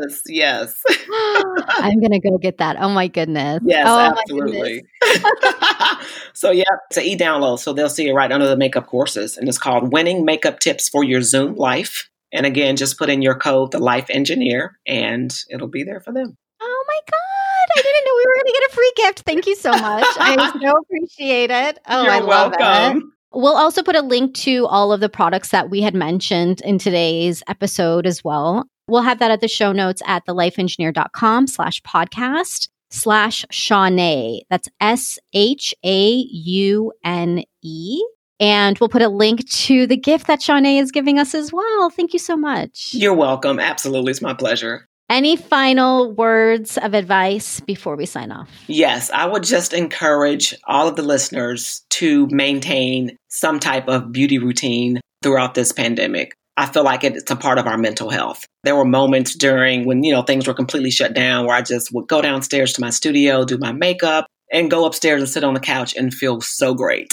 Yes, 0.05 0.21
yes. 0.27 0.83
I'm 1.83 1.99
gonna 2.01 2.19
go 2.19 2.37
get 2.37 2.57
that. 2.57 2.77
Oh 2.79 2.89
my 2.89 3.07
goodness. 3.07 3.61
Yes, 3.65 3.85
oh 3.87 3.99
absolutely. 3.99 4.83
so 6.33 6.51
yeah, 6.51 6.63
it's 6.89 6.97
an 6.97 7.03
e-download. 7.03 7.59
So 7.59 7.73
they'll 7.73 7.89
see 7.89 8.07
it 8.07 8.13
right 8.13 8.31
under 8.31 8.47
the 8.47 8.57
makeup 8.57 8.87
courses, 8.87 9.37
and 9.37 9.47
it's 9.47 9.57
called 9.57 9.91
"Winning 9.91 10.25
Makeup 10.25 10.59
Tips 10.59 10.89
for 10.89 11.03
Your 11.03 11.21
Zoom 11.21 11.55
Life." 11.55 12.09
And 12.31 12.45
again, 12.45 12.75
just 12.75 12.97
put 12.97 13.09
in 13.09 13.21
your 13.21 13.35
code, 13.35 13.71
the 13.71 13.79
Life 13.79 14.07
Engineer, 14.09 14.77
and 14.85 15.33
it'll 15.49 15.69
be 15.69 15.83
there 15.83 16.01
for 16.01 16.11
them. 16.11 16.35
Oh 16.61 16.85
my 16.87 16.99
god! 17.09 17.77
I 17.77 17.81
didn't 17.81 18.05
know 18.05 18.13
we 18.15 18.25
were 18.25 18.35
going 18.35 18.45
to 18.45 18.59
get 18.59 18.71
a 18.71 18.73
free 18.75 18.93
gift. 18.95 19.19
Thank 19.21 19.47
you 19.47 19.55
so 19.55 19.71
much. 19.71 20.05
I 20.19 20.59
so 20.61 20.77
appreciate 20.77 21.51
it. 21.51 21.79
Oh, 21.87 22.03
You're 22.03 22.11
I 22.11 22.19
love 22.19 22.53
welcome. 22.59 22.97
it. 22.97 23.03
We'll 23.35 23.57
also 23.57 23.83
put 23.83 23.97
a 23.97 24.01
link 24.01 24.33
to 24.35 24.65
all 24.67 24.93
of 24.93 25.01
the 25.01 25.09
products 25.09 25.49
that 25.49 25.69
we 25.69 25.81
had 25.81 25.93
mentioned 25.93 26.61
in 26.61 26.77
today's 26.79 27.43
episode 27.49 28.07
as 28.07 28.23
well. 28.23 28.65
We'll 28.87 29.01
have 29.01 29.19
that 29.19 29.29
at 29.29 29.41
the 29.41 29.49
show 29.49 29.73
notes 29.73 30.01
at 30.07 30.25
thelifeengineer.com 30.25 31.47
slash 31.47 31.81
podcast 31.81 32.69
slash 32.91 33.43
Shawnee. 33.51 34.45
That's 34.49 34.69
S 34.79 35.19
H 35.33 35.75
A 35.83 36.11
U 36.11 36.93
N 37.03 37.43
E. 37.61 38.01
And 38.39 38.77
we'll 38.79 38.89
put 38.89 39.01
a 39.01 39.09
link 39.09 39.49
to 39.49 39.85
the 39.85 39.97
gift 39.97 40.27
that 40.27 40.41
Shawnee 40.41 40.79
is 40.79 40.91
giving 40.91 41.19
us 41.19 41.35
as 41.35 41.51
well. 41.51 41.89
Thank 41.89 42.13
you 42.13 42.19
so 42.19 42.37
much. 42.37 42.91
You're 42.93 43.13
welcome. 43.13 43.59
Absolutely. 43.59 44.11
It's 44.11 44.21
my 44.21 44.33
pleasure. 44.33 44.87
Any 45.07 45.35
final 45.35 46.11
words 46.13 46.79
of 46.79 46.95
advice 46.95 47.59
before 47.59 47.95
we 47.95 48.07
sign 48.07 48.31
off? 48.31 48.49
Yes, 48.65 49.11
I 49.11 49.27
would 49.27 49.43
just 49.43 49.71
encourage 49.71 50.55
all 50.65 50.87
of 50.87 50.95
the 50.95 51.03
listeners 51.03 51.83
to 51.91 52.27
maintain 52.31 53.15
some 53.27 53.59
type 53.59 53.87
of 53.87 54.11
beauty 54.11 54.39
routine 54.39 54.99
throughout 55.21 55.53
this 55.53 55.71
pandemic. 55.71 56.33
I 56.57 56.65
feel 56.65 56.83
like 56.83 57.03
it's 57.03 57.29
a 57.29 57.35
part 57.35 57.59
of 57.59 57.67
our 57.67 57.77
mental 57.77 58.09
health. 58.09 58.47
There 58.63 58.75
were 58.75 58.85
moments 58.85 59.35
during 59.35 59.85
when, 59.85 60.03
you 60.03 60.11
know, 60.11 60.23
things 60.23 60.47
were 60.47 60.53
completely 60.55 60.89
shut 60.89 61.13
down 61.13 61.45
where 61.45 61.55
I 61.55 61.61
just 61.61 61.93
would 61.93 62.07
go 62.07 62.21
downstairs 62.21 62.73
to 62.73 62.81
my 62.81 62.89
studio, 62.89 63.45
do 63.45 63.59
my 63.59 63.73
makeup, 63.73 64.25
and 64.51 64.71
go 64.71 64.85
upstairs 64.85 65.21
and 65.21 65.29
sit 65.29 65.43
on 65.43 65.53
the 65.53 65.59
couch 65.59 65.95
and 65.95 66.13
feel 66.13 66.41
so 66.41 66.73
great. 66.73 67.11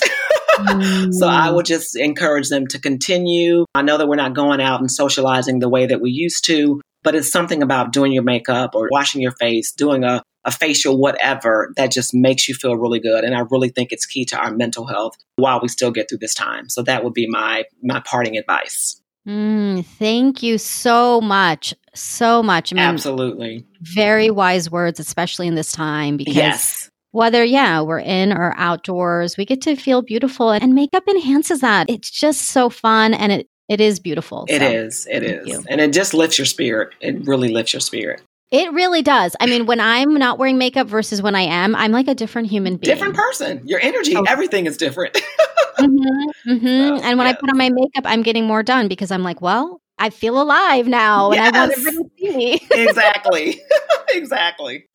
mm. 0.58 1.12
So 1.12 1.26
I 1.26 1.50
would 1.50 1.66
just 1.66 1.94
encourage 1.96 2.48
them 2.48 2.66
to 2.68 2.78
continue. 2.78 3.66
I 3.74 3.82
know 3.82 3.98
that 3.98 4.08
we're 4.08 4.16
not 4.16 4.34
going 4.34 4.62
out 4.62 4.80
and 4.80 4.90
socializing 4.90 5.58
the 5.58 5.68
way 5.68 5.86
that 5.86 6.00
we 6.00 6.10
used 6.10 6.46
to, 6.46 6.80
but 7.02 7.14
it's 7.14 7.30
something 7.30 7.62
about 7.62 7.92
doing 7.92 8.12
your 8.12 8.22
makeup 8.22 8.74
or 8.74 8.88
washing 8.90 9.20
your 9.20 9.32
face, 9.32 9.72
doing 9.72 10.04
a, 10.04 10.22
a 10.44 10.50
facial, 10.50 10.98
whatever, 10.98 11.72
that 11.76 11.90
just 11.90 12.14
makes 12.14 12.48
you 12.48 12.54
feel 12.54 12.76
really 12.76 13.00
good. 13.00 13.24
And 13.24 13.34
I 13.34 13.40
really 13.50 13.68
think 13.68 13.92
it's 13.92 14.06
key 14.06 14.24
to 14.26 14.36
our 14.36 14.52
mental 14.52 14.86
health 14.86 15.16
while 15.36 15.60
we 15.60 15.68
still 15.68 15.90
get 15.90 16.08
through 16.08 16.18
this 16.18 16.34
time. 16.34 16.68
So 16.68 16.82
that 16.82 17.04
would 17.04 17.14
be 17.14 17.28
my 17.28 17.64
my 17.82 18.00
parting 18.00 18.36
advice. 18.36 19.00
Mm, 19.26 19.84
thank 19.86 20.42
you 20.42 20.58
so 20.58 21.20
much. 21.20 21.74
So 21.94 22.42
much. 22.42 22.72
I 22.72 22.76
mean, 22.76 22.84
Absolutely. 22.84 23.64
Very 23.80 24.30
wise 24.30 24.70
words, 24.70 24.98
especially 24.98 25.46
in 25.46 25.54
this 25.54 25.72
time 25.72 26.16
because 26.16 26.34
yes. 26.34 26.90
whether, 27.12 27.44
yeah, 27.44 27.82
we're 27.82 28.00
in 28.00 28.32
or 28.32 28.52
outdoors, 28.56 29.36
we 29.36 29.44
get 29.44 29.60
to 29.62 29.76
feel 29.76 30.02
beautiful 30.02 30.50
and 30.50 30.74
makeup 30.74 31.04
enhances 31.08 31.60
that. 31.60 31.88
It's 31.88 32.10
just 32.10 32.42
so 32.42 32.68
fun 32.68 33.14
and 33.14 33.30
it 33.30 33.48
it 33.72 33.80
is 33.80 33.98
beautiful. 33.98 34.44
It 34.50 34.60
so, 34.60 34.66
is. 34.66 35.06
It 35.10 35.22
is. 35.22 35.48
You. 35.48 35.64
And 35.66 35.80
it 35.80 35.94
just 35.94 36.12
lifts 36.12 36.38
your 36.38 36.44
spirit. 36.44 36.90
It 37.00 37.26
really 37.26 37.48
lifts 37.48 37.72
your 37.72 37.80
spirit. 37.80 38.20
It 38.50 38.70
really 38.74 39.00
does. 39.00 39.34
I 39.40 39.46
mean, 39.46 39.64
when 39.64 39.80
I'm 39.80 40.12
not 40.12 40.38
wearing 40.38 40.58
makeup 40.58 40.86
versus 40.86 41.22
when 41.22 41.34
I 41.34 41.40
am, 41.40 41.74
I'm 41.74 41.90
like 41.90 42.06
a 42.06 42.14
different 42.14 42.48
human 42.48 42.76
being. 42.76 42.94
Different 42.94 43.16
person. 43.16 43.62
Your 43.64 43.80
energy, 43.80 44.14
oh. 44.14 44.24
everything 44.28 44.66
is 44.66 44.76
different. 44.76 45.14
mm-hmm, 45.78 46.50
mm-hmm. 46.50 47.02
And 47.02 47.16
when 47.16 47.26
I 47.26 47.32
put 47.32 47.48
on 47.48 47.56
my 47.56 47.70
makeup, 47.70 48.04
I'm 48.04 48.22
getting 48.22 48.44
more 48.44 48.62
done 48.62 48.88
because 48.88 49.10
I'm 49.10 49.22
like, 49.22 49.40
well, 49.40 49.80
I 49.98 50.10
feel 50.10 50.38
alive 50.38 50.86
now 50.86 51.32
yes. 51.32 51.46
and 51.46 51.56
I 51.56 51.60
want 51.60 51.72
everybody 51.72 51.96
to 51.96 52.10
see 52.18 52.36
me. 52.36 52.60
exactly. 52.72 53.62
exactly. 54.10 54.86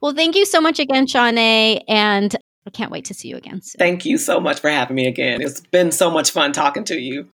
well, 0.00 0.14
thank 0.14 0.34
you 0.34 0.46
so 0.46 0.62
much 0.62 0.78
again, 0.78 1.06
Shawnee. 1.06 1.84
And 1.86 2.34
I 2.66 2.70
can't 2.70 2.90
wait 2.90 3.04
to 3.06 3.14
see 3.14 3.28
you 3.28 3.36
again 3.36 3.60
soon. 3.60 3.78
Thank 3.78 4.06
you 4.06 4.16
so 4.16 4.40
much 4.40 4.60
for 4.60 4.70
having 4.70 4.96
me 4.96 5.06
again. 5.06 5.42
It's 5.42 5.60
been 5.60 5.92
so 5.92 6.10
much 6.10 6.30
fun 6.30 6.52
talking 6.52 6.84
to 6.84 6.98
you. 6.98 7.28